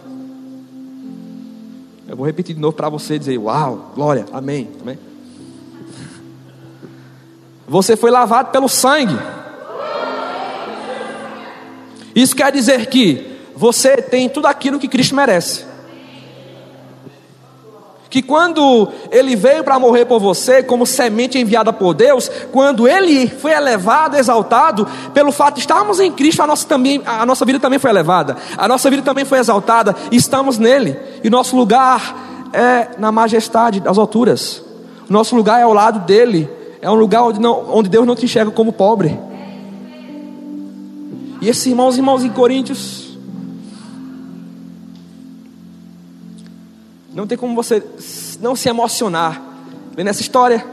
Eu 2.09 2.16
vou 2.16 2.26
repetir 2.26 2.53
de 2.53 2.61
novo 2.61 2.76
para 2.76 2.89
você 2.89 3.16
dizer: 3.16 3.39
Uau, 3.39 3.93
glória, 3.95 4.26
amém, 4.33 4.68
amém. 4.83 4.99
Você 7.68 7.97
foi 7.97 8.11
lavado 8.11 8.51
pelo 8.51 8.68
sangue. 8.68 9.16
Isso 12.12 12.35
quer 12.35 12.51
dizer 12.51 12.87
que 12.87 13.39
você 13.55 13.99
tem 13.99 14.28
tudo 14.28 14.47
aquilo 14.47 14.81
que 14.81 14.89
Cristo 14.89 15.14
merece 15.14 15.64
que 18.11 18.21
quando 18.21 18.89
ele 19.13 19.37
veio 19.37 19.63
para 19.63 19.79
morrer 19.79 20.05
por 20.05 20.19
você, 20.19 20.65
como 20.65 20.85
semente 20.85 21.39
enviada 21.39 21.73
por 21.73 21.95
Deus, 21.95 22.29
quando 22.51 22.89
ele 22.89 23.29
foi 23.29 23.53
elevado, 23.53 24.17
exaltado, 24.17 24.87
pelo 25.15 25.31
fato 25.31 25.55
de 25.55 25.61
estarmos 25.61 26.01
em 26.01 26.11
Cristo, 26.11 26.43
a 26.43 26.47
nossa, 26.47 26.67
também, 26.67 27.01
a 27.07 27.25
nossa 27.25 27.45
vida 27.45 27.61
também 27.61 27.79
foi 27.79 27.89
elevada, 27.89 28.37
a 28.59 28.67
nossa 28.67 28.91
vida 28.91 29.03
também 29.03 29.25
foi 29.25 29.39
exaltada, 29.39 29.95
estamos 30.11 30.59
nele, 30.59 30.99
e 31.23 31.31
nosso 31.31 31.55
lugar 31.57 32.51
é 32.53 32.89
na 32.99 33.13
majestade 33.13 33.79
das 33.79 33.97
alturas, 33.97 34.65
nosso 35.09 35.37
lugar 35.37 35.61
é 35.61 35.63
ao 35.63 35.73
lado 35.73 36.01
dele, 36.01 36.51
é 36.83 36.91
um 36.91 36.95
lugar 36.95 37.23
onde, 37.23 37.41
não, 37.41 37.65
onde 37.71 37.89
Deus 37.89 38.05
não 38.05 38.17
te 38.17 38.25
enxerga 38.25 38.51
como 38.51 38.73
pobre. 38.73 39.17
E 41.41 41.49
esses 41.49 41.65
irmãos 41.65 41.95
e 41.95 42.01
irmãos 42.01 42.25
em 42.25 42.29
Coríntios, 42.29 42.99
Não 47.13 47.27
tem 47.27 47.37
como 47.37 47.55
você 47.55 47.83
não 48.41 48.55
se 48.55 48.69
emocionar 48.69 49.43
vendo 49.97 50.09
essa 50.09 50.21
história. 50.21 50.65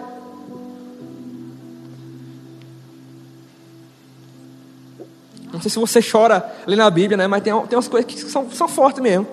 Não 5.52 5.60
sei 5.62 5.72
se 5.72 5.80
você 5.80 6.00
chora 6.02 6.56
ali 6.66 6.76
na 6.76 6.90
Bíblia, 6.90 7.18
né? 7.18 7.26
Mas 7.26 7.42
tem, 7.42 7.54
tem 7.68 7.76
umas 7.76 7.88
coisas 7.88 8.12
que 8.12 8.20
são, 8.20 8.50
são 8.52 8.68
fortes 8.68 9.02
mesmo. 9.02 9.26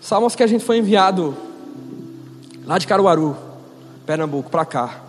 Salmos 0.00 0.34
que 0.34 0.42
a 0.42 0.46
gente 0.46 0.64
foi 0.64 0.78
enviado 0.78 1.36
lá 2.64 2.78
de 2.78 2.86
Caruaru, 2.86 3.36
Pernambuco, 4.06 4.50
para 4.50 4.64
cá. 4.64 5.07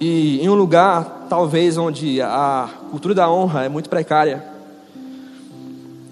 E 0.00 0.40
em 0.40 0.48
um 0.48 0.54
lugar, 0.54 1.26
talvez, 1.28 1.76
onde 1.76 2.22
a 2.22 2.68
cultura 2.90 3.14
da 3.14 3.30
honra 3.30 3.64
é 3.64 3.68
muito 3.68 3.90
precária. 3.90 4.44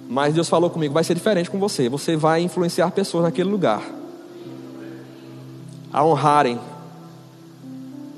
Mas 0.09 0.35
Deus 0.35 0.49
falou 0.49 0.71
comigo: 0.71 0.95
vai 0.95 1.05
ser 1.05 1.15
diferente 1.15 1.51
com 1.51 1.59
você. 1.59 1.89
Você 1.89 2.17
vai 2.17 2.43
influenciar 2.43 2.91
pessoas 2.91 3.25
naquele 3.25 3.49
lugar 3.49 3.83
a 5.93 6.05
honrarem, 6.05 6.61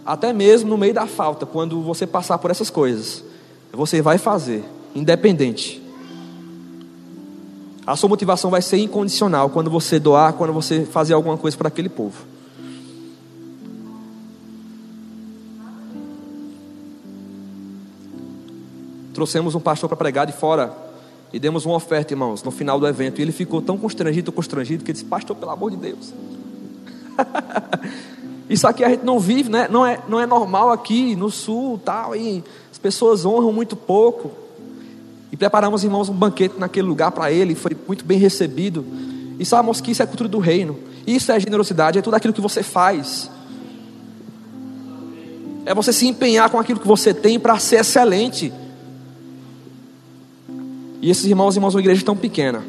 até 0.05 0.33
mesmo 0.33 0.69
no 0.69 0.77
meio 0.77 0.93
da 0.93 1.07
falta, 1.07 1.47
quando 1.47 1.81
você 1.83 2.07
passar 2.07 2.39
por 2.39 2.51
essas 2.51 2.71
coisas. 2.71 3.23
Você 3.73 4.03
vai 4.03 4.19
fazer, 4.19 4.65
independente. 4.95 5.81
A 7.87 7.95
sua 7.95 8.09
motivação 8.09 8.51
vai 8.51 8.63
ser 8.63 8.79
incondicional 8.79 9.49
quando 9.51 9.71
você 9.71 9.99
doar, 9.99 10.33
quando 10.33 10.53
você 10.53 10.85
fazer 10.85 11.15
alguma 11.15 11.37
coisa 11.37 11.57
para 11.57 11.69
aquele 11.69 11.89
povo. 11.89 12.17
Trouxemos 19.19 19.57
um 19.57 19.61
pastor 19.61 19.89
para 19.89 19.97
pregar 19.97 20.27
de 20.27 20.33
fora 20.33 20.73
e 21.33 21.41
demos 21.41 21.67
uma 21.67 21.75
oferta, 21.75 22.13
irmãos, 22.13 22.41
no 22.45 22.53
final 22.53 22.79
do 22.79 22.87
evento. 22.87 23.19
E 23.19 23.23
ele 23.23 23.33
ficou 23.33 23.61
tão 23.61 23.77
constrangido, 23.77 24.31
constrangido, 24.31 24.85
que 24.85 24.93
disse: 24.93 25.05
Pastor, 25.05 25.35
pelo 25.35 25.51
amor 25.51 25.73
de 25.73 25.77
Deus. 25.77 26.15
Isso 28.49 28.65
aqui 28.69 28.85
a 28.85 28.91
gente 28.91 29.05
não 29.05 29.19
vive, 29.19 29.51
né? 29.51 29.67
não, 29.69 29.85
é, 29.85 30.01
não 30.09 30.21
é 30.21 30.25
normal 30.25 30.71
aqui 30.71 31.17
no 31.17 31.31
sul, 31.33 31.81
tal, 31.85 32.15
e 32.15 32.45
as 32.71 32.79
pessoas 32.79 33.27
honram 33.27 33.53
muito 33.53 33.75
pouco. 33.75 34.31
E 35.33 35.37
preparamos, 35.37 35.83
irmãos, 35.83 36.09
um 36.09 36.15
banquete 36.15 36.55
naquele 36.57 36.87
lugar 36.87 37.11
para 37.11 37.33
ele, 37.33 37.57
foi 37.57 37.77
muito 37.89 38.05
bem 38.05 38.19
recebido. 38.19 38.87
E 39.37 39.45
sabemos 39.45 39.81
que 39.81 39.91
isso 39.91 40.03
é 40.03 40.07
cultura 40.07 40.29
do 40.29 40.39
reino, 40.39 40.79
isso 41.05 41.33
é 41.33 41.41
generosidade, 41.41 41.99
é 41.99 42.03
tudo 42.03 42.15
aquilo 42.15 42.33
que 42.33 42.41
você 42.41 42.63
faz. 42.63 43.29
É 45.67 45.75
você 45.75 45.93
se 45.93 46.07
empenhar 46.07 46.49
com 46.49 46.59
aquilo 46.59 46.79
que 46.79 46.87
você 46.87 47.13
tem 47.13 47.39
para 47.39 47.59
ser 47.59 47.81
excelente. 47.81 48.53
E 51.01 51.11
esses 51.11 51.25
irmãos 51.25 51.55
e 51.55 51.59
irmãos 51.59 51.75
uma 51.75 51.81
igreja 51.81 52.05
tão 52.05 52.17
pequena. 52.17 52.65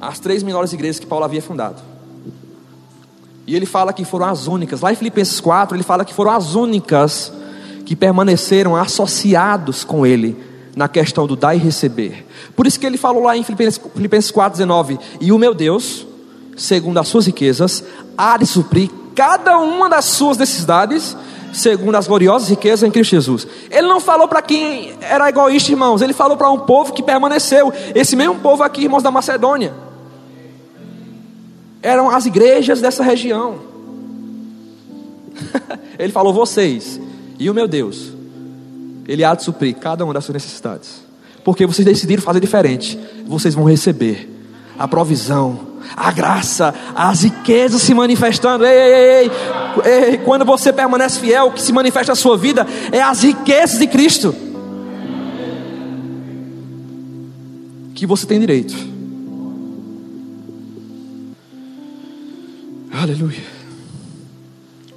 As 0.00 0.18
três 0.18 0.42
menores 0.42 0.72
igrejas 0.72 0.98
que 0.98 1.06
Paulo 1.06 1.24
havia 1.24 1.42
fundado. 1.42 1.82
E 3.46 3.54
ele 3.54 3.66
fala 3.66 3.92
que 3.92 4.04
foram 4.04 4.26
as 4.26 4.46
únicas. 4.46 4.80
Lá 4.80 4.92
em 4.92 4.96
Filipenses 4.96 5.40
4, 5.40 5.76
ele 5.76 5.82
fala 5.82 6.04
que 6.04 6.14
foram 6.14 6.30
as 6.30 6.54
únicas 6.54 7.32
que 7.84 7.96
permaneceram 7.96 8.76
associados 8.76 9.84
com 9.84 10.06
ele 10.06 10.36
na 10.76 10.88
questão 10.88 11.26
do 11.26 11.36
dar 11.36 11.54
e 11.54 11.58
receber. 11.58 12.26
Por 12.54 12.66
isso 12.66 12.78
que 12.78 12.86
ele 12.86 12.96
falou 12.96 13.24
lá 13.24 13.36
em 13.36 13.42
Filipenses 13.42 14.32
4,19: 14.32 14.98
E 15.20 15.32
o 15.32 15.38
meu 15.38 15.54
Deus, 15.54 16.06
segundo 16.56 16.98
as 16.98 17.08
suas 17.08 17.26
riquezas, 17.26 17.84
há 18.16 18.36
de 18.36 18.46
suprir 18.46 18.90
cada 19.14 19.58
uma 19.58 19.88
das 19.88 20.04
suas 20.04 20.38
necessidades 20.38 21.16
segundo 21.52 21.94
as 21.94 22.06
gloriosas 22.06 22.48
riquezas 22.48 22.82
em 22.88 22.90
Cristo 22.90 23.10
Jesus. 23.10 23.46
Ele 23.70 23.86
não 23.86 24.00
falou 24.00 24.28
para 24.28 24.42
quem 24.42 24.92
era 25.00 25.28
egoísta, 25.28 25.70
irmãos, 25.70 26.02
ele 26.02 26.12
falou 26.12 26.36
para 26.36 26.50
um 26.50 26.60
povo 26.60 26.92
que 26.92 27.02
permaneceu. 27.02 27.72
Esse 27.94 28.16
mesmo 28.16 28.36
povo 28.36 28.62
aqui, 28.62 28.82
irmãos 28.84 29.02
da 29.02 29.10
Macedônia, 29.10 29.74
eram 31.82 32.10
as 32.10 32.26
igrejas 32.26 32.80
dessa 32.80 33.02
região. 33.02 33.58
ele 35.98 36.12
falou: 36.12 36.32
vocês 36.32 37.00
e 37.38 37.48
o 37.48 37.54
meu 37.54 37.66
Deus, 37.66 38.12
ele 39.06 39.24
há 39.24 39.34
de 39.34 39.42
suprir 39.42 39.74
cada 39.76 40.04
uma 40.04 40.12
das 40.12 40.24
suas 40.24 40.34
necessidades, 40.34 41.02
porque 41.44 41.66
vocês 41.66 41.86
decidiram 41.86 42.22
fazer 42.22 42.40
diferente, 42.40 42.98
vocês 43.26 43.54
vão 43.54 43.64
receber 43.64 44.28
a 44.78 44.86
provisão 44.86 45.69
a 45.96 46.10
graça, 46.10 46.74
as 46.94 47.22
riquezas 47.22 47.82
se 47.82 47.94
manifestando. 47.94 48.64
Ei, 48.64 48.76
ei, 48.76 48.94
ei, 48.94 49.30
ei, 49.84 50.18
quando 50.18 50.44
você 50.44 50.72
permanece 50.72 51.20
fiel, 51.20 51.46
o 51.46 51.52
que 51.52 51.62
se 51.62 51.72
manifesta 51.72 52.12
na 52.12 52.16
sua 52.16 52.36
vida 52.36 52.66
é 52.92 53.00
as 53.00 53.22
riquezas 53.22 53.78
de 53.78 53.86
Cristo. 53.86 54.34
Que 57.94 58.06
você 58.06 58.26
tem 58.26 58.40
direito. 58.40 58.74
Aleluia. 62.92 63.60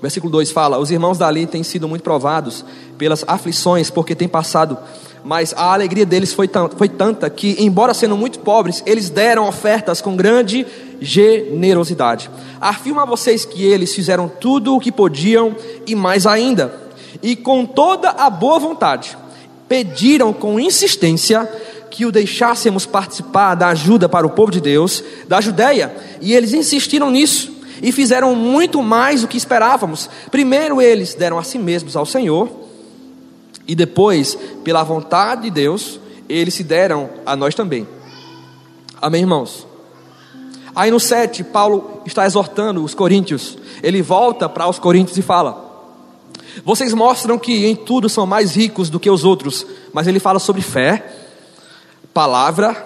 Versículo 0.01 0.29
2 0.31 0.51
fala: 0.51 0.77
Os 0.77 0.91
irmãos 0.91 1.17
dali 1.17 1.47
têm 1.47 1.63
sido 1.63 1.87
muito 1.87 2.01
provados 2.01 2.65
pelas 2.97 3.23
aflições, 3.25 3.89
porque 3.89 4.13
têm 4.13 4.27
passado 4.27 4.77
mas 5.23 5.53
a 5.55 5.73
alegria 5.73 6.05
deles 6.05 6.33
foi, 6.33 6.49
foi 6.77 6.89
tanta 6.89 7.29
que, 7.29 7.55
embora 7.59 7.93
sendo 7.93 8.17
muito 8.17 8.39
pobres, 8.39 8.83
eles 8.85 9.09
deram 9.09 9.47
ofertas 9.47 10.01
com 10.01 10.15
grande 10.15 10.65
generosidade. 10.99 12.29
Afirmo 12.59 12.99
a 12.99 13.05
vocês 13.05 13.45
que 13.45 13.63
eles 13.63 13.95
fizeram 13.95 14.27
tudo 14.27 14.75
o 14.75 14.79
que 14.79 14.91
podiam 14.91 15.55
e 15.87 15.95
mais 15.95 16.25
ainda, 16.25 16.73
e 17.21 17.35
com 17.35 17.65
toda 17.65 18.09
a 18.09 18.29
boa 18.29 18.59
vontade, 18.59 19.17
pediram 19.67 20.33
com 20.33 20.59
insistência 20.59 21.49
que 21.89 22.05
o 22.05 22.11
deixássemos 22.11 22.85
participar 22.85 23.55
da 23.55 23.67
ajuda 23.67 24.09
para 24.09 24.25
o 24.25 24.31
povo 24.31 24.51
de 24.51 24.59
Deus 24.59 25.03
da 25.27 25.39
Judéia, 25.39 25.95
e 26.19 26.33
eles 26.33 26.53
insistiram 26.53 27.09
nisso 27.09 27.53
e 27.81 27.91
fizeram 27.91 28.35
muito 28.35 28.81
mais 28.81 29.21
do 29.21 29.27
que 29.27 29.37
esperávamos. 29.37 30.09
Primeiro, 30.31 30.81
eles 30.81 31.13
deram 31.13 31.37
a 31.37 31.43
si 31.43 31.59
mesmos 31.59 31.95
ao 31.95 32.05
Senhor 32.05 32.62
e 33.67 33.75
depois, 33.75 34.37
pela 34.63 34.83
vontade 34.83 35.43
de 35.43 35.51
Deus, 35.51 35.99
eles 36.27 36.53
se 36.53 36.63
deram 36.63 37.09
a 37.25 37.35
nós 37.35 37.55
também. 37.55 37.87
Amém, 39.01 39.21
irmãos? 39.21 39.67
Aí 40.75 40.91
no 40.91 40.99
7, 40.99 41.43
Paulo 41.45 42.01
está 42.05 42.25
exortando 42.25 42.83
os 42.83 42.93
coríntios. 42.93 43.57
Ele 43.81 44.01
volta 44.01 44.49
para 44.49 44.67
os 44.67 44.79
coríntios 44.79 45.17
e 45.17 45.21
fala: 45.21 45.91
Vocês 46.65 46.93
mostram 46.93 47.37
que 47.37 47.65
em 47.65 47.75
tudo 47.75 48.09
são 48.09 48.25
mais 48.25 48.55
ricos 48.55 48.89
do 48.89 48.99
que 48.99 49.09
os 49.09 49.23
outros, 49.23 49.65
mas 49.93 50.07
ele 50.07 50.19
fala 50.19 50.39
sobre 50.39 50.61
fé, 50.61 51.15
palavra, 52.13 52.85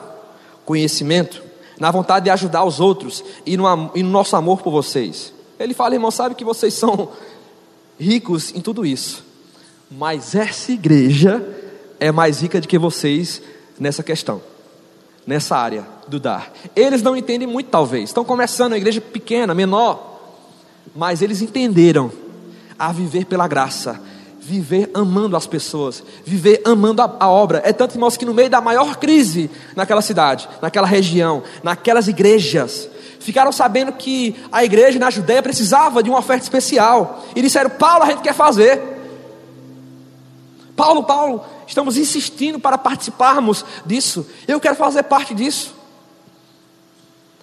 conhecimento, 0.66 1.42
na 1.80 1.90
vontade 1.90 2.26
de 2.26 2.30
ajudar 2.30 2.66
os 2.66 2.80
outros 2.80 3.24
e 3.46 3.56
no, 3.58 3.92
e 3.96 4.04
no 4.04 4.10
nosso 4.10 4.36
amor 4.36 4.62
por 4.62 4.72
vocês. 4.72 5.34
Ele 5.60 5.74
fala, 5.74 5.96
irmão, 5.96 6.12
sabe 6.12 6.36
que 6.36 6.44
vocês 6.44 6.74
são 6.74 7.10
ricos 8.00 8.54
em 8.54 8.62
tudo 8.62 8.86
isso 8.86 9.27
mas 9.90 10.36
essa 10.36 10.72
igreja 10.72 11.44
é 12.00 12.12
mais 12.12 12.42
rica 12.42 12.60
do 12.60 12.68
que 12.68 12.78
vocês 12.78 13.42
nessa 13.80 14.04
questão, 14.04 14.42
nessa 15.26 15.56
área 15.56 15.86
do 16.08 16.20
dar. 16.20 16.52
Eles 16.76 17.02
não 17.02 17.16
entendem 17.16 17.48
muito, 17.48 17.70
talvez, 17.70 18.10
estão 18.10 18.26
começando 18.26 18.74
a 18.74 18.78
igreja 18.78 19.02
pequena, 19.02 19.54
menor, 19.54 20.20
mas 20.96 21.22
eles 21.22 21.42
entenderam 21.42 22.12
a 22.78 22.92
viver 22.92 23.26
pela 23.26 23.48
graça, 23.48 24.00
viver 24.40 24.90
amando 24.94 25.36
as 25.36 25.48
pessoas, 25.48 26.04
viver 26.26 26.62
amando 26.64 27.02
a, 27.02 27.16
a, 27.20 27.30
obra. 27.30 27.62
É 27.66 27.74
tanto, 27.74 27.96
irmãos, 27.96 28.16
que 28.16 28.26
no 28.26 28.34
meio 28.34 28.50
da 28.50 28.62
maior 28.62 28.98
crise 28.98 29.50
naquela 29.76 30.02
cidade, 30.02 30.48
naquela 30.62 30.88
região, 30.88 31.44
naquelas 31.64 32.08
igrejas, 32.08 32.90
ficaram 33.20 33.52
sabendo 33.52 33.92
que 33.92 34.36
a 34.52 34.64
igreja 34.64 35.00
na 35.00 35.10
Judéia 35.10 35.42
precisava 35.42 36.02
de 36.02 36.10
uma 36.10 36.20
oferta 36.20 36.44
especial. 36.44 37.26
E 37.36 37.42
disseram: 37.42 37.70
Paulo, 37.72 38.04
a 38.04 38.08
gente 38.08 38.22
quer 38.22 38.34
fazer. 38.34 38.97
Paulo, 40.78 41.04
Paulo, 41.04 41.44
estamos 41.66 41.98
insistindo 41.98 42.60
para 42.60 42.78
participarmos 42.78 43.66
disso. 43.84 44.28
Eu 44.48 44.60
quero 44.60 44.76
fazer 44.76 45.02
parte 45.02 45.34
disso. 45.34 45.76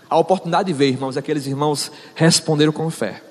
A 0.09 0.17
oportunidade 0.17 0.73
veio, 0.73 0.93
irmãos, 0.93 1.17
aqueles 1.17 1.45
irmãos 1.45 1.91
responderam 2.15 2.73
com 2.73 2.89
fé. 2.91 3.25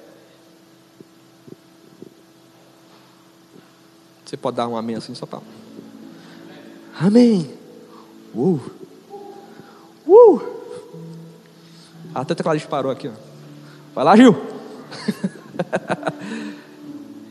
Você 4.25 4.35
pode 4.35 4.57
dar 4.57 4.67
um 4.67 4.75
amém 4.75 4.97
assim 4.97 5.15
só 5.15 5.25
para. 5.25 5.39
Amém. 6.99 7.49
Uh. 8.35 8.59
Uh. 10.05 10.41
Até 12.13 12.33
a 12.33 12.35
Clarice 12.35 12.67
parou 12.67 12.91
aqui. 12.91 13.07
Ó. 13.07 13.13
Vai 13.95 14.03
lá, 14.03 14.17
Gil. 14.17 14.35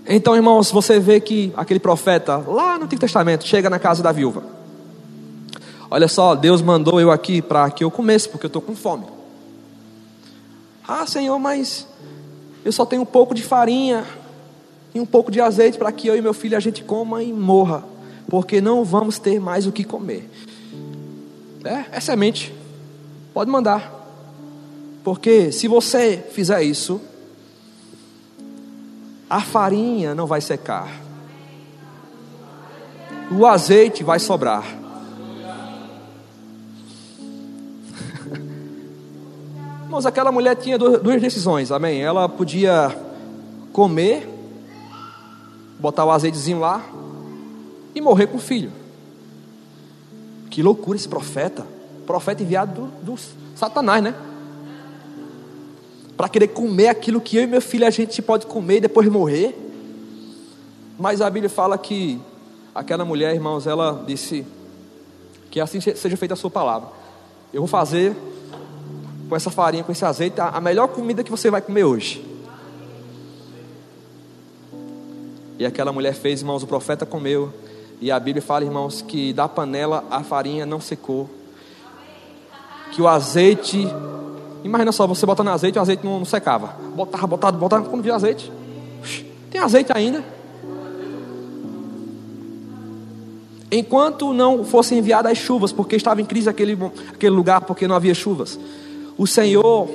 então, 0.07 0.35
irmãos, 0.35 0.71
você 0.71 0.99
vê 0.99 1.21
que 1.21 1.53
aquele 1.57 1.79
profeta 1.79 2.37
lá 2.37 2.77
no 2.77 2.85
Antigo 2.85 3.01
Testamento 3.01 3.47
chega 3.47 3.71
na 3.71 3.79
casa 3.79 4.03
da 4.03 4.11
viúva. 4.11 4.43
Olha 5.91 6.09
só, 6.09 6.35
Deus 6.35 6.61
mandou 6.61 7.01
eu 7.01 7.11
aqui 7.11 7.41
para 7.41 7.71
que 7.71 7.85
eu 7.85 7.91
comesse, 7.91 8.29
porque 8.29 8.47
eu 8.47 8.49
estou 8.49 8.63
com 8.63 8.75
fome. 8.75 9.05
Ah, 10.89 11.07
Senhor, 11.07 11.39
mas 11.39 11.87
eu 12.65 12.73
só 12.73 12.85
tenho 12.85 13.03
um 13.03 13.07
pouco 13.07 13.35
de 13.35 13.43
farinha 13.43 14.05
e 14.95 15.01
um 15.01 15.07
pouco 15.07 15.31
de 15.31 15.41
azeite 15.41 15.79
para 15.79 15.93
que 15.93 16.09
eu 16.09 16.17
e 16.17 16.21
meu 16.21 16.35
filho 16.35 16.57
a 16.57 16.61
gente 16.61 16.83
coma 16.83 17.23
e 17.23 17.33
morra, 17.33 17.85
porque 18.29 18.61
não 18.61 18.85
vamos 18.85 19.19
ter 19.19 19.41
mais 19.41 19.67
o 19.67 19.73
que 19.73 19.85
comer. 19.85 20.29
É, 21.65 21.97
é 21.97 22.01
semente, 22.01 22.53
pode 23.33 23.51
mandar, 23.51 24.03
porque 25.05 25.53
se 25.53 25.69
você 25.69 26.25
fizer 26.33 26.63
isso, 26.63 27.01
a 29.33 29.41
farinha 29.41 30.15
não 30.15 30.27
vai 30.27 30.43
secar, 30.43 30.93
o 33.31 33.47
azeite 33.47 34.05
vai 34.05 34.19
sobrar. 34.19 34.63
Mas 39.89 40.05
aquela 40.05 40.31
mulher 40.31 40.55
tinha 40.57 40.77
duas 40.77 41.19
decisões, 41.19 41.73
amém? 41.73 42.03
Ela 42.03 42.29
podia 42.29 42.95
comer 43.73 44.29
botar 45.79 46.05
o 46.05 46.11
azeitezinho 46.11 46.61
lá 46.61 46.85
e 47.95 48.03
morrer 48.03 48.27
com 48.27 48.37
o 48.37 48.41
filho. 48.41 48.71
Que 50.51 50.63
loucura 50.63 50.99
esse 50.99 51.09
profeta. 51.09 51.67
Profeta 52.07 52.43
enviado 52.43 52.91
do, 53.03 53.15
do 53.15 53.21
Satanás, 53.57 54.05
né? 54.05 54.15
Para 56.17 56.29
querer 56.29 56.49
comer 56.49 56.89
aquilo 56.89 57.21
que 57.21 57.37
eu 57.37 57.43
e 57.43 57.47
meu 57.47 57.61
filho 57.61 57.87
a 57.87 57.91
gente 57.91 58.21
pode 58.21 58.47
comer 58.47 58.77
e 58.77 58.81
depois 58.83 59.09
morrer. 59.09 59.57
Mas 60.99 61.21
a 61.21 61.29
Bíblia 61.29 61.51
fala 61.51 61.77
que 61.79 62.21
aquela 62.75 63.05
mulher, 63.05 63.35
irmãos, 63.35 63.67
ela 63.67 64.05
disse 64.07 64.47
que 65.51 65.61
assim 65.61 65.81
seja 65.81 66.17
feita 66.17 66.35
a 66.35 66.37
sua 66.37 66.51
palavra. 66.51 66.89
Eu 67.53 67.61
vou 67.61 67.69
fazer 67.69 68.17
com 69.29 69.37
essa 69.37 69.51
farinha, 69.51 69.83
com 69.83 69.93
esse 69.93 70.05
azeite, 70.05 70.41
a 70.41 70.61
melhor 70.61 70.89
comida 70.89 71.25
que 71.25 71.31
você 71.31 71.51
vai 71.51 71.61
comer 71.61 71.85
hoje. 71.85 72.33
E 75.59 75.67
aquela 75.67 75.93
mulher 75.93 76.15
fez, 76.15 76.41
irmãos, 76.41 76.63
o 76.63 76.67
profeta 76.67 77.07
comeu. 77.07 77.53
E 78.01 78.11
a 78.11 78.19
Bíblia 78.19 78.43
fala, 78.43 78.65
irmãos, 78.65 79.01
que 79.01 79.33
da 79.33 79.49
panela 79.49 80.05
a 80.11 80.25
farinha 80.25 80.67
não 80.67 80.81
secou. 80.81 81.31
Que 82.91 83.01
o 83.01 83.07
azeite. 83.07 83.87
Imagina 84.65 84.93
só, 84.93 85.07
você 85.07 85.27
botando 85.27 85.49
azeite 85.49 85.79
o 85.79 85.83
azeite 85.83 86.05
não, 86.05 86.19
não 86.19 86.25
secava. 86.25 86.77
Botava, 86.95 87.27
botava, 87.27 87.59
botava. 87.59 87.89
Quando 87.89 88.03
via 88.03 88.15
azeite. 88.15 88.51
Tem 89.51 89.61
azeite 89.61 89.93
ainda. 89.95 90.25
Enquanto 93.71 94.35
não 94.35 94.65
fossem 94.65 94.99
enviadas 94.99 95.33
as 95.33 95.39
chuvas, 95.39 95.73
porque 95.73 95.97
estava 95.97 96.21
em 96.21 96.25
crise 96.25 96.49
aquele, 96.49 96.79
aquele 97.13 97.35
lugar, 97.35 97.63
porque 97.63 97.89
não 97.89 97.97
havia 97.97 98.13
chuvas, 98.13 98.59
o 99.17 99.27
Senhor 99.27 99.89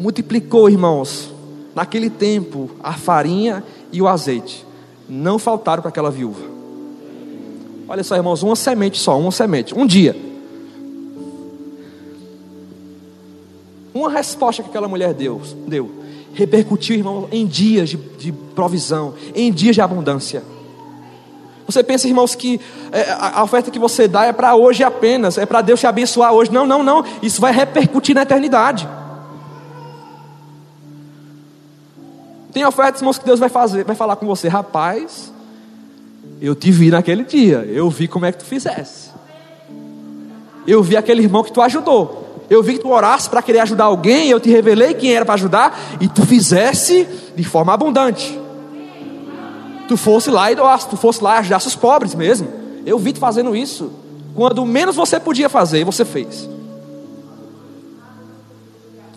multiplicou, 0.00 0.68
irmãos, 0.68 1.32
naquele 1.74 2.10
tempo, 2.10 2.70
a 2.82 2.94
farinha 2.94 3.62
e 3.92 4.02
o 4.02 4.08
azeite 4.08 4.66
não 5.08 5.38
faltaram 5.38 5.82
para 5.82 5.88
aquela 5.88 6.10
viúva. 6.10 6.40
Olha 7.88 8.04
só, 8.04 8.16
irmãos, 8.16 8.42
uma 8.42 8.54
semente 8.54 8.98
só, 8.98 9.18
uma 9.18 9.32
semente, 9.32 9.74
um 9.76 9.86
dia. 9.86 10.29
Uma 14.00 14.10
resposta 14.10 14.62
que 14.62 14.70
aquela 14.70 14.88
mulher 14.88 15.12
deu, 15.12 15.42
deu 15.66 15.90
repercutiu, 16.32 16.96
irmão, 16.96 17.28
em 17.30 17.46
dias 17.46 17.90
de, 17.90 17.98
de 17.98 18.32
provisão, 18.32 19.12
em 19.34 19.52
dias 19.52 19.74
de 19.74 19.82
abundância. 19.82 20.42
Você 21.66 21.84
pensa, 21.84 22.08
irmãos, 22.08 22.34
que 22.34 22.58
é, 22.90 23.10
a 23.10 23.42
oferta 23.44 23.70
que 23.70 23.78
você 23.78 24.08
dá 24.08 24.24
é 24.24 24.32
para 24.32 24.54
hoje 24.54 24.82
apenas, 24.82 25.36
é 25.36 25.44
para 25.44 25.60
Deus 25.60 25.80
te 25.80 25.86
abençoar 25.86 26.32
hoje. 26.32 26.50
Não, 26.50 26.66
não, 26.66 26.82
não. 26.82 27.04
Isso 27.20 27.42
vai 27.42 27.52
repercutir 27.52 28.14
na 28.14 28.22
eternidade. 28.22 28.88
Tem 32.54 32.64
ofertas, 32.64 33.02
irmãos, 33.02 33.18
que 33.18 33.26
Deus 33.26 33.38
vai 33.38 33.50
fazer, 33.50 33.84
vai 33.84 33.94
falar 33.94 34.16
com 34.16 34.26
você, 34.26 34.48
rapaz, 34.48 35.30
eu 36.40 36.54
te 36.54 36.70
vi 36.70 36.90
naquele 36.90 37.22
dia, 37.22 37.58
eu 37.68 37.90
vi 37.90 38.08
como 38.08 38.24
é 38.24 38.32
que 38.32 38.38
tu 38.38 38.46
fizesse. 38.46 39.10
Eu 40.66 40.82
vi 40.82 40.96
aquele 40.96 41.22
irmão 41.22 41.44
que 41.44 41.52
tu 41.52 41.60
ajudou. 41.60 42.29
Eu 42.50 42.64
vi 42.64 42.72
que 42.72 42.80
tu 42.80 42.90
orasse 42.90 43.30
para 43.30 43.40
querer 43.40 43.60
ajudar 43.60 43.84
alguém, 43.84 44.28
eu 44.28 44.40
te 44.40 44.50
revelei 44.50 44.92
quem 44.92 45.14
era 45.14 45.24
para 45.24 45.34
ajudar, 45.34 45.78
e 46.00 46.08
tu 46.08 46.26
fizesse 46.26 47.06
de 47.36 47.44
forma 47.44 47.72
abundante. 47.72 48.36
Tu 49.86 49.96
fosse 49.96 50.32
lá 50.32 50.50
e 50.50 50.56
doasse, 50.56 50.88
tu 50.88 50.96
fosse 50.96 51.22
lá 51.22 51.38
ajudasse 51.38 51.68
os 51.68 51.76
pobres 51.76 52.12
mesmo. 52.12 52.48
Eu 52.84 52.98
vi 52.98 53.12
tu 53.12 53.20
fazendo 53.20 53.54
isso. 53.54 53.92
Quando 54.34 54.66
menos 54.66 54.96
você 54.96 55.20
podia 55.20 55.48
fazer, 55.48 55.84
você 55.84 56.04
fez. 56.04 56.48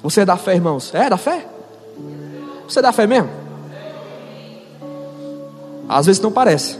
Você 0.03 0.21
é 0.21 0.25
da 0.25 0.38
fé, 0.38 0.53
irmãos? 0.53 0.93
É 0.93 1.09
da 1.09 1.17
fé? 1.17 1.47
Você 2.67 2.81
dá 2.84 2.91
fé 2.91 3.07
mesmo? 3.07 3.29
Às 5.89 6.05
vezes 6.05 6.21
não 6.21 6.31
parece. 6.31 6.77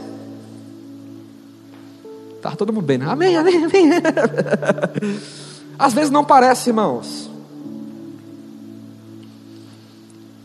Tá 2.40 2.52
todo 2.52 2.72
mundo 2.72 2.84
bem, 2.84 2.98
né? 2.98 3.06
Amém, 3.08 3.36
amém, 3.36 3.64
amém. 3.64 3.90
Às 5.78 5.92
vezes 5.92 6.10
não 6.10 6.24
parece, 6.24 6.70
irmãos. 6.70 7.30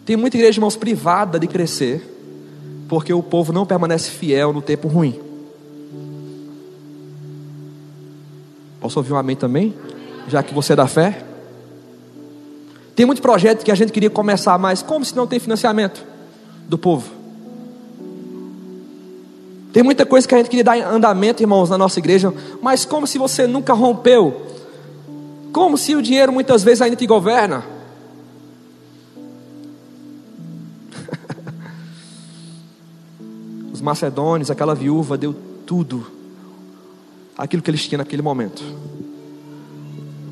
Tem 0.06 0.18
muita 0.18 0.38
igreja, 0.38 0.58
irmãos, 0.58 0.76
privada 0.76 1.40
de 1.40 1.48
crescer, 1.48 2.04
porque 2.88 3.14
o 3.14 3.22
povo 3.22 3.54
não 3.54 3.66
permanece 3.66 4.10
fiel 4.10 4.52
no 4.52 4.62
tempo 4.62 4.88
ruim. 4.88 5.20
Posso 8.82 8.98
ouvir 8.98 9.14
um 9.14 9.18
amém 9.18 9.36
também? 9.36 9.74
Já 10.28 10.42
que 10.42 10.54
você 10.54 10.74
é 10.74 10.76
da 10.76 10.88
fé? 10.88 11.24
Tem 12.96 13.06
muito 13.06 13.22
projeto 13.22 13.64
que 13.64 13.72
a 13.72 13.76
gente 13.76 13.92
queria 13.92 14.10
começar, 14.10 14.58
mas 14.58 14.82
como 14.82 15.06
se 15.06 15.16
não 15.16 15.28
tem 15.28 15.40
financiamento 15.40 16.04
do 16.68 16.78
povo? 16.78 17.12
Tem 19.72 19.84
muita 19.84 20.06
coisa 20.06 20.28
que 20.28 20.34
a 20.34 20.38
gente 20.38 20.50
queria 20.50 20.64
dar 20.64 20.78
andamento, 20.92 21.44
irmãos, 21.44 21.70
na 21.70 21.78
nossa 21.78 22.00
igreja, 22.00 22.34
mas 22.62 22.84
como 22.84 23.06
se 23.06 23.18
você 23.18 23.46
nunca 23.46 23.74
rompeu? 23.74 24.42
Como 25.52 25.78
se 25.78 25.95
o 25.95 26.02
dinheiro 26.02 26.32
muitas 26.32 26.64
vezes 26.64 26.82
ainda 26.82 26.95
te 26.95 27.08
governa? 27.08 27.66
Os 33.74 33.82
macedônios, 33.82 34.52
aquela 34.52 34.76
viúva, 34.76 35.18
deu 35.18 35.36
tudo, 35.66 36.06
aquilo 37.38 37.62
que 37.62 37.72
eles 37.72 37.88
tinham 37.88 38.00
naquele 38.00 38.22
momento, 38.22 38.64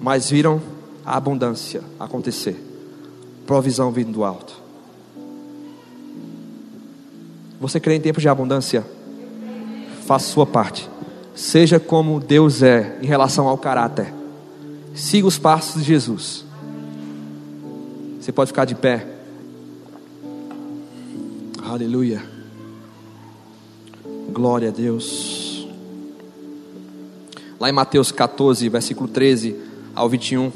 mas 0.01 0.29
viram 0.29 0.61
a 1.05 1.15
abundância 1.15 1.81
acontecer, 1.99 2.61
provisão 3.45 3.91
vindo 3.91 4.11
do 4.11 4.23
alto. 4.23 4.67
Você 7.59 7.79
crê 7.79 7.95
em 7.95 8.01
tempos 8.01 8.21
de 8.21 8.29
abundância? 8.29 8.85
Faça 10.05 10.31
sua 10.31 10.45
parte. 10.45 10.87
Seja 11.33 11.79
como 11.79 12.19
Deus 12.19 12.61
é 12.61 12.99
em 13.01 13.07
relação 13.07 13.47
ao 13.47 13.57
caráter. 13.57 14.16
Siga 14.97 15.27
os 15.27 15.37
passos 15.37 15.83
de 15.83 15.87
Jesus. 15.87 16.43
Você 18.19 18.31
pode 18.31 18.47
ficar 18.47 18.65
de 18.65 18.73
pé. 18.73 19.05
Aleluia. 21.63 22.25
Glória 24.31 24.69
a 24.69 24.71
Deus. 24.71 25.67
Lá 27.59 27.69
em 27.69 27.73
Mateus 27.73 28.11
14, 28.11 28.67
versículo 28.69 29.07
13 29.07 29.55
ao 29.93 30.09
21 30.09 30.51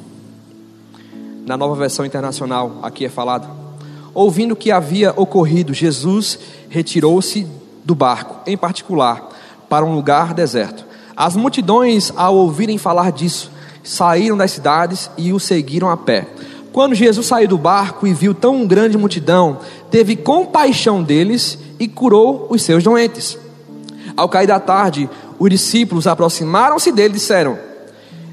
na 1.45 1.55
nova 1.55 1.75
versão 1.75 2.03
internacional, 2.03 2.79
aqui 2.81 3.05
é 3.05 3.09
falado. 3.09 3.47
Ouvindo 4.11 4.53
o 4.53 4.55
que 4.55 4.71
havia 4.71 5.13
ocorrido, 5.15 5.71
Jesus 5.71 6.39
retirou-se 6.67 7.47
do 7.85 7.93
barco, 7.93 8.39
em 8.47 8.57
particular, 8.57 9.29
para 9.69 9.85
um 9.85 9.93
lugar 9.93 10.33
deserto. 10.33 10.83
As 11.15 11.35
multidões, 11.35 12.11
ao 12.15 12.35
ouvirem 12.35 12.79
falar 12.79 13.11
disso, 13.11 13.51
saíram 13.83 14.37
das 14.37 14.51
cidades 14.51 15.09
e 15.17 15.33
o 15.33 15.39
seguiram 15.39 15.89
a 15.89 15.97
pé. 15.97 16.27
Quando 16.71 16.95
Jesus 16.95 17.27
saiu 17.27 17.47
do 17.47 17.57
barco 17.57 18.07
e 18.07 18.13
viu 18.13 18.33
tão 18.33 18.65
grande 18.65 18.97
multidão, 18.97 19.59
teve 19.89 20.15
compaixão 20.15 21.03
deles 21.03 21.57
e 21.79 21.87
curou 21.87 22.47
os 22.49 22.61
seus 22.63 22.83
doentes. 22.83 23.37
Ao 24.15 24.29
cair 24.29 24.47
da 24.47 24.59
tarde, 24.59 25.09
os 25.37 25.49
discípulos 25.49 26.07
aproximaram-se 26.07 26.91
dele 26.91 27.09
e 27.09 27.17
disseram: 27.17 27.57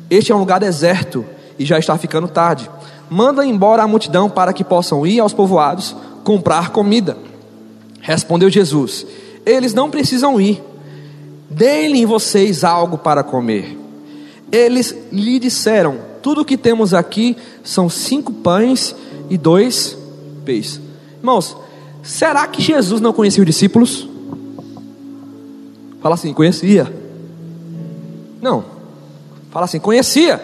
Este 0.08 0.30
é 0.30 0.34
um 0.34 0.38
lugar 0.38 0.60
deserto 0.60 1.24
e 1.58 1.64
já 1.64 1.78
está 1.78 1.98
ficando 1.98 2.28
tarde. 2.28 2.70
Manda 3.10 3.44
embora 3.44 3.82
a 3.82 3.88
multidão 3.88 4.28
para 4.28 4.52
que 4.52 4.62
possam 4.62 5.06
ir 5.06 5.18
aos 5.18 5.32
povoados 5.32 5.96
comprar 6.22 6.70
comida. 6.70 7.16
Respondeu 8.00 8.50
Jesus: 8.50 9.06
Eles 9.44 9.74
não 9.74 9.90
precisam 9.90 10.40
ir. 10.40 10.62
Deem-lhe 11.50 12.04
vocês 12.04 12.62
algo 12.62 12.98
para 12.98 13.24
comer. 13.24 13.87
Eles 14.50 14.94
lhe 15.12 15.38
disseram: 15.38 15.98
Tudo 16.22 16.42
o 16.42 16.44
que 16.44 16.56
temos 16.56 16.94
aqui 16.94 17.36
são 17.62 17.88
cinco 17.88 18.32
pães 18.32 18.94
e 19.28 19.36
dois 19.36 19.96
peixes. 20.44 20.80
Irmãos, 21.18 21.56
será 22.02 22.46
que 22.46 22.62
Jesus 22.62 23.00
não 23.00 23.12
conhecia 23.12 23.42
os 23.42 23.46
discípulos? 23.46 24.08
Fala 26.00 26.14
assim, 26.14 26.32
conhecia. 26.32 26.92
Não. 28.40 28.64
Fala 29.50 29.64
assim, 29.64 29.80
conhecia. 29.80 30.40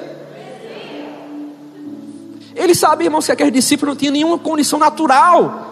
Ele 2.55 2.75
sabia, 2.75 3.07
irmãos, 3.07 3.27
que 3.27 3.33
aquele 3.33 3.51
discípulo 3.51 3.93
não 3.93 3.97
tinha 3.97 4.11
nenhuma 4.11 4.39
condição 4.39 4.79
natural 4.79 5.63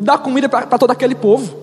dar 0.00 0.18
comida 0.18 0.48
para 0.48 0.78
todo 0.78 0.90
aquele 0.90 1.14
povo. 1.14 1.56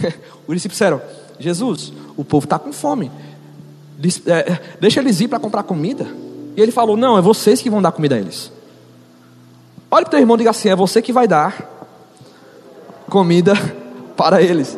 Os 0.46 0.54
discípulos 0.54 0.72
disseram: 0.72 1.02
Jesus, 1.38 1.92
o 2.16 2.24
povo 2.24 2.44
está 2.44 2.58
com 2.58 2.72
fome. 2.72 3.10
É, 4.26 4.60
deixa 4.80 5.00
eles 5.00 5.20
ir 5.20 5.28
para 5.28 5.38
comprar 5.38 5.62
comida. 5.62 6.06
E 6.56 6.60
ele 6.60 6.72
falou: 6.72 6.96
Não, 6.96 7.16
é 7.16 7.22
vocês 7.22 7.60
que 7.60 7.70
vão 7.70 7.80
dar 7.80 7.92
comida 7.92 8.14
a 8.14 8.18
eles. 8.18 8.52
Olha 9.90 10.04
para 10.04 10.08
o 10.08 10.10
teu 10.10 10.20
irmão 10.20 10.36
e 10.36 10.38
diga 10.38 10.50
assim: 10.50 10.68
É 10.68 10.76
você 10.76 11.00
que 11.00 11.12
vai 11.12 11.26
dar 11.26 11.70
comida 13.08 13.54
para 14.16 14.42
eles. 14.42 14.76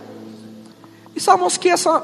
e 1.14 1.20
sabemos 1.20 1.56
que 1.56 1.68
essa 1.68 2.02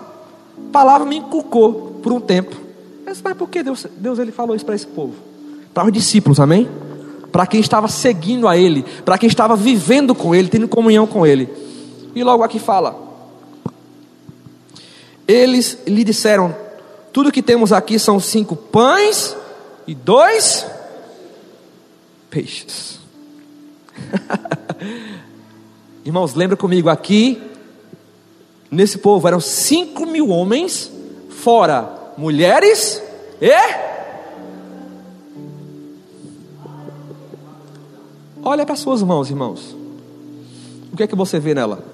palavra 0.72 1.06
me 1.06 1.16
inculcou 1.16 2.00
por 2.02 2.12
um 2.12 2.20
tempo. 2.20 2.56
Mas, 3.04 3.20
mas 3.22 3.36
por 3.36 3.48
que 3.48 3.62
Deus, 3.62 3.86
Deus 3.96 4.18
ele 4.18 4.32
falou 4.32 4.56
isso 4.56 4.64
para 4.64 4.74
esse 4.74 4.86
povo? 4.86 5.14
Para 5.72 5.86
os 5.86 5.92
discípulos, 5.92 6.40
amém? 6.40 6.68
Para 7.30 7.46
quem 7.46 7.60
estava 7.60 7.88
seguindo 7.88 8.46
a 8.46 8.56
Ele, 8.56 8.84
para 9.04 9.18
quem 9.18 9.28
estava 9.28 9.56
vivendo 9.56 10.14
com 10.14 10.34
Ele, 10.34 10.48
tendo 10.48 10.68
comunhão 10.68 11.06
com 11.06 11.26
Ele. 11.26 11.48
E 12.14 12.22
logo 12.22 12.44
aqui 12.44 12.58
fala: 12.58 13.03
Eles 15.26 15.78
lhe 15.86 16.04
disseram: 16.04 16.54
Tudo 17.12 17.32
que 17.32 17.42
temos 17.42 17.72
aqui 17.72 17.98
são 17.98 18.20
cinco 18.20 18.54
pães 18.54 19.36
e 19.86 19.94
dois 19.94 20.66
peixes. 22.30 23.00
Irmãos, 26.04 26.34
lembra 26.34 26.56
comigo 26.56 26.90
aqui, 26.90 27.40
nesse 28.70 28.98
povo 28.98 29.26
eram 29.26 29.40
cinco 29.40 30.04
mil 30.04 30.28
homens, 30.28 30.90
fora 31.30 32.12
mulheres 32.16 33.02
e. 33.40 33.94
Olha 38.42 38.66
para 38.66 38.76
suas 38.76 39.02
mãos, 39.02 39.30
irmãos. 39.30 39.74
O 40.92 40.96
que 40.96 41.02
é 41.02 41.06
que 41.06 41.16
você 41.16 41.40
vê 41.40 41.54
nela? 41.54 41.93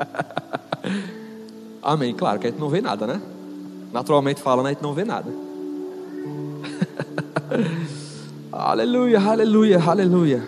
Amém. 1.82 2.14
Claro 2.14 2.38
que 2.38 2.46
a 2.46 2.50
gente 2.50 2.60
não 2.60 2.68
vê 2.68 2.80
nada, 2.80 3.06
né? 3.06 3.20
Naturalmente 3.92 4.40
falando, 4.40 4.66
a 4.66 4.68
gente 4.70 4.82
não 4.82 4.92
vê 4.92 5.04
nada. 5.04 5.30
aleluia, 8.52 9.20
aleluia, 9.20 9.82
aleluia. 9.84 10.42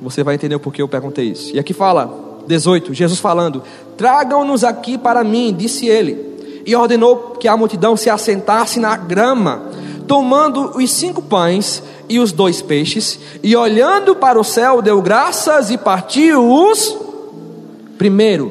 Você 0.00 0.22
vai 0.22 0.34
entender 0.34 0.54
o 0.54 0.60
porquê 0.60 0.80
eu 0.80 0.88
perguntei 0.88 1.26
isso. 1.26 1.54
E 1.54 1.58
aqui 1.58 1.74
fala, 1.74 2.30
18, 2.46 2.94
Jesus 2.94 3.20
falando: 3.20 3.62
Tragam-nos 3.96 4.64
aqui 4.64 4.96
para 4.96 5.22
mim, 5.22 5.54
disse 5.56 5.86
ele. 5.86 6.62
E 6.64 6.74
ordenou 6.74 7.36
que 7.38 7.48
a 7.48 7.56
multidão 7.56 7.96
se 7.96 8.10
assentasse 8.10 8.78
na 8.78 8.96
grama, 8.96 9.62
tomando 10.06 10.76
os 10.76 10.90
cinco 10.90 11.22
pães 11.22 11.82
e 12.08 12.18
os 12.18 12.32
dois 12.32 12.60
peixes, 12.60 13.18
e 13.42 13.54
olhando 13.56 14.16
para 14.16 14.38
o 14.38 14.44
céu, 14.44 14.82
deu 14.82 15.00
graças 15.00 15.70
e 15.70 15.78
partiu 15.78 16.50
os. 16.50 17.09
Primeiro, 18.00 18.50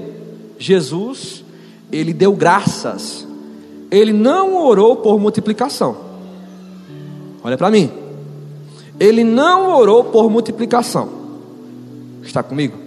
Jesus, 0.59 1.43
ele 1.91 2.13
deu 2.13 2.33
graças, 2.33 3.25
ele 3.89 4.13
não 4.13 4.55
orou 4.55 4.97
por 4.97 5.19
multiplicação. 5.19 5.97
Olha 7.43 7.57
para 7.57 7.71
mim, 7.71 7.91
ele 8.99 9.23
não 9.23 9.75
orou 9.75 10.03
por 10.03 10.29
multiplicação. 10.29 11.09
Está 12.21 12.43
comigo? 12.43 12.77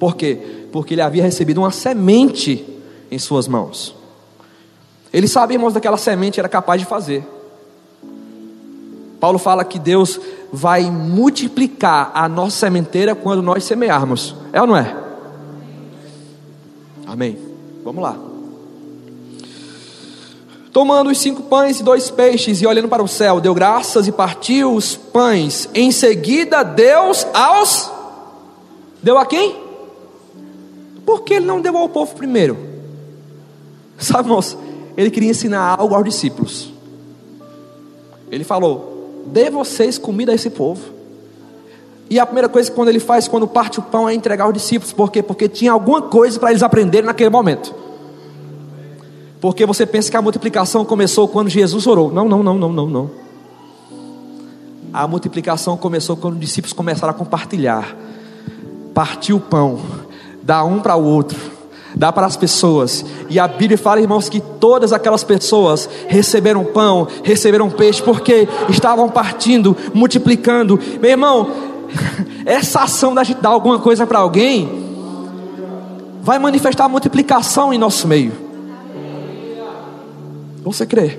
Por 0.00 0.16
quê? 0.16 0.66
Porque 0.72 0.94
ele 0.94 1.02
havia 1.02 1.24
recebido 1.24 1.58
uma 1.58 1.70
semente 1.70 2.64
em 3.10 3.18
suas 3.18 3.46
mãos. 3.46 3.94
Ele 5.12 5.28
sabia, 5.28 5.56
irmãos, 5.56 5.74
daquela 5.74 5.98
semente 5.98 6.40
era 6.40 6.48
capaz 6.48 6.80
de 6.80 6.86
fazer. 6.86 7.22
Paulo 9.26 9.40
fala 9.40 9.64
que 9.64 9.76
Deus 9.76 10.20
vai 10.52 10.88
multiplicar 10.88 12.12
a 12.14 12.28
nossa 12.28 12.58
sementeira 12.58 13.12
quando 13.12 13.42
nós 13.42 13.64
semearmos. 13.64 14.36
É 14.52 14.60
ou 14.60 14.68
não 14.68 14.76
é? 14.76 14.96
Amém. 17.04 17.36
Vamos 17.82 18.00
lá. 18.04 18.16
Tomando 20.72 21.10
os 21.10 21.18
cinco 21.18 21.42
pães 21.42 21.80
e 21.80 21.82
dois 21.82 22.08
peixes 22.08 22.62
e 22.62 22.66
olhando 22.68 22.88
para 22.88 23.02
o 23.02 23.08
céu, 23.08 23.40
deu 23.40 23.52
graças 23.52 24.06
e 24.06 24.12
partiu 24.12 24.72
os 24.72 24.94
pães. 24.94 25.68
Em 25.74 25.90
seguida, 25.90 26.62
Deus 26.62 27.26
aos. 27.34 27.90
Deu 29.02 29.18
a 29.18 29.26
quem? 29.26 29.56
Por 31.04 31.22
que 31.22 31.34
ele 31.34 31.46
não 31.46 31.60
deu 31.60 31.76
ao 31.76 31.88
povo 31.88 32.14
primeiro? 32.14 32.56
Sabe, 33.98 34.28
moço, 34.28 34.56
ele 34.96 35.10
queria 35.10 35.30
ensinar 35.30 35.80
algo 35.80 35.96
aos 35.96 36.04
discípulos. 36.04 36.72
Ele 38.30 38.44
falou: 38.44 38.95
dê 39.26 39.50
vocês 39.50 39.98
comida 39.98 40.32
a 40.32 40.34
esse 40.34 40.50
povo. 40.50 40.96
E 42.08 42.20
a 42.20 42.26
primeira 42.26 42.48
coisa 42.48 42.70
que 42.70 42.76
quando 42.76 42.88
ele 42.88 43.00
faz, 43.00 43.26
quando 43.26 43.48
parte 43.48 43.80
o 43.80 43.82
pão, 43.82 44.08
é 44.08 44.14
entregar 44.14 44.44
aos 44.44 44.54
discípulos. 44.54 44.92
Por 44.92 45.10
quê? 45.10 45.22
Porque 45.22 45.48
tinha 45.48 45.72
alguma 45.72 46.02
coisa 46.02 46.38
para 46.38 46.50
eles 46.50 46.62
aprenderem 46.62 47.06
naquele 47.06 47.30
momento. 47.30 47.74
Porque 49.40 49.66
você 49.66 49.84
pensa 49.84 50.10
que 50.10 50.16
a 50.16 50.22
multiplicação 50.22 50.84
começou 50.84 51.26
quando 51.26 51.48
Jesus 51.48 51.86
orou. 51.86 52.12
Não, 52.12 52.28
não, 52.28 52.42
não, 52.42 52.56
não, 52.56 52.72
não, 52.72 52.86
não. 52.86 53.10
A 54.92 55.06
multiplicação 55.06 55.76
começou 55.76 56.16
quando 56.16 56.34
os 56.34 56.40
discípulos 56.40 56.72
começaram 56.72 57.10
a 57.10 57.14
compartilhar. 57.14 57.96
Partir 58.94 59.32
o 59.32 59.40
pão, 59.40 59.78
dar 60.42 60.64
um 60.64 60.80
para 60.80 60.96
o 60.96 61.04
outro, 61.04 61.38
dar 61.96 62.12
para 62.12 62.26
as 62.26 62.36
pessoas. 62.36 63.04
E 63.30 63.40
a 63.40 63.48
Bíblia 63.48 63.78
fala, 63.78 64.02
irmãos, 64.02 64.28
que 64.28 64.38
todas 64.38 64.92
aquelas 64.92 65.24
pessoas 65.24 65.88
receberam 66.06 66.62
pão, 66.62 67.08
receberam 67.24 67.70
peixe, 67.70 68.02
porque 68.02 68.46
estavam 68.68 69.08
partindo, 69.08 69.74
multiplicando. 69.94 70.78
Meu 71.00 71.10
irmão, 71.10 71.50
essa 72.44 72.82
ação 72.82 73.14
da 73.14 73.24
gente 73.24 73.40
dar 73.40 73.48
alguma 73.48 73.78
coisa 73.78 74.06
para 74.06 74.18
alguém 74.18 74.84
vai 76.20 76.38
manifestar 76.38 76.86
multiplicação 76.86 77.72
em 77.72 77.78
nosso 77.78 78.06
meio. 78.06 78.32
Você 80.62 80.84
crê? 80.84 81.18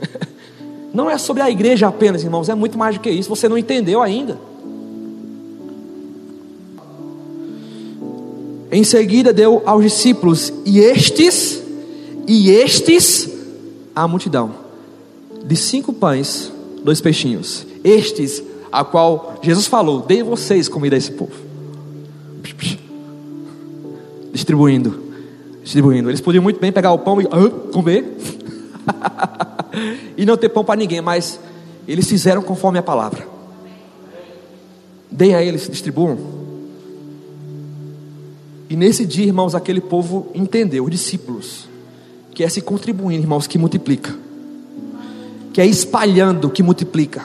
Não 0.94 1.10
é 1.10 1.18
sobre 1.18 1.42
a 1.42 1.50
igreja 1.50 1.88
apenas, 1.88 2.24
irmãos, 2.24 2.48
é 2.48 2.54
muito 2.54 2.78
mais 2.78 2.94
do 2.94 3.00
que 3.00 3.10
isso. 3.10 3.28
Você 3.28 3.48
não 3.48 3.58
entendeu 3.58 4.00
ainda. 4.00 4.38
Em 8.78 8.84
seguida 8.84 9.32
deu 9.32 9.60
aos 9.66 9.82
discípulos, 9.82 10.52
e 10.64 10.78
estes, 10.78 11.60
e 12.28 12.48
estes, 12.48 13.28
a 13.92 14.06
multidão, 14.06 14.54
de 15.44 15.56
cinco 15.56 15.92
pães, 15.92 16.52
dois 16.84 17.00
peixinhos. 17.00 17.66
Estes, 17.82 18.40
a 18.70 18.84
qual 18.84 19.40
Jesus 19.42 19.66
falou: 19.66 20.02
Dei 20.02 20.22
vocês 20.22 20.68
comida 20.68 20.94
a 20.94 20.98
esse 20.98 21.10
povo. 21.10 21.32
Distribuindo 24.32 25.08
distribuindo. 25.64 26.08
Eles 26.08 26.20
podiam 26.20 26.40
muito 26.40 26.60
bem 26.60 26.70
pegar 26.70 26.92
o 26.92 27.00
pão 27.00 27.20
e 27.20 27.26
comer 27.72 28.16
e 30.16 30.24
não 30.24 30.36
ter 30.36 30.50
pão 30.50 30.64
para 30.64 30.78
ninguém, 30.78 31.00
mas 31.00 31.40
eles 31.88 32.08
fizeram 32.08 32.42
conforme 32.42 32.78
a 32.78 32.82
palavra. 32.84 33.26
Deem 35.10 35.34
a 35.34 35.42
eles, 35.42 35.68
distribuam. 35.68 36.37
E 38.68 38.76
nesse 38.76 39.06
dia, 39.06 39.24
irmãos, 39.24 39.54
aquele 39.54 39.80
povo 39.80 40.30
entendeu, 40.34 40.84
os 40.84 40.90
discípulos, 40.90 41.68
que 42.32 42.44
é 42.44 42.48
se 42.48 42.60
contribuindo, 42.60 43.22
irmãos, 43.22 43.46
que 43.46 43.58
multiplica. 43.58 44.14
que 45.52 45.60
é 45.60 45.66
espalhando 45.66 46.48
que 46.50 46.62
multiplica, 46.62 47.24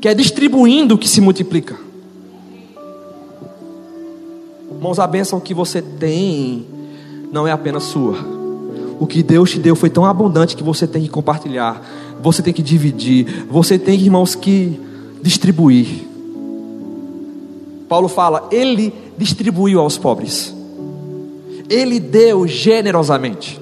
que 0.00 0.06
é 0.06 0.14
distribuindo 0.14 0.96
que 0.96 1.08
se 1.08 1.20
multiplica. 1.20 1.76
Irmãos, 4.70 5.00
a 5.00 5.06
bênção 5.08 5.40
que 5.40 5.52
você 5.52 5.82
tem 5.82 6.64
não 7.32 7.44
é 7.44 7.50
apenas 7.50 7.82
sua. 7.84 8.16
O 9.00 9.06
que 9.06 9.22
Deus 9.22 9.50
te 9.50 9.58
deu 9.58 9.74
foi 9.74 9.90
tão 9.90 10.04
abundante 10.04 10.54
que 10.54 10.62
você 10.62 10.86
tem 10.86 11.02
que 11.02 11.08
compartilhar, 11.08 11.84
você 12.22 12.40
tem 12.40 12.52
que 12.52 12.62
dividir, 12.62 13.46
você 13.50 13.76
tem, 13.76 14.00
irmãos, 14.00 14.36
que 14.36 14.78
distribuir. 15.20 16.07
Paulo 17.88 18.08
fala, 18.08 18.48
ele 18.50 18.92
distribuiu 19.16 19.80
aos 19.80 19.96
pobres, 19.96 20.54
ele 21.68 21.98
deu 21.98 22.46
generosamente. 22.46 23.60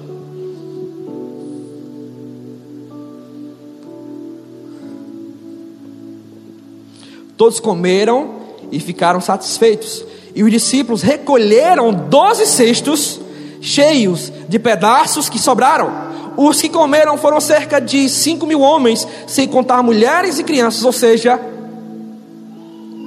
Todos 7.37 7.59
comeram 7.59 8.31
e 8.71 8.79
ficaram 8.79 9.21
satisfeitos. 9.21 10.03
E 10.33 10.43
os 10.43 10.51
discípulos 10.51 11.03
recolheram 11.03 11.93
doze 11.93 12.47
cestos 12.47 13.19
cheios 13.61 14.33
de 14.49 14.57
pedaços 14.57 15.29
que 15.29 15.39
sobraram. 15.39 16.07
Os 16.35 16.61
que 16.61 16.69
comeram 16.69 17.17
foram 17.17 17.39
cerca 17.39 17.79
de 17.79 18.09
cinco 18.09 18.45
mil 18.45 18.61
homens, 18.61 19.07
sem 19.27 19.47
contar 19.47 19.83
mulheres 19.83 20.39
e 20.39 20.43
crianças. 20.43 20.83
Ou 20.83 20.91
seja, 20.91 21.39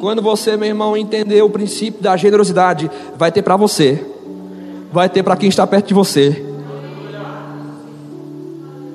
quando 0.01 0.23
você, 0.23 0.57
meu 0.57 0.67
irmão, 0.67 0.97
entender 0.97 1.43
o 1.43 1.51
princípio 1.51 2.01
da 2.01 2.17
generosidade, 2.17 2.91
vai 3.19 3.31
ter 3.31 3.43
para 3.43 3.55
você, 3.55 4.03
vai 4.91 5.11
ter 5.11 5.23
para 5.23 5.37
quem 5.37 5.51
está 5.51 5.67
perto 5.67 5.89
de 5.89 5.95
você. 5.95 6.47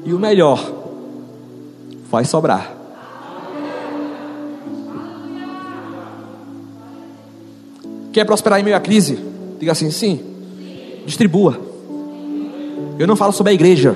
E 0.04 0.12
o 0.12 0.20
melhor, 0.20 0.60
vai 2.10 2.26
sobrar. 2.26 2.74
Quer 8.12 8.26
prosperar 8.26 8.60
em 8.60 8.64
meio 8.64 8.76
à 8.76 8.80
crise? 8.80 9.20
Diga 9.60 9.74
assim: 9.74 9.92
sim. 9.92 10.20
Distribua. 11.06 11.60
Eu 12.98 13.06
não 13.06 13.16
falo 13.16 13.32
sobre 13.32 13.52
a 13.52 13.54
igreja, 13.54 13.96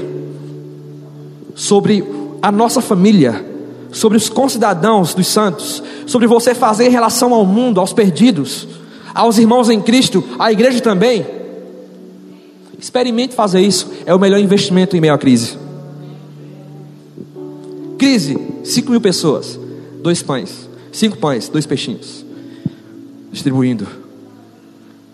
sobre 1.56 2.04
a 2.42 2.52
nossa 2.52 2.82
família, 2.82 3.49
sobre 3.92 4.18
os 4.18 4.30
concidadãos 4.30 5.14
dos 5.14 5.28
santos, 5.28 5.82
sobre 6.06 6.28
você 6.28 6.54
fazer 6.54 6.88
em 6.88 6.92
relação 6.92 7.34
ao 7.34 7.46
mundo, 7.46 7.80
aos 7.80 7.94
perdidos, 7.94 8.68
aos 9.14 9.38
irmãos 9.38 9.70
em 9.70 9.82
Cristo, 9.82 10.24
à 10.38 10.52
igreja 10.52 10.82
também. 10.82 11.26
Experimente 12.78 13.36
fazer 13.36 13.62
isso, 13.62 13.92
é 14.06 14.14
o 14.14 14.20
melhor 14.20 14.40
investimento 14.40 14.96
em 14.96 15.02
meio 15.02 15.14
à 15.14 15.18
crise. 15.18 15.58
Crise, 17.98 18.38
5 18.64 18.92
mil 18.92 19.02
pessoas, 19.02 19.60
dois 20.02 20.22
pães, 20.22 20.70
cinco 20.92 21.18
pães, 21.18 21.50
dois 21.50 21.66
peixinhos, 21.66 22.26
distribuindo. 23.32 23.88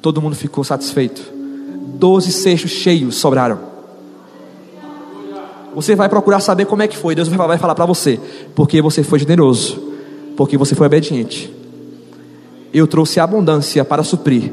Todo 0.02 0.22
mundo 0.22 0.36
ficou 0.36 0.64
satisfeito. 0.64 1.22
Doze 1.98 2.32
cestos 2.32 2.72
cheios 2.72 3.16
sobraram. 3.16 3.75
Você 5.76 5.96
vai 5.96 6.10
procurar 6.10 6.40
saber 6.40 6.66
como 6.66 6.82
é 6.82 6.88
que 6.88 6.98
foi. 6.98 7.14
Deus 7.14 7.28
vai 7.28 7.58
falar 7.58 7.76
para 7.76 7.86
você. 7.86 8.20
Porque 8.56 8.82
você 8.82 9.04
foi 9.04 9.20
generoso. 9.20 9.80
Porque 10.36 10.58
você 10.58 10.74
foi 10.74 10.88
obediente. 10.88 11.54
Eu 12.74 12.88
trouxe 12.88 13.20
abundância 13.20 13.86
para 13.86 14.04
suprir. 14.04 14.52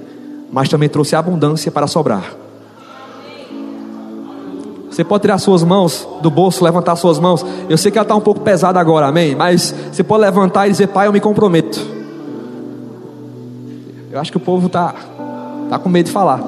Mas 0.50 0.68
também 0.68 0.88
trouxe 0.88 1.16
abundância 1.16 1.70
para 1.72 1.86
sobrar. 1.86 2.34
Você 4.90 5.02
pode 5.02 5.22
tirar 5.22 5.38
suas 5.38 5.64
mãos 5.64 6.06
do 6.20 6.30
bolso, 6.30 6.62
levantar 6.62 6.96
suas 6.96 7.18
mãos. 7.18 7.46
Eu 7.66 7.78
sei 7.78 7.90
que 7.90 7.96
ela 7.96 8.04
está 8.04 8.14
um 8.14 8.20
pouco 8.20 8.40
pesada 8.40 8.78
agora, 8.78 9.06
amém? 9.06 9.34
Mas 9.34 9.74
você 9.90 10.02
pode 10.02 10.20
levantar 10.20 10.66
e 10.66 10.70
dizer, 10.70 10.88
Pai, 10.88 11.06
eu 11.06 11.12
me 11.12 11.20
comprometo. 11.20 11.80
Eu 14.10 14.20
acho 14.20 14.30
que 14.30 14.36
o 14.36 14.40
povo 14.40 14.66
está 14.66 14.94
Está 15.72 15.78
com 15.78 15.88
medo 15.88 16.04
de 16.04 16.12
falar. 16.12 16.38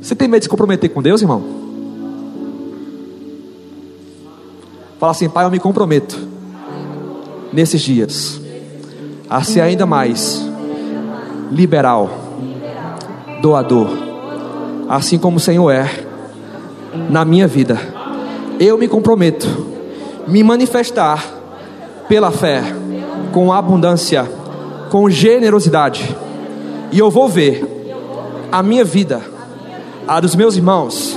Você 0.00 0.14
tem 0.14 0.28
medo 0.28 0.38
de 0.38 0.44
se 0.44 0.48
comprometer 0.48 0.88
com 0.88 1.02
Deus, 1.02 1.20
irmão? 1.20 1.63
Fala 5.04 5.12
assim, 5.12 5.28
Pai, 5.28 5.44
eu 5.44 5.50
me 5.50 5.60
comprometo 5.60 6.18
nesses 7.52 7.82
dias 7.82 8.40
a 9.28 9.44
ser 9.44 9.60
ainda 9.60 9.84
mais 9.84 10.42
liberal, 11.50 12.08
doador, 13.42 13.90
assim 14.88 15.18
como 15.18 15.36
o 15.36 15.40
Senhor 15.40 15.70
é 15.70 15.86
na 17.10 17.22
minha 17.22 17.46
vida. 17.46 17.78
Eu 18.58 18.78
me 18.78 18.88
comprometo 18.88 19.46
me 20.26 20.42
manifestar 20.42 21.22
pela 22.08 22.30
fé 22.30 22.62
com 23.30 23.52
abundância, 23.52 24.26
com 24.90 25.10
generosidade 25.10 26.16
e 26.90 26.98
eu 26.98 27.10
vou 27.10 27.28
ver 27.28 27.62
a 28.50 28.62
minha 28.62 28.84
vida, 28.84 29.20
a 30.08 30.18
dos 30.18 30.34
meus 30.34 30.56
irmãos, 30.56 31.14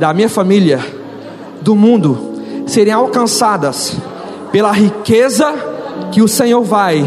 da 0.00 0.12
minha 0.12 0.28
família, 0.28 0.84
do 1.60 1.76
mundo, 1.76 2.31
serem 2.66 2.92
alcançadas 2.92 3.96
pela 4.50 4.72
riqueza 4.72 5.52
que 6.12 6.22
o 6.22 6.28
Senhor 6.28 6.62
vai 6.62 7.04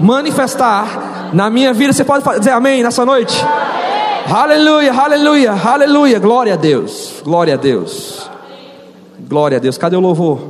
manifestar 0.00 1.30
na 1.32 1.50
minha 1.50 1.72
vida. 1.72 1.92
Você 1.92 2.04
pode 2.04 2.24
dizer 2.38 2.50
amém 2.50 2.82
nessa 2.82 3.04
noite? 3.04 3.36
Aleluia, 4.30 4.92
aleluia, 4.92 5.52
aleluia. 5.52 6.18
Glória 6.18 6.54
a 6.54 6.56
Deus, 6.56 7.22
glória 7.24 7.54
a 7.54 7.56
Deus, 7.56 8.30
glória 9.28 9.58
a 9.58 9.60
Deus. 9.60 9.78
Cadê 9.78 9.96
o 9.96 10.00
louvor? 10.00 10.40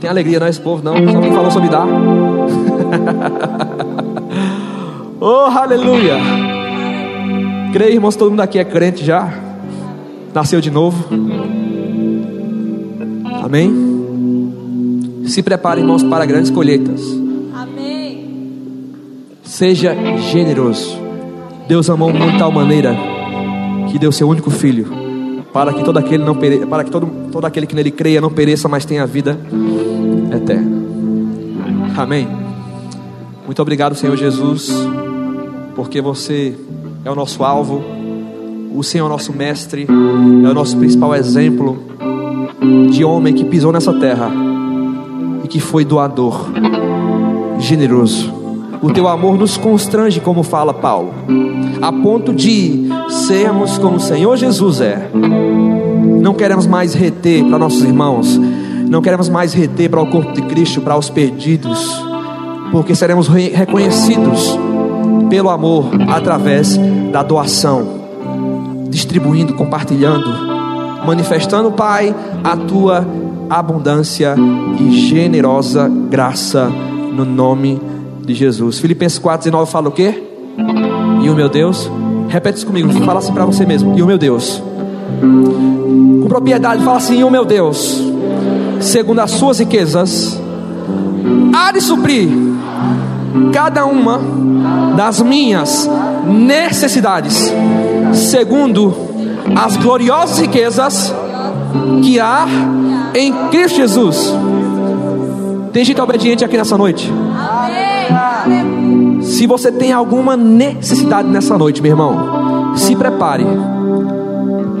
Tem 0.00 0.08
alegria, 0.08 0.38
não 0.38 0.46
é 0.46 0.50
esse 0.50 0.60
povo, 0.60 0.82
não. 0.82 0.94
Só 1.10 1.20
quem 1.20 1.32
falou 1.32 1.50
sobre 1.50 1.68
dar. 1.68 1.86
Oh, 5.20 5.50
aleluia! 5.50 6.16
Creio, 7.72 7.94
irmãos, 7.94 8.14
todo 8.14 8.30
mundo 8.30 8.40
aqui 8.40 8.56
é 8.56 8.64
crente 8.64 9.04
já. 9.04 9.28
Nasceu 10.32 10.60
de 10.60 10.70
novo. 10.70 11.08
Amém? 13.48 15.24
Se 15.26 15.42
prepare, 15.42 15.80
irmãos, 15.80 16.02
para 16.02 16.24
grandes 16.24 16.50
colheitas. 16.50 17.00
Amém. 17.54 18.84
Seja 19.42 19.96
generoso. 20.30 20.98
Deus 21.66 21.90
amou 21.90 22.12
muito 22.12 22.32
de 22.32 22.38
tal 22.38 22.52
maneira 22.52 22.96
que 23.90 23.98
deu 23.98 24.12
seu 24.12 24.28
único 24.28 24.50
filho 24.50 24.86
para 25.52 25.72
que 25.72 25.82
todo 25.82 25.98
aquele 25.98 26.22
não 26.24 26.34
pere... 26.34 26.66
para 26.66 26.84
que 26.84 26.90
todo, 26.90 27.10
todo 27.32 27.44
aquele 27.46 27.66
que 27.66 27.74
nele 27.74 27.90
creia 27.90 28.20
não 28.20 28.30
pereça, 28.30 28.68
mas 28.68 28.84
tenha 28.84 29.06
vida 29.06 29.40
eterna. 30.32 30.78
Amém. 31.96 32.28
Muito 33.46 33.60
obrigado, 33.60 33.94
Senhor 33.94 34.16
Jesus 34.16 34.70
porque 35.78 36.00
você 36.00 36.58
é 37.04 37.10
o 37.10 37.14
nosso 37.14 37.44
alvo, 37.44 37.84
o 38.74 38.82
Senhor 38.82 39.04
é 39.04 39.06
o 39.06 39.08
nosso 39.08 39.32
mestre, 39.32 39.86
é 39.88 40.48
o 40.48 40.52
nosso 40.52 40.76
principal 40.76 41.14
exemplo 41.14 41.80
de 42.90 43.04
homem 43.04 43.34
que 43.34 43.44
pisou 43.44 43.72
nessa 43.72 43.92
terra 43.94 44.30
e 45.44 45.48
que 45.48 45.60
foi 45.60 45.84
doador, 45.84 46.50
generoso. 47.58 48.32
O 48.80 48.92
teu 48.92 49.08
amor 49.08 49.36
nos 49.36 49.56
constrange, 49.56 50.20
como 50.20 50.42
fala 50.42 50.72
Paulo, 50.72 51.12
a 51.82 51.92
ponto 51.92 52.32
de 52.32 52.88
sermos 53.08 53.76
como 53.78 53.96
o 53.96 54.00
Senhor 54.00 54.36
Jesus 54.36 54.80
é. 54.80 55.10
Não 56.20 56.34
queremos 56.34 56.66
mais 56.66 56.94
reter 56.94 57.44
para 57.44 57.58
nossos 57.58 57.82
irmãos, 57.82 58.38
não 58.88 59.02
queremos 59.02 59.28
mais 59.28 59.52
reter 59.52 59.90
para 59.90 60.00
o 60.00 60.06
corpo 60.06 60.32
de 60.32 60.42
Cristo, 60.42 60.80
para 60.80 60.96
os 60.96 61.10
perdidos, 61.10 62.02
porque 62.70 62.94
seremos 62.94 63.28
reconhecidos 63.28 64.56
pelo 65.28 65.50
amor 65.50 65.90
através 66.08 66.78
da 67.12 67.22
doação, 67.22 67.86
distribuindo, 68.88 69.54
compartilhando, 69.54 70.57
manifestando, 71.04 71.72
Pai, 71.72 72.14
a 72.42 72.56
tua 72.56 73.06
abundância 73.48 74.34
e 74.78 74.90
generosa 74.92 75.88
graça 75.88 76.70
no 77.12 77.24
nome 77.24 77.80
de 78.24 78.34
Jesus. 78.34 78.78
Filipenses 78.78 79.18
4:19 79.18 79.66
fala 79.66 79.88
o 79.88 79.92
quê? 79.92 80.22
E 81.22 81.30
o 81.30 81.34
meu 81.34 81.48
Deus, 81.48 81.90
repete 82.28 82.58
isso 82.58 82.66
comigo, 82.66 82.92
fala 83.04 83.18
assim 83.18 83.32
para 83.32 83.44
você 83.44 83.64
mesmo. 83.64 83.98
E 83.98 84.02
o 84.02 84.06
meu 84.06 84.18
Deus, 84.18 84.62
com 85.20 86.28
propriedade, 86.28 86.84
fala 86.84 86.98
assim: 86.98 87.20
e 87.20 87.24
o 87.24 87.30
meu 87.30 87.44
Deus, 87.44 88.02
segundo 88.80 89.20
as 89.20 89.30
suas 89.30 89.58
riquezas, 89.58 90.40
há 91.54 91.72
de 91.72 91.80
suprir 91.80 92.28
cada 93.52 93.84
uma 93.86 94.20
das 94.96 95.20
minhas 95.22 95.88
necessidades, 96.26 97.52
segundo 98.12 99.07
as 99.56 99.76
gloriosas 99.76 100.38
riquezas 100.38 101.14
que 102.02 102.18
há 102.18 102.46
em 103.14 103.32
Cristo 103.48 103.76
Jesus. 103.76 104.32
Tem 105.72 105.84
gente 105.84 106.00
obediente 106.00 106.44
aqui 106.44 106.56
nessa 106.56 106.78
noite? 106.78 107.12
Se 109.22 109.46
você 109.46 109.70
tem 109.70 109.92
alguma 109.92 110.36
necessidade 110.36 111.28
nessa 111.28 111.56
noite, 111.58 111.82
meu 111.82 111.92
irmão, 111.92 112.74
se 112.76 112.96
prepare 112.96 113.44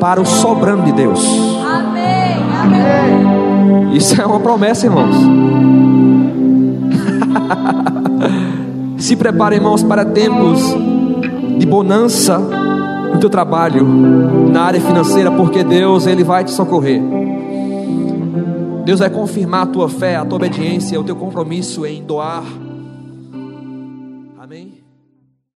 para 0.00 0.20
o 0.20 0.26
sobrando 0.26 0.84
de 0.84 0.92
Deus. 0.92 1.24
Amém. 1.64 2.36
Amém. 2.62 3.96
Isso 3.96 4.20
é 4.20 4.24
uma 4.24 4.40
promessa, 4.40 4.86
irmãos. 4.86 5.14
Se 8.98 9.16
prepare, 9.16 9.56
irmãos, 9.56 9.82
para 9.82 10.04
tempos 10.04 10.60
de 11.56 11.66
bonança 11.66 12.57
no 13.12 13.20
teu 13.20 13.30
trabalho, 13.30 13.84
na 14.50 14.62
área 14.62 14.80
financeira, 14.80 15.30
porque 15.30 15.64
Deus 15.64 16.06
ele 16.06 16.24
vai 16.24 16.44
te 16.44 16.50
socorrer. 16.50 17.00
Deus 18.84 19.00
vai 19.00 19.10
confirmar 19.10 19.62
a 19.62 19.66
tua 19.66 19.88
fé, 19.88 20.16
a 20.16 20.24
tua 20.24 20.36
obediência, 20.36 20.98
o 20.98 21.04
teu 21.04 21.14
compromisso 21.14 21.84
em 21.84 22.02
doar. 22.02 22.44